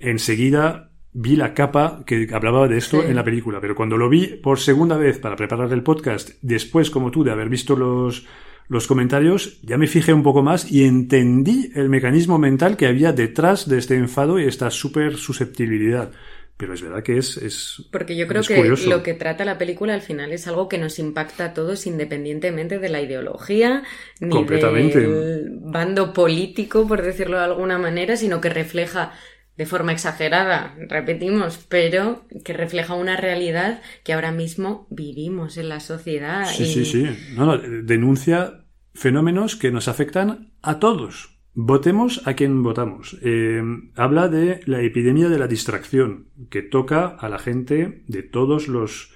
enseguida 0.00 0.90
vi 1.12 1.36
la 1.36 1.54
capa 1.54 2.04
que 2.06 2.28
hablaba 2.32 2.68
de 2.68 2.76
esto 2.76 3.02
en 3.02 3.16
la 3.16 3.24
película. 3.24 3.60
Pero 3.60 3.74
cuando 3.74 3.96
lo 3.96 4.08
vi 4.08 4.26
por 4.26 4.60
segunda 4.60 4.96
vez 4.96 5.18
para 5.18 5.36
preparar 5.36 5.72
el 5.72 5.82
podcast, 5.82 6.32
después 6.42 6.90
como 6.90 7.10
tú 7.10 7.24
de 7.24 7.32
haber 7.32 7.48
visto 7.48 7.76
los 7.76 8.26
los 8.68 8.86
comentarios, 8.86 9.60
ya 9.62 9.78
me 9.78 9.86
fijé 9.86 10.12
un 10.12 10.22
poco 10.22 10.42
más 10.42 10.70
y 10.70 10.84
entendí 10.84 11.70
el 11.74 11.88
mecanismo 11.88 12.38
mental 12.38 12.76
que 12.76 12.86
había 12.86 13.12
detrás 13.12 13.68
de 13.68 13.78
este 13.78 13.96
enfado 13.96 14.38
y 14.38 14.44
esta 14.44 14.70
súper 14.70 15.16
susceptibilidad. 15.16 16.12
Pero 16.58 16.74
es 16.74 16.82
verdad 16.82 17.04
que 17.04 17.16
es. 17.18 17.36
es 17.36 17.84
Porque 17.92 18.16
yo 18.16 18.26
creo 18.26 18.42
que 18.42 18.60
lo 18.88 19.02
que 19.04 19.14
trata 19.14 19.44
la 19.44 19.58
película 19.58 19.94
al 19.94 20.02
final 20.02 20.32
es 20.32 20.48
algo 20.48 20.68
que 20.68 20.76
nos 20.76 20.98
impacta 20.98 21.46
a 21.46 21.54
todos 21.54 21.86
independientemente 21.86 22.80
de 22.80 22.88
la 22.88 23.00
ideología 23.00 23.84
ni 24.20 24.44
del 24.44 25.50
bando 25.60 26.12
político, 26.12 26.86
por 26.86 27.02
decirlo 27.02 27.38
de 27.38 27.44
alguna 27.44 27.78
manera, 27.78 28.16
sino 28.16 28.40
que 28.40 28.48
refleja 28.48 29.12
de 29.58 29.66
forma 29.66 29.90
exagerada, 29.90 30.76
repetimos, 30.88 31.66
pero 31.68 32.24
que 32.44 32.52
refleja 32.52 32.94
una 32.94 33.16
realidad 33.16 33.82
que 34.04 34.12
ahora 34.12 34.30
mismo 34.30 34.86
vivimos 34.88 35.56
en 35.56 35.68
la 35.68 35.80
sociedad. 35.80 36.46
Sí, 36.46 36.64
sí, 36.64 36.84
sí. 36.84 37.08
No, 37.36 37.58
denuncia 37.58 38.64
fenómenos 38.94 39.56
que 39.56 39.72
nos 39.72 39.88
afectan 39.88 40.52
a 40.62 40.78
todos. 40.78 41.40
Votemos 41.54 42.22
a 42.24 42.34
quien 42.34 42.62
votamos. 42.62 43.18
Eh, 43.20 43.60
habla 43.96 44.28
de 44.28 44.60
la 44.66 44.80
epidemia 44.80 45.28
de 45.28 45.40
la 45.40 45.48
distracción, 45.48 46.28
que 46.50 46.62
toca 46.62 47.08
a 47.08 47.28
la 47.28 47.40
gente 47.40 48.04
de 48.06 48.22
todos 48.22 48.68
los, 48.68 49.12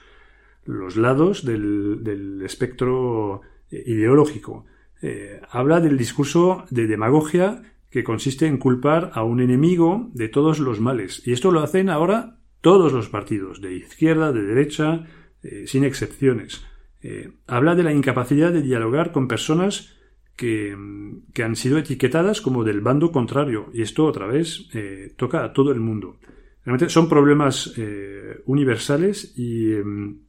los 0.65 0.97
lados 0.97 1.45
del, 1.45 2.43
espectro 2.45 3.43
ideológico. 3.71 4.67
Eh, 5.03 5.41
habla 5.51 5.81
del 5.81 5.97
discurso 5.97 6.65
de 6.71 6.89
demagogia 6.89 7.63
que 7.93 8.03
consiste 8.03 8.47
en 8.47 8.57
culpar 8.57 9.11
a 9.13 9.23
un 9.23 9.41
enemigo 9.41 10.11
de 10.15 10.29
todos 10.29 10.59
los 10.59 10.81
males. 10.81 11.23
Y 11.27 11.33
esto 11.33 11.51
lo 11.51 11.61
hacen 11.61 11.91
ahora 11.91 12.39
todos 12.63 12.93
los 12.93 13.11
partidos, 13.11 13.61
de 13.61 13.75
izquierda, 13.75 14.33
de 14.33 14.43
derecha, 14.43 15.05
eh, 15.43 15.67
sin 15.67 15.85
excepciones. 15.85 16.65
Eh, 17.03 17.33
habla 17.47 17.75
de 17.75 17.83
la 17.83 17.93
incapacidad 17.93 18.51
de 18.51 18.63
dialogar 18.63 19.13
con 19.13 19.29
personas 19.29 19.95
que, 20.37 20.75
que, 21.35 21.43
han 21.43 21.55
sido 21.55 21.77
etiquetadas 21.77 22.41
como 22.41 22.65
del 22.65 22.81
bando 22.81 23.13
contrario. 23.13 23.69
Y 23.75 23.83
esto 23.83 24.07
otra 24.07 24.27
vez 24.27 24.71
eh, 24.73 25.13
toca 25.17 25.45
a 25.45 25.53
todo 25.53 25.71
el 25.71 25.81
mundo. 25.81 26.17
Realmente 26.65 26.89
son 26.89 27.09
problemas 27.09 27.75
universales 28.47 29.37
y 29.37 29.73
em, 29.73 30.21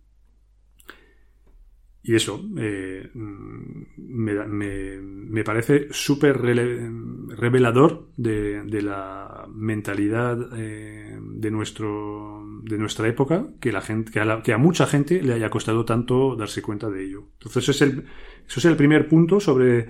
y 2.06 2.16
eso 2.16 2.44
eh, 2.58 3.10
me, 3.14 4.46
me, 4.46 4.98
me, 5.00 5.44
parece 5.46 5.88
súper 5.92 6.38
revelador 6.42 8.10
de, 8.18 8.62
de, 8.64 8.82
la 8.82 9.48
mentalidad 9.50 10.38
eh, 10.58 11.18
de, 11.22 11.52
nuestro, 11.52 12.44
de 12.64 12.78
nuestra 12.78 13.08
época 13.08 13.48
que, 13.62 13.72
la 13.72 13.80
gente, 13.80 14.12
que 14.12 14.20
a, 14.20 14.44
que, 14.44 14.52
a, 14.52 14.58
mucha 14.58 14.86
gente 14.86 15.22
le 15.22 15.32
haya 15.32 15.50
costado 15.50 15.86
tanto 15.86 16.36
darse 16.36 16.62
cuenta 16.62 16.90
de 16.90 17.06
ello. 17.06 17.30
Entonces, 17.40 17.70
es 17.70 17.82
el, 17.82 18.04
eso 18.46 18.60
es 18.60 18.66
el 18.66 18.76
primer 18.76 19.08
punto 19.08 19.40
sobre, 19.40 19.88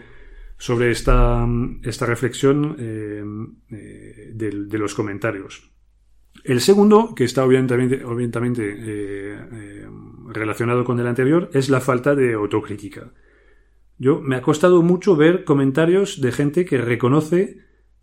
sobre 0.59 0.91
esta, 0.91 1.47
esta 1.81 2.05
reflexión 2.05 2.75
eh, 2.77 3.23
de, 4.35 4.77
los 4.77 4.93
comentarios. 4.93 5.71
El 6.43 6.61
segundo, 6.61 7.15
que 7.15 7.23
está 7.23 7.43
obviamente, 7.43 8.05
obviamente 8.05 8.61
relacionado 10.27 10.83
con 10.83 10.99
el 10.99 11.07
anterior, 11.07 11.49
es 11.53 11.69
la 11.69 11.81
falta 11.81 12.15
de 12.15 12.33
autocrítica. 12.33 13.11
Yo 13.97 14.19
me 14.21 14.35
ha 14.35 14.41
costado 14.41 14.81
mucho 14.81 15.15
ver 15.15 15.43
comentarios 15.43 16.21
de 16.21 16.31
gente 16.31 16.65
que 16.65 16.77
reconoce 16.77 17.59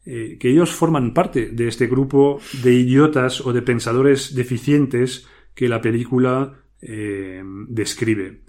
eh, 0.07 0.39
que 0.41 0.51
ellos 0.51 0.71
forman 0.71 1.13
parte 1.13 1.51
de 1.51 1.69
este 1.69 1.87
grupo 1.87 2.41
de 2.63 2.73
idiotas 2.73 3.45
o 3.45 3.53
de 3.53 3.63
pensadores 3.63 4.35
deficientes 4.35 5.27
que 5.55 5.69
la 5.69 5.81
película 5.81 6.57
describe. 7.69 8.41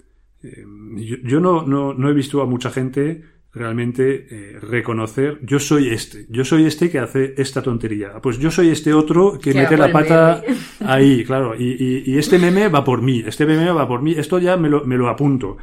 yo, 0.96 1.38
no, 1.38 1.66
no, 1.66 1.92
no, 1.92 2.08
he 2.08 2.14
visto 2.14 2.40
a 2.40 2.46
mucha 2.46 2.70
gente 2.70 3.22
realmente 3.52 4.26
eh, 4.30 4.60
reconocer, 4.60 5.38
yo 5.42 5.58
soy 5.58 5.90
este, 5.90 6.26
yo 6.30 6.44
soy 6.44 6.64
este 6.64 6.90
que 6.90 6.98
hace 6.98 7.34
esta 7.36 7.62
tontería, 7.62 8.20
pues 8.22 8.38
yo 8.38 8.50
soy 8.50 8.70
este 8.70 8.94
otro 8.94 9.38
que 9.38 9.52
mete 9.52 9.76
la 9.76 9.92
pata 9.92 10.42
ahí, 10.80 11.22
claro, 11.24 11.54
y, 11.54 12.02
y, 12.06 12.18
este 12.18 12.38
meme 12.38 12.68
va 12.68 12.82
por 12.82 13.02
mí, 13.02 13.22
este 13.26 13.44
meme 13.44 13.70
va 13.70 13.86
por 13.86 14.00
mí, 14.00 14.12
esto 14.12 14.38
ya 14.38 14.56
me 14.56 14.70
lo, 14.70 14.84
me 14.84 14.96
lo 14.96 15.08
apunto. 15.08 15.58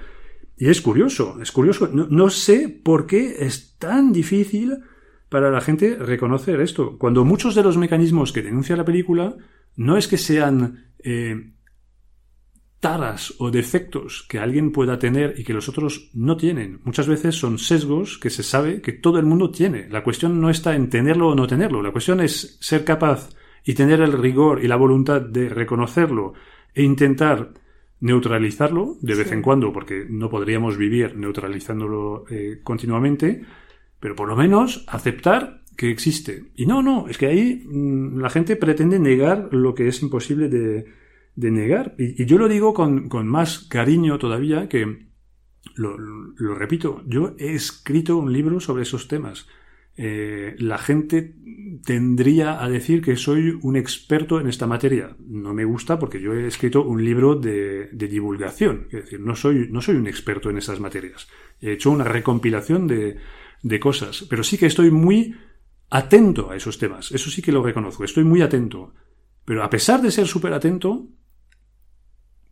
Y 0.56 0.70
es 0.70 0.82
curioso, 0.82 1.40
es 1.42 1.52
curioso, 1.52 1.90
no, 1.92 2.06
no, 2.10 2.30
sé 2.30 2.70
por 2.70 3.08
qué 3.08 3.38
es 3.40 3.78
tan 3.80 4.12
difícil 4.12 4.80
para 5.30 5.50
la 5.50 5.62
gente 5.62 5.96
reconocer 5.96 6.60
esto, 6.62 6.98
cuando 7.00 7.26
muchos 7.26 7.56
de 7.56 7.64
los 7.64 7.78
mecanismos 7.78 8.34
que 8.34 8.44
denuncia 8.44 8.76
la 8.76 8.86
película 8.86 9.36
no 9.78 9.98
es 9.98 10.08
que 10.08 10.18
sean 10.18 10.92
eh, 11.00 11.54
taras 12.80 13.34
o 13.40 13.52
defectos 13.52 14.26
que 14.30 14.40
alguien 14.40 14.72
pueda 14.72 15.00
tener 15.00 15.36
y 15.38 15.44
que 15.44 15.54
los 15.54 15.68
otros 15.68 16.10
no 16.14 16.38
tienen. 16.38 16.80
Muchas 16.84 17.08
veces 17.08 17.36
son 17.36 17.58
sesgos 17.58 18.18
que 18.18 18.30
se 18.30 18.44
sabe 18.44 18.82
que 18.82 18.94
todo 18.94 19.20
el 19.20 19.26
mundo 19.26 19.52
tiene. 19.52 19.88
La 19.90 20.04
cuestión 20.04 20.40
no 20.40 20.50
está 20.50 20.76
en 20.76 20.90
tenerlo 20.90 21.30
o 21.30 21.36
no 21.36 21.48
tenerlo. 21.48 21.82
La 21.82 21.92
cuestión 21.92 22.22
es 22.22 22.58
ser 22.62 22.86
capaz 22.86 23.30
y 23.66 23.74
tener 23.74 24.02
el 24.02 24.14
rigor 24.14 24.64
y 24.64 24.68
la 24.68 24.78
voluntad 24.78 25.22
de 25.22 25.50
reconocerlo 25.50 26.34
e 26.74 26.84
intentar 26.84 27.54
neutralizarlo 28.00 28.98
de 29.02 29.16
vez 29.16 29.32
en 29.34 29.42
cuando, 29.42 29.74
porque 29.74 30.06
no 30.10 30.30
podríamos 30.30 30.78
vivir 30.78 31.18
neutralizándolo 31.18 32.24
eh, 32.30 32.62
continuamente, 32.64 33.44
pero 34.00 34.16
por 34.16 34.30
lo 34.30 34.38
menos 34.38 34.86
aceptar 34.88 35.64
que 35.76 35.90
existe. 35.90 36.52
Y 36.56 36.66
no, 36.66 36.82
no, 36.82 37.10
es 37.10 37.18
que 37.18 37.28
ahí 37.28 37.64
mm, 37.66 38.20
la 38.20 38.30
gente 38.30 38.56
pretende 38.56 39.00
negar 39.00 39.50
lo 39.52 39.74
que 39.74 39.90
es 39.90 40.02
imposible 40.02 40.48
de, 40.48 40.86
de 41.40 41.52
negar. 41.52 41.96
Y, 41.98 42.26
yo 42.26 42.38
lo 42.38 42.48
digo 42.48 42.74
con, 42.74 43.08
con, 43.08 43.28
más 43.28 43.60
cariño 43.60 44.20
todavía 44.20 44.68
que, 44.68 45.08
lo, 45.76 45.98
lo, 45.98 46.56
repito, 46.56 47.02
yo 47.08 47.36
he 47.40 47.54
escrito 47.54 48.18
un 48.18 48.34
libro 48.34 48.60
sobre 48.60 48.84
esos 48.84 49.08
temas. 49.08 49.48
Eh, 49.96 50.56
la 50.60 50.78
gente 50.78 51.36
tendría 51.86 52.64
a 52.64 52.70
decir 52.70 53.02
que 53.02 53.16
soy 53.16 53.58
un 53.62 53.76
experto 53.76 54.40
en 54.40 54.48
esta 54.48 54.68
materia. 54.68 55.16
No 55.20 55.54
me 55.54 55.66
gusta 55.66 55.98
porque 55.98 56.22
yo 56.22 56.34
he 56.34 56.48
escrito 56.48 56.84
un 56.84 57.04
libro 57.04 57.36
de, 57.36 57.90
de 57.92 58.08
divulgación. 58.08 58.88
Es 58.92 59.04
decir, 59.06 59.20
no 59.22 59.36
soy, 59.36 59.68
no 59.72 59.82
soy 59.82 59.96
un 59.96 60.08
experto 60.08 60.50
en 60.50 60.58
esas 60.58 60.80
materias. 60.80 61.28
He 61.62 61.74
hecho 61.74 61.92
una 61.92 62.06
recompilación 62.06 62.88
de, 62.88 63.18
de 63.64 63.80
cosas. 63.80 64.26
Pero 64.30 64.44
sí 64.44 64.58
que 64.58 64.68
estoy 64.68 64.92
muy 64.92 65.36
atento 65.90 66.52
a 66.52 66.56
esos 66.56 66.78
temas. 66.78 67.12
Eso 67.12 67.30
sí 67.30 67.42
que 67.42 67.52
lo 67.52 67.64
reconozco. 67.64 68.04
Estoy 68.04 68.26
muy 68.26 68.42
atento. 68.42 68.94
Pero 69.46 69.64
a 69.64 69.70
pesar 69.70 70.02
de 70.02 70.12
ser 70.12 70.28
súper 70.28 70.54
atento, 70.54 71.08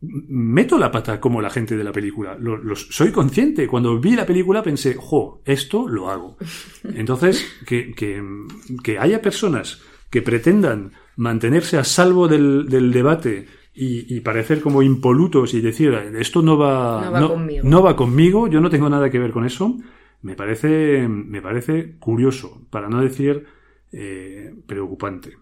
meto 0.00 0.78
la 0.78 0.90
pata 0.90 1.20
como 1.20 1.40
la 1.40 1.50
gente 1.50 1.76
de 1.76 1.84
la 1.84 1.92
película. 1.92 2.38
soy 2.74 3.10
consciente. 3.10 3.66
Cuando 3.66 3.98
vi 3.98 4.14
la 4.14 4.26
película 4.26 4.62
pensé, 4.62 4.94
jo, 4.98 5.42
esto 5.44 5.88
lo 5.88 6.08
hago. 6.08 6.36
Entonces, 6.84 7.44
que, 7.66 7.94
que, 7.94 8.98
haya 8.98 9.20
personas 9.20 9.82
que 10.10 10.22
pretendan 10.22 10.92
mantenerse 11.16 11.78
a 11.78 11.84
salvo 11.84 12.28
del, 12.28 12.90
debate 12.92 13.46
y, 13.74 14.20
parecer 14.20 14.60
como 14.60 14.82
impolutos 14.82 15.54
y 15.54 15.60
decir, 15.60 15.92
esto 16.18 16.42
no 16.42 16.56
va, 16.56 17.04
no 17.04 17.12
va, 17.12 17.28
conmigo. 17.28 17.68
no 17.68 17.82
va 17.82 17.96
conmigo, 17.96 18.48
yo 18.48 18.60
no 18.60 18.70
tengo 18.70 18.88
nada 18.88 19.10
que 19.10 19.18
ver 19.18 19.32
con 19.32 19.44
eso, 19.44 19.76
me 20.22 20.34
parece, 20.34 21.06
me 21.08 21.42
parece 21.42 21.96
curioso, 21.98 22.66
para 22.70 22.88
no 22.88 23.00
decir 23.00 23.44
eh, 23.92 24.54
preocupante. 24.66 25.36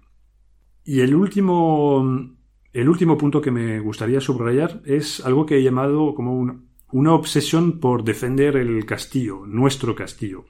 Y 0.85 1.01
el 1.01 1.15
último 1.15 2.37
el 2.77 2.91
último 2.91 3.17
punto 3.17 3.41
que 3.41 3.51
me 3.51 3.81
gustaría 3.81 4.21
subrayar 4.21 4.83
es 4.85 5.25
algo 5.25 5.47
que 5.47 5.57
he 5.57 5.63
llamado 5.63 6.15
como 6.15 6.61
una 6.93 7.15
obsesión 7.15 7.81
por 7.81 8.05
defender 8.05 8.57
el 8.57 8.85
castillo, 8.85 9.47
nuestro 9.47 9.95
castillo. 9.95 10.45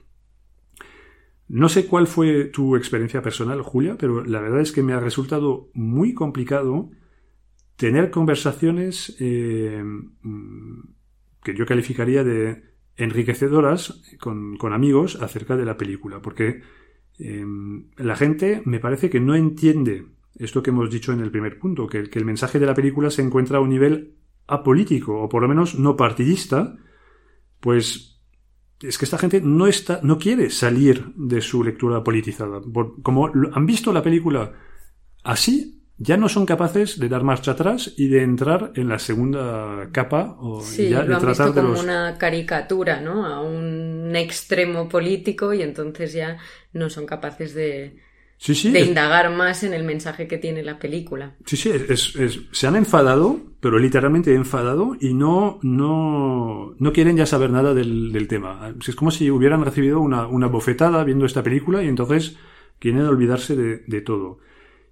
No 1.47 1.69
sé 1.69 1.85
cuál 1.85 2.07
fue 2.07 2.45
tu 2.45 2.75
experiencia 2.75 3.21
personal, 3.21 3.61
Julia, 3.61 3.95
pero 3.97 4.25
la 4.25 4.41
verdad 4.41 4.59
es 4.59 4.73
que 4.73 4.83
me 4.83 4.91
ha 4.91 4.99
resultado 4.99 5.69
muy 5.73 6.13
complicado 6.13 6.89
tener 7.77 8.11
conversaciones 8.11 9.15
eh, 9.21 9.81
que 11.41 11.55
yo 11.55 11.65
calificaría 11.65 12.25
de 12.25 12.63
enriquecedoras 12.97 14.03
con, 14.19 14.57
amigos 14.73 15.21
acerca 15.21 15.55
de 15.55 15.63
la 15.63 15.77
película, 15.77 16.21
porque 16.21 16.61
eh, 17.19 17.45
la 17.95 18.17
gente 18.17 18.61
me 18.65 18.81
parece 18.81 19.09
que 19.09 19.21
no 19.21 19.33
entiende 19.33 20.16
esto 20.39 20.61
que 20.61 20.69
hemos 20.69 20.89
dicho 20.89 21.11
en 21.13 21.19
el 21.19 21.31
primer 21.31 21.59
punto, 21.59 21.87
que, 21.87 22.09
el 22.11 22.25
mensaje 22.25 22.59
de 22.59 22.65
la 22.65 22.73
película 22.73 23.09
se 23.09 23.21
encuentra 23.21 23.57
a 23.57 23.61
un 23.61 23.69
nivel 23.69 24.17
apolítico, 24.47 25.21
o 25.21 25.29
por 25.29 25.41
lo 25.41 25.47
menos 25.47 25.77
no 25.77 25.95
partidista, 25.95 26.77
pues 27.59 28.21
es 28.81 28.97
que 28.97 29.05
esta 29.05 29.17
gente 29.17 29.41
no 29.41 29.67
está, 29.67 29.99
no 30.03 30.17
quiere 30.17 30.49
salir 30.49 31.13
de 31.15 31.41
su 31.41 31.63
lectura 31.63 32.03
politizada. 32.03 32.61
como 33.01 33.31
han 33.51 33.65
visto 33.65 33.91
la 33.91 34.03
película 34.03 34.53
así, 35.23 35.77
ya 35.97 36.15
no 36.15 36.29
son 36.29 36.45
capaces 36.45 36.99
de 36.99 37.09
dar 37.09 37.23
marcha 37.23 37.51
atrás 37.51 37.93
y 37.97 38.07
de 38.07 38.21
entrar 38.21 38.71
en 38.75 38.87
la 38.87 38.99
segunda 38.99 39.89
capa 39.91 40.37
o 40.39 40.61
sí, 40.61 40.89
ya 40.89 41.01
lo 41.01 41.17
han 41.17 41.25
visto 41.25 41.53
como 41.55 41.79
una 41.79 42.19
caricatura, 42.19 43.01
¿no? 43.01 43.25
A 43.25 43.41
un 43.41 44.15
extremo 44.15 44.87
político 44.87 45.55
y 45.55 45.63
entonces 45.63 46.13
ya 46.13 46.37
no 46.71 46.91
son 46.91 47.07
capaces 47.07 47.55
de, 47.55 47.97
de 48.45 48.81
indagar 48.81 49.35
más 49.35 49.63
en 49.63 49.73
el 49.73 49.83
mensaje 49.83 50.27
que 50.27 50.37
tiene 50.37 50.63
la 50.63 50.77
película. 50.77 51.35
Sí, 51.45 51.57
sí, 51.57 51.71
se 52.51 52.67
han 52.67 52.75
enfadado, 52.75 53.39
pero 53.59 53.79
literalmente 53.79 54.33
enfadado 54.35 54.95
y 54.99 55.13
no, 55.13 55.59
no, 55.63 56.75
no 56.77 56.93
quieren 56.93 57.17
ya 57.17 57.25
saber 57.25 57.49
nada 57.49 57.73
del, 57.73 58.27
tema. 58.29 58.73
Es 58.87 58.95
como 58.95 59.11
si 59.11 59.31
hubieran 59.31 59.65
recibido 59.65 59.99
una, 59.99 60.47
bofetada 60.47 61.03
viendo 61.03 61.25
esta 61.25 61.43
película 61.43 61.83
y 61.83 61.87
entonces 61.87 62.37
quieren 62.79 63.01
olvidarse 63.01 63.55
de, 63.55 64.01
todo. 64.01 64.39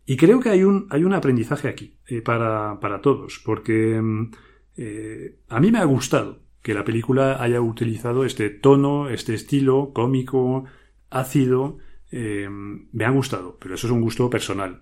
Y 0.05 0.17
creo 0.17 0.39
que 0.39 0.49
hay 0.49 0.63
un, 0.63 0.87
hay 0.89 1.03
un 1.03 1.13
aprendizaje 1.13 1.67
aquí 1.67 1.97
eh, 2.07 2.21
para, 2.21 2.99
todos, 3.01 3.41
porque 3.45 4.01
mm, 4.01 4.31
eh, 4.77 5.35
a 5.49 5.59
mí 5.59 5.71
me 5.71 5.79
ha 5.79 5.85
gustado 5.85 6.39
que 6.61 6.73
la 6.73 6.83
película 6.83 7.41
haya 7.41 7.61
utilizado 7.61 8.25
este 8.25 8.49
tono, 8.49 9.09
este 9.09 9.35
estilo 9.35 9.91
cómico, 9.93 10.65
ácido, 11.11 11.77
eh, 12.11 12.47
me 12.49 13.05
ha 13.05 13.09
gustado, 13.09 13.57
pero 13.59 13.75
eso 13.75 13.87
es 13.87 13.91
un 13.91 14.01
gusto 14.01 14.29
personal. 14.29 14.81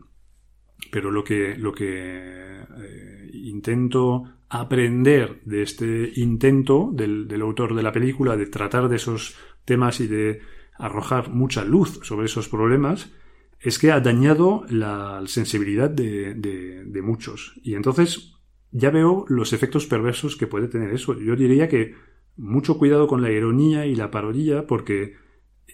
Pero 0.91 1.11
lo 1.11 1.23
que, 1.23 1.55
lo 1.55 1.73
que 1.73 2.61
eh, 2.61 3.29
intento 3.33 4.23
aprender 4.49 5.41
de 5.45 5.63
este 5.63 6.11
intento 6.15 6.91
del, 6.93 7.41
autor 7.41 7.75
de 7.75 7.83
la 7.83 7.91
película 7.91 8.35
de 8.35 8.47
tratar 8.47 8.89
de 8.89 8.97
esos 8.97 9.35
temas 9.65 9.99
y 9.99 10.07
de 10.07 10.41
arrojar 10.77 11.29
mucha 11.29 11.63
luz 11.63 11.99
sobre 12.03 12.25
esos 12.25 12.49
problemas 12.49 13.11
es 13.59 13.79
que 13.79 13.91
ha 13.91 13.99
dañado 14.01 14.65
la 14.69 15.21
sensibilidad 15.25 15.89
de, 15.89 16.33
de 16.35 17.01
muchos. 17.01 17.59
Y 17.63 17.75
entonces 17.75 18.33
ya 18.71 18.89
veo 18.89 19.25
los 19.29 19.53
efectos 19.53 19.85
perversos 19.85 20.35
que 20.35 20.47
puede 20.47 20.67
tener 20.67 20.91
eso. 20.91 21.17
Yo 21.17 21.35
diría 21.35 21.69
que 21.69 21.95
mucho 22.35 22.77
cuidado 22.77 23.07
con 23.07 23.21
la 23.21 23.31
ironía 23.31 23.85
y 23.85 23.95
la 23.95 24.11
parodia 24.11 24.67
porque 24.67 25.15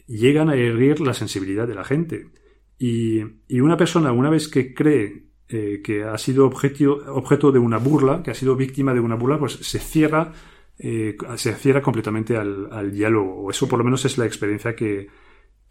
llegan 0.10 0.50
a 0.50 0.56
herir 0.56 1.00
la 1.00 1.14
sensibilidad 1.14 1.68
de 1.68 1.76
la 1.76 1.86
gente. 1.86 2.28
Y, 2.78 3.22
una 3.60 3.78
persona, 3.78 4.12
una 4.12 4.30
vez 4.30 4.48
que 4.48 4.74
cree 4.74 5.28
eh, 5.48 5.82
que 5.84 6.04
ha 6.04 6.18
sido 6.18 6.46
objeto, 6.46 7.04
objeto 7.14 7.52
de 7.52 7.60
una 7.60 7.78
burla, 7.78 8.24
que 8.24 8.32
ha 8.32 8.36
sido 8.36 8.56
víctima 8.56 8.94
de 8.94 9.00
una 9.00 9.16
burla, 9.16 9.38
pues 9.38 9.54
se 9.54 9.80
cierra, 9.80 10.34
eh, 10.78 11.16
se 11.36 11.54
cierra 11.54 11.82
completamente 11.82 12.36
al, 12.36 12.92
diálogo. 12.92 13.36
O 13.36 13.52
eso 13.52 13.68
por 13.68 13.78
lo 13.78 13.86
menos 13.86 14.04
es 14.06 14.18
la 14.18 14.26
experiencia 14.26 14.76
que, 14.76 15.10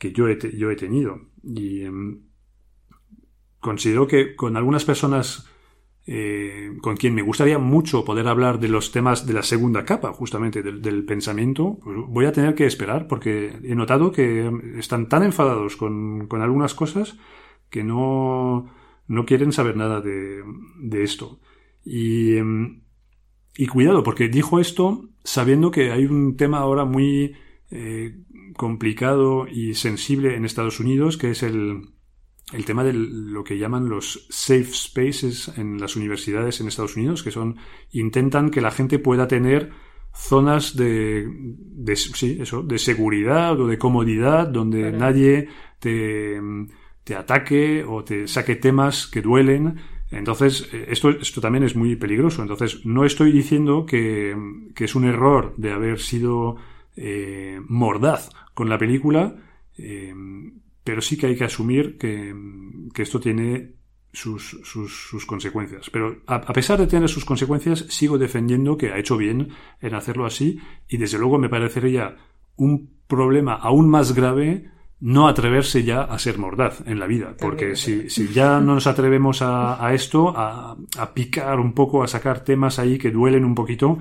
yo, 0.00 0.28
he, 0.28 0.38
yo 0.56 0.70
he 0.70 0.76
tenido. 0.76 1.20
Y 1.42 1.82
em, 1.82 2.22
considero 3.58 4.06
que 4.06 4.36
con 4.36 4.56
algunas 4.56 4.84
personas 4.84 5.48
eh, 6.10 6.78
con 6.80 6.96
quien 6.96 7.14
me 7.14 7.20
gustaría 7.20 7.58
mucho 7.58 8.02
poder 8.02 8.28
hablar 8.28 8.58
de 8.60 8.68
los 8.68 8.92
temas 8.92 9.26
de 9.26 9.34
la 9.34 9.42
segunda 9.42 9.84
capa, 9.84 10.10
justamente 10.14 10.62
del, 10.62 11.04
pensamiento, 11.04 11.78
pues 11.84 11.98
voy 12.08 12.24
a 12.24 12.32
tener 12.32 12.54
que 12.54 12.64
esperar 12.64 13.06
porque 13.08 13.58
he 13.62 13.74
notado 13.74 14.10
que 14.10 14.50
están 14.78 15.10
tan 15.10 15.22
enfadados 15.22 15.76
con, 15.76 16.26
algunas 16.30 16.72
cosas 16.74 17.18
que 17.68 17.84
no, 17.84 18.72
no 19.06 19.26
quieren 19.26 19.52
saber 19.52 19.76
nada 19.76 20.00
de, 20.00 20.42
esto. 21.02 21.40
Y, 21.84 22.36
y, 23.58 23.66
cuidado, 23.66 24.02
porque 24.02 24.30
dijo 24.30 24.60
esto 24.60 25.10
sabiendo 25.24 25.70
que 25.70 25.92
hay 25.92 26.06
un 26.06 26.38
tema 26.38 26.60
ahora 26.60 26.86
muy 26.86 27.34
eh, 27.70 28.16
complicado 28.56 29.46
y 29.46 29.74
sensible 29.74 30.36
en 30.36 30.46
Estados 30.46 30.80
Unidos, 30.80 31.18
que 31.18 31.32
es 31.32 31.42
el, 31.42 31.90
el 32.52 32.64
tema 32.64 32.82
de 32.82 32.92
lo 32.94 33.44
que 33.44 33.58
llaman 33.58 33.88
los 33.88 34.26
safe 34.30 34.72
spaces 34.72 35.52
en 35.56 35.78
las 35.80 35.96
universidades 35.96 36.60
en 36.60 36.68
Estados 36.68 36.96
Unidos, 36.96 37.22
que 37.22 37.30
son, 37.30 37.56
intentan 37.92 38.50
que 38.50 38.60
la 38.60 38.70
gente 38.70 38.98
pueda 38.98 39.28
tener 39.28 39.70
zonas 40.14 40.76
de, 40.76 41.28
de 41.30 41.96
sí, 41.96 42.38
eso, 42.40 42.62
de 42.62 42.78
seguridad 42.78 43.60
o 43.60 43.66
de 43.66 43.78
comodidad 43.78 44.48
donde 44.48 44.90
nadie 44.92 45.48
te, 45.78 46.40
te 47.04 47.14
ataque 47.14 47.84
o 47.86 48.02
te 48.02 48.26
saque 48.26 48.56
temas 48.56 49.06
que 49.06 49.22
duelen. 49.22 49.76
Entonces, 50.10 50.68
esto, 50.72 51.10
esto 51.10 51.40
también 51.40 51.64
es 51.64 51.76
muy 51.76 51.96
peligroso. 51.96 52.42
Entonces, 52.42 52.84
no 52.86 53.04
estoy 53.04 53.30
diciendo 53.30 53.84
que, 53.84 54.34
que 54.74 54.84
es 54.84 54.94
un 54.94 55.04
error 55.04 55.54
de 55.56 55.72
haber 55.72 56.00
sido 56.00 56.56
eh, 56.96 57.60
mordaz 57.68 58.30
con 58.54 58.68
la 58.68 58.78
película, 58.78 59.36
eh, 59.76 60.12
pero 60.88 61.02
sí 61.02 61.18
que 61.18 61.26
hay 61.26 61.36
que 61.36 61.44
asumir 61.44 61.98
que, 61.98 62.34
esto 62.96 63.20
tiene 63.20 63.74
sus, 64.10 64.58
sus, 64.64 65.26
consecuencias. 65.26 65.90
Pero 65.90 66.22
a, 66.26 66.40
pesar 66.40 66.78
de 66.78 66.86
tener 66.86 67.10
sus 67.10 67.26
consecuencias, 67.26 67.84
sigo 67.90 68.16
defendiendo 68.16 68.78
que 68.78 68.90
ha 68.90 68.98
hecho 68.98 69.18
bien 69.18 69.50
en 69.82 69.94
hacerlo 69.94 70.24
así 70.24 70.58
y 70.88 70.96
desde 70.96 71.18
luego 71.18 71.36
me 71.36 71.50
parecería 71.50 72.16
un 72.56 72.88
problema 73.06 73.52
aún 73.52 73.90
más 73.90 74.14
grave 74.14 74.70
no 74.98 75.28
atreverse 75.28 75.84
ya 75.84 76.04
a 76.04 76.18
ser 76.18 76.38
mordaz 76.38 76.82
en 76.86 76.98
la 76.98 77.06
vida, 77.06 77.34
porque 77.38 77.76
si, 77.76 78.08
si 78.08 78.28
ya 78.28 78.58
no 78.58 78.74
nos 78.74 78.86
atrevemos 78.86 79.42
a, 79.42 79.86
a 79.86 79.92
esto, 79.92 80.32
a, 80.34 80.74
a, 80.96 81.12
picar 81.12 81.60
un 81.60 81.74
poco, 81.74 82.02
a 82.02 82.08
sacar 82.08 82.44
temas 82.44 82.78
ahí 82.78 82.96
que 82.96 83.10
duelen 83.10 83.44
un 83.44 83.54
poquito, 83.54 83.98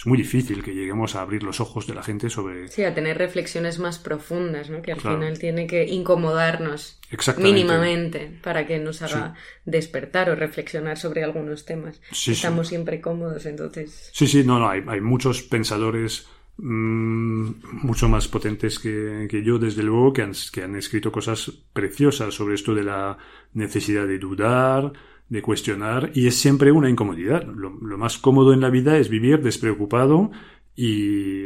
es 0.00 0.06
muy 0.06 0.16
difícil 0.16 0.62
que 0.62 0.72
lleguemos 0.72 1.14
a 1.14 1.20
abrir 1.20 1.42
los 1.42 1.60
ojos 1.60 1.86
de 1.86 1.92
la 1.92 2.02
gente 2.02 2.30
sobre... 2.30 2.68
Sí, 2.68 2.82
a 2.84 2.94
tener 2.94 3.18
reflexiones 3.18 3.78
más 3.78 3.98
profundas, 3.98 4.70
¿no? 4.70 4.80
Que 4.80 4.92
al 4.92 5.00
final 5.00 5.38
tiene 5.38 5.66
que 5.66 5.84
incomodarnos 5.84 6.98
mínimamente 7.36 8.32
para 8.42 8.66
que 8.66 8.78
nos 8.78 9.02
haga 9.02 9.34
despertar 9.66 10.30
o 10.30 10.36
reflexionar 10.36 10.96
sobre 10.96 11.22
algunos 11.22 11.66
temas. 11.66 12.00
Estamos 12.10 12.68
siempre 12.68 13.02
cómodos, 13.02 13.44
entonces... 13.44 14.08
Sí, 14.14 14.26
sí, 14.26 14.42
no, 14.42 14.58
no, 14.58 14.70
hay, 14.70 14.82
hay 14.88 15.02
muchos 15.02 15.42
pensadores 15.42 16.26
mm, 16.56 17.50
mucho 17.82 18.08
más 18.08 18.26
potentes 18.26 18.78
que, 18.78 19.28
que, 19.30 19.44
yo, 19.44 19.58
desde 19.58 19.82
luego, 19.82 20.14
que 20.14 20.22
han, 20.22 20.32
que 20.50 20.62
han 20.62 20.76
escrito 20.76 21.12
cosas 21.12 21.52
preciosas 21.74 22.32
sobre 22.32 22.54
esto 22.54 22.74
de 22.74 22.84
la 22.84 23.18
necesidad 23.52 24.06
de 24.06 24.18
dudar, 24.18 24.94
de 25.30 25.42
cuestionar 25.42 26.10
y 26.12 26.26
es 26.26 26.34
siempre 26.34 26.72
una 26.72 26.90
incomodidad. 26.90 27.46
Lo, 27.46 27.70
más 27.70 28.18
cómodo 28.18 28.52
en 28.52 28.60
la 28.60 28.68
vida 28.68 28.98
es 28.98 29.08
vivir 29.08 29.40
despreocupado 29.40 30.30
y, 30.76 31.44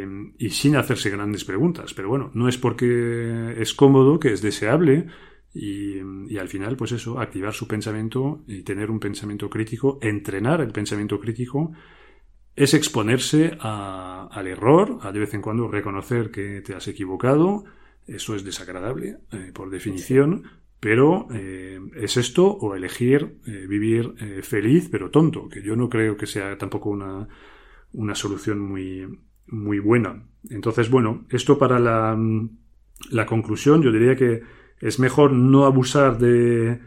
sin 0.50 0.76
hacerse 0.76 1.10
grandes 1.10 1.44
preguntas. 1.44 1.92
Pero 1.94 2.08
bueno, 2.08 2.30
no 2.34 2.48
es 2.48 2.56
porque 2.56 3.54
es 3.58 3.74
cómodo 3.74 4.18
que 4.18 4.32
es 4.32 4.40
deseable 4.40 5.06
y, 5.52 6.00
al 6.38 6.48
final, 6.48 6.76
pues 6.76 6.92
eso, 6.92 7.20
activar 7.20 7.52
su 7.52 7.68
pensamiento 7.68 8.42
y 8.48 8.62
tener 8.62 8.90
un 8.90 8.98
pensamiento 8.98 9.50
crítico, 9.50 9.98
entrenar 10.00 10.62
el 10.62 10.72
pensamiento 10.72 11.20
crítico, 11.20 11.72
es 12.56 12.72
exponerse 12.72 13.56
al 13.60 14.46
error, 14.46 14.98
a 15.02 15.12
de 15.12 15.20
vez 15.20 15.34
en 15.34 15.42
cuando 15.42 15.68
reconocer 15.68 16.30
que 16.30 16.62
te 16.62 16.74
has 16.74 16.88
equivocado. 16.88 17.64
Eso 18.06 18.34
es 18.34 18.44
desagradable, 18.44 19.18
eh, 19.32 19.50
por 19.52 19.70
definición, 19.70 20.44
pero 20.84 21.28
eh, 21.32 21.80
es 21.96 22.18
esto 22.18 22.46
o 22.46 22.74
elegir 22.74 23.38
vivir 23.46 24.14
feliz 24.42 24.90
pero 24.92 25.10
tonto, 25.10 25.48
que 25.48 25.62
yo 25.62 25.76
no 25.76 25.88
creo 25.88 26.14
que 26.18 26.26
sea 26.26 26.58
tampoco 26.58 26.90
una, 26.90 27.26
una 27.94 28.14
solución 28.14 28.58
muy, 28.60 29.08
muy 29.46 29.78
buena. 29.78 30.26
Entonces, 30.50 30.90
bueno, 30.90 31.24
esto 31.30 31.58
para 31.58 31.78
la, 31.78 32.18
la 33.10 33.24
conclusión, 33.24 33.82
yo 33.82 33.92
diría 33.92 34.14
que 34.14 34.42
es 34.78 34.98
mejor 34.98 35.32
no 35.32 35.64
abusar 35.64 36.18
de, 36.18 36.80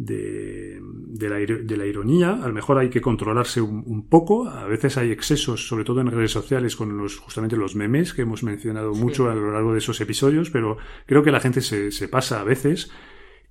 de, 0.00 0.80
la, 1.28 1.86
ironía, 1.86 2.34
a 2.42 2.46
lo 2.46 2.54
mejor 2.54 2.78
hay 2.78 2.88
que 2.88 3.00
controlarse 3.00 3.60
un, 3.60 4.08
poco, 4.08 4.48
a 4.48 4.66
veces 4.66 4.96
hay 4.96 5.10
excesos, 5.10 5.66
sobre 5.66 5.84
todo 5.84 6.00
en 6.00 6.10
redes 6.10 6.30
sociales, 6.30 6.76
con 6.76 6.96
los, 6.96 7.18
justamente 7.18 7.56
los 7.56 7.74
memes 7.74 8.14
que 8.14 8.22
hemos 8.22 8.42
mencionado 8.42 8.94
mucho 8.94 9.28
a 9.28 9.34
lo 9.34 9.52
largo 9.52 9.72
de 9.72 9.78
esos 9.78 10.00
episodios, 10.00 10.50
pero 10.50 10.78
creo 11.06 11.22
que 11.22 11.32
la 11.32 11.40
gente 11.40 11.60
se, 11.60 11.90
se 11.90 12.08
pasa 12.08 12.40
a 12.40 12.44
veces. 12.44 12.90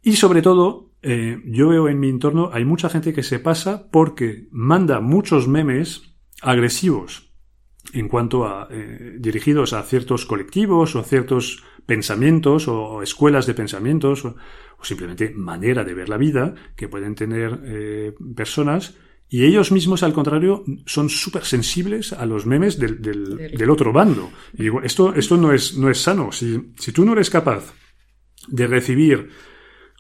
Y 0.02 0.16
sobre 0.16 0.41
todo, 0.41 0.91
eh, 1.02 1.41
yo 1.45 1.70
veo 1.70 1.89
en 1.89 2.00
mi 2.00 2.10
entorno, 2.10 2.50
hay 2.54 2.66
mucha 2.66 2.89
gente 2.89 3.14
que 3.14 3.24
se 3.24 3.39
pasa 3.39 3.89
porque 3.91 4.47
manda 4.52 5.00
muchos 5.00 5.47
memes 5.47 6.04
agresivos 6.41 7.34
en 7.93 8.08
cuanto 8.08 8.45
a 8.45 8.68
eh, 8.70 9.18
dirigidos 9.20 9.74
a 9.74 9.84
ciertos 9.84 10.26
colectivos 10.26 10.95
o 10.95 11.00
a 11.00 11.04
ciertos 11.04 11.64
pensamientos 11.86 12.68
o, 12.68 13.02
escuelas 13.02 13.47
de 13.47 13.56
pensamientos 13.56 14.26
o, 14.26 14.36
simplemente 14.82 15.32
manera 15.36 15.84
de 15.84 15.93
ver 15.93 16.08
la 16.08 16.18
vida 16.18 16.54
que 16.76 16.88
pueden 16.88 17.16
tener 17.16 17.60
eh, 17.66 18.14
personas 18.36 18.95
y 19.32 19.45
ellos 19.45 19.72
mismos, 19.72 20.02
al 20.02 20.14
contrario, 20.14 20.64
son 20.88 21.08
súper 21.08 21.45
sensibles 21.45 22.14
a 22.14 22.26
los 22.26 22.47
memes 22.47 22.80
del, 22.80 23.00
del, 23.00 23.70
otro 23.70 23.93
bando. 23.93 24.32
Y 24.54 24.64
digo, 24.64 24.82
esto, 24.82 25.14
esto 25.14 25.38
no, 25.38 25.54
es, 25.54 25.78
no 25.78 25.88
es 25.91 26.02
sano. 26.02 26.32
Si, 26.32 26.74
si 26.80 26.91
tú 26.91 27.06
no 27.06 27.14
eres 27.14 27.30
capaz 27.30 27.76
de 28.47 28.66
recibir 28.66 29.30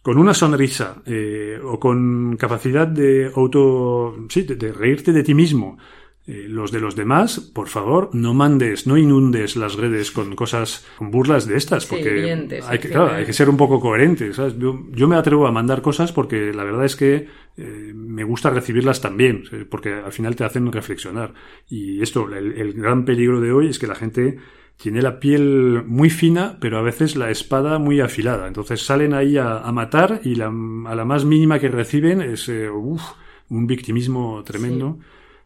con 0.01 0.17
una 0.17 0.33
sonrisa 0.33 1.01
eh, 1.05 1.59
o 1.63 1.79
con 1.79 2.37
capacidad 2.37 2.87
de 2.87 3.31
auto, 3.35 4.15
sí, 4.29 4.43
de, 4.43 4.71
reírte 4.71 5.11
de 5.11 5.23
ti 5.23 5.33
mismo, 5.33 5.77
eh, 6.25 6.45
los 6.47 6.71
de 6.71 6.79
los 6.79 6.95
demás, 6.95 7.39
por 7.39 7.69
favor, 7.69 8.11
no 8.13 8.35
mandes, 8.35 8.85
no 8.85 8.97
inundes 8.97 9.55
las 9.55 9.75
redes 9.75 10.11
con 10.11 10.35
cosas, 10.35 10.85
con 10.97 11.09
burlas 11.09 11.47
de 11.47 11.57
estas, 11.57 11.87
porque 11.87 12.31
hay, 12.67 12.79
que, 12.79 12.95
hay 12.95 13.25
que 13.25 13.33
ser 13.33 13.49
un 13.49 13.57
poco 13.57 13.79
coherentes. 13.79 14.39
Yo, 14.57 15.07
me 15.07 15.15
atrevo 15.15 15.47
a 15.47 15.51
mandar 15.51 15.81
cosas 15.81 16.11
porque 16.11 16.53
la 16.53 16.63
verdad 16.63 16.85
es 16.85 16.95
que 16.95 17.27
eh, 17.57 17.91
me 17.95 18.23
gusta 18.23 18.51
recibirlas 18.51 19.01
también, 19.01 19.43
porque 19.71 19.91
al 19.93 20.11
final 20.11 20.35
te 20.35 20.43
hacen 20.43 20.71
reflexionar. 20.71 21.33
Y 21.67 22.01
esto, 22.03 22.29
el, 22.31 22.73
gran 22.73 23.05
peligro 23.05 23.41
de 23.41 23.51
hoy 23.51 23.69
es 23.69 23.79
que 23.79 23.87
la 23.87 23.95
gente 23.95 24.37
tiene 24.81 25.01
la 25.01 25.19
piel 25.19 25.83
muy 25.85 26.09
fina, 26.09 26.57
pero 26.61 26.77
a 26.77 26.81
veces 26.81 27.17
la 27.17 27.29
espada 27.29 27.79
muy 27.79 27.99
afilada. 27.99 28.47
Entonces 28.47 28.81
salen 28.85 29.13
ahí 29.13 29.37
a, 29.37 29.69
matar 29.73 30.21
y 30.23 30.39
a 30.39 30.49
la 30.49 31.05
más 31.05 31.25
mínima 31.25 31.59
que 31.59 31.67
reciben 31.67 32.21
es 32.21 32.47
un 32.47 33.67
victimismo 33.67 34.41
tremendo. 34.45 34.99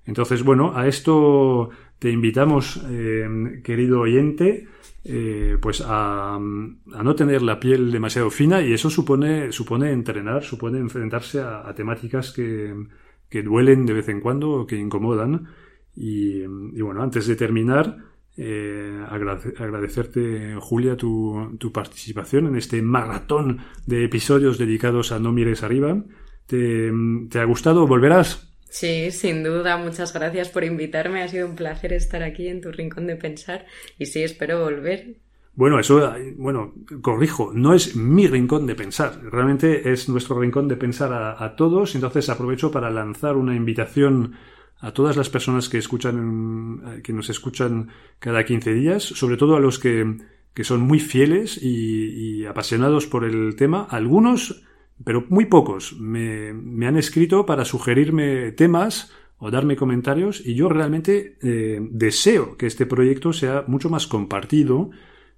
Entonces, 0.05 0.43
bueno, 0.43 0.73
a 0.75 0.87
esto 0.87 1.69
te 1.97 2.11
invitamos, 2.11 2.83
eh, 2.89 3.61
querido 3.63 4.01
oyente, 4.01 4.67
eh, 5.05 5.57
pues 5.61 5.83
a, 5.85 6.37
no 6.39 7.15
tener 7.15 7.41
la 7.41 7.59
piel 7.59 7.91
demasiado 7.91 8.29
fina 8.29 8.61
y 8.61 8.73
eso 8.73 8.89
supone, 8.89 9.51
supone 9.51 9.91
entrenar, 9.91 10.43
supone 10.43 10.79
enfrentarse 10.79 11.41
a, 11.41 11.73
temáticas 11.75 12.31
que, 12.31 12.73
duelen 13.41 13.85
de 13.85 13.93
vez 13.93 14.09
en 14.09 14.19
cuando 14.19 14.51
o 14.51 14.67
que 14.67 14.77
incomodan. 14.77 15.47
Y, 15.95 16.45
bueno, 16.45 17.01
antes 17.01 17.25
de 17.27 17.35
terminar, 17.35 17.97
eh, 18.37 19.05
agradecerte, 19.09 20.55
Julia, 20.59 20.97
tu, 20.97 21.55
tu, 21.59 21.71
participación 21.71 22.47
en 22.47 22.55
este 22.55 22.81
maratón 22.81 23.59
de 23.85 24.05
episodios 24.05 24.57
dedicados 24.57 25.11
a 25.11 25.19
No 25.19 25.31
mires 25.31 25.63
arriba. 25.63 26.03
¿Te, 26.47 26.91
te 27.29 27.39
ha 27.39 27.45
gustado? 27.45 27.87
¿Volverás? 27.87 28.53
Sí, 28.69 29.11
sin 29.11 29.43
duda. 29.43 29.77
Muchas 29.77 30.13
gracias 30.13 30.49
por 30.49 30.63
invitarme. 30.63 31.21
Ha 31.21 31.27
sido 31.27 31.47
un 31.47 31.55
placer 31.55 31.93
estar 31.93 32.23
aquí 32.23 32.47
en 32.47 32.61
tu 32.61 32.71
rincón 32.71 33.05
de 33.05 33.15
pensar 33.15 33.65
y 33.99 34.07
sí, 34.07 34.23
espero 34.23 34.61
volver. 34.61 35.17
Bueno, 35.55 35.79
eso, 35.79 36.11
bueno, 36.37 36.73
corrijo, 37.01 37.51
no 37.53 37.75
es 37.75 37.95
mi 37.95 38.25
rincón 38.25 38.65
de 38.65 38.73
pensar, 38.73 39.19
realmente 39.21 39.91
es 39.91 40.09
nuestro 40.09 40.39
rincón 40.39 40.67
de 40.67 40.77
pensar 40.77 41.13
a, 41.13 41.55
todos, 41.55 41.93
entonces 41.93 42.27
aprovecho 42.29 42.71
para 42.71 42.89
lanzar 42.89 43.35
una 43.35 43.55
invitación 43.55 44.33
a 44.83 44.91
todas 44.91 45.15
las 45.15 45.29
personas 45.29 45.69
que 45.69 45.77
escuchan, 45.77 47.01
que 47.03 47.13
nos 47.13 47.29
escuchan 47.29 47.87
cada 48.19 48.43
15 48.43 48.73
días, 48.73 49.01
sobre 49.01 49.37
todo 49.37 49.55
a 49.55 49.61
los 49.61 49.79
que, 49.79 50.17
que 50.53 50.65
son 50.65 50.81
muy 50.81 50.99
fieles 50.99 51.57
y, 51.63 52.45
apasionados 52.45 53.07
por 53.07 53.23
el 53.23 53.55
tema, 53.55 53.87
algunos 53.89 54.63
pero 55.05 55.25
muy 55.29 55.45
pocos 55.45 55.97
me, 55.99 56.49
han 56.85 56.97
escrito 56.97 57.45
para 57.45 57.63
sugerirme 57.63 58.51
temas 58.51 59.13
o 59.37 59.49
darme 59.49 59.77
comentarios 59.77 60.45
y 60.45 60.53
yo 60.53 60.67
realmente 60.67 61.37
eh, 61.41 61.79
deseo 61.91 62.57
que 62.57 62.67
este 62.67 62.85
proyecto 62.85 63.31
sea 63.31 63.63
mucho 63.67 63.89
más 63.89 64.05
compartido. 64.05 64.91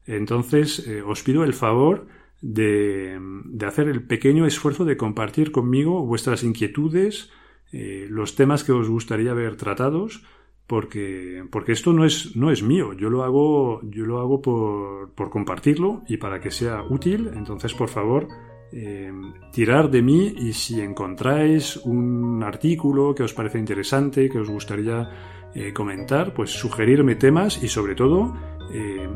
Entonces 0.07 0.85
eh, 0.87 1.03
os 1.03 1.21
pido 1.21 1.43
el 1.43 1.53
favor 1.53 2.07
de, 2.41 3.19
hacer 3.65 3.89
el 3.89 4.03
pequeño 4.03 4.47
esfuerzo 4.47 4.85
de 4.85 4.97
compartir 4.97 5.51
conmigo 5.51 6.03
vuestras 6.03 6.43
inquietudes, 6.43 7.31
eh, 7.77 8.07
los 8.09 8.35
temas 8.35 8.63
que 8.63 8.71
os 8.71 8.87
gustaría 8.87 9.33
ver 9.33 9.57
tratados, 9.57 10.23
porque, 10.65 11.43
porque 11.51 11.73
esto 11.73 11.91
no 11.91 12.05
es, 12.05 12.33
no 12.33 12.49
es 12.49 12.63
mío, 12.63 12.93
yo 12.93 13.09
lo 13.09 13.25
hago, 13.25 13.81
yo 13.83 14.05
lo 14.05 14.21
hago 14.21 14.41
por, 14.41 15.11
por 15.11 15.29
compartirlo 15.29 16.01
y 16.07 16.15
para 16.15 16.39
que 16.39 16.51
sea 16.51 16.83
útil. 16.89 17.31
Entonces, 17.35 17.73
por 17.73 17.89
favor, 17.89 18.29
eh, 18.71 19.11
tirar 19.51 19.91
de 19.91 20.01
mí 20.01 20.35
y 20.37 20.53
si 20.53 20.79
encontráis 20.79 21.75
un 21.75 22.41
artículo 22.43 23.13
que 23.13 23.23
os 23.23 23.33
parece 23.33 23.59
interesante, 23.59 24.29
que 24.29 24.39
os 24.39 24.49
gustaría 24.49 25.49
eh, 25.53 25.73
comentar, 25.73 26.33
pues 26.33 26.51
sugerirme 26.51 27.15
temas 27.15 27.61
y 27.61 27.67
sobre 27.67 27.93
todo 27.95 28.33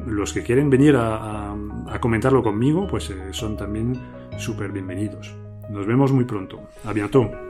los 0.05 0.31
que 0.31 0.43
quieren 0.43 0.69
venir 0.69 0.95
a, 0.95 1.53
comentarlo 1.99 2.43
conmigo, 2.43 2.87
pues 2.87 3.11
son 3.31 3.57
también 3.57 3.93
súper 4.37 4.71
bienvenidos. 4.71 5.35
Nos 5.69 5.85
vemos 5.85 6.13
muy 6.13 6.23
pronto. 6.23 6.61
A 6.85 6.93
bientôt. 6.93 7.48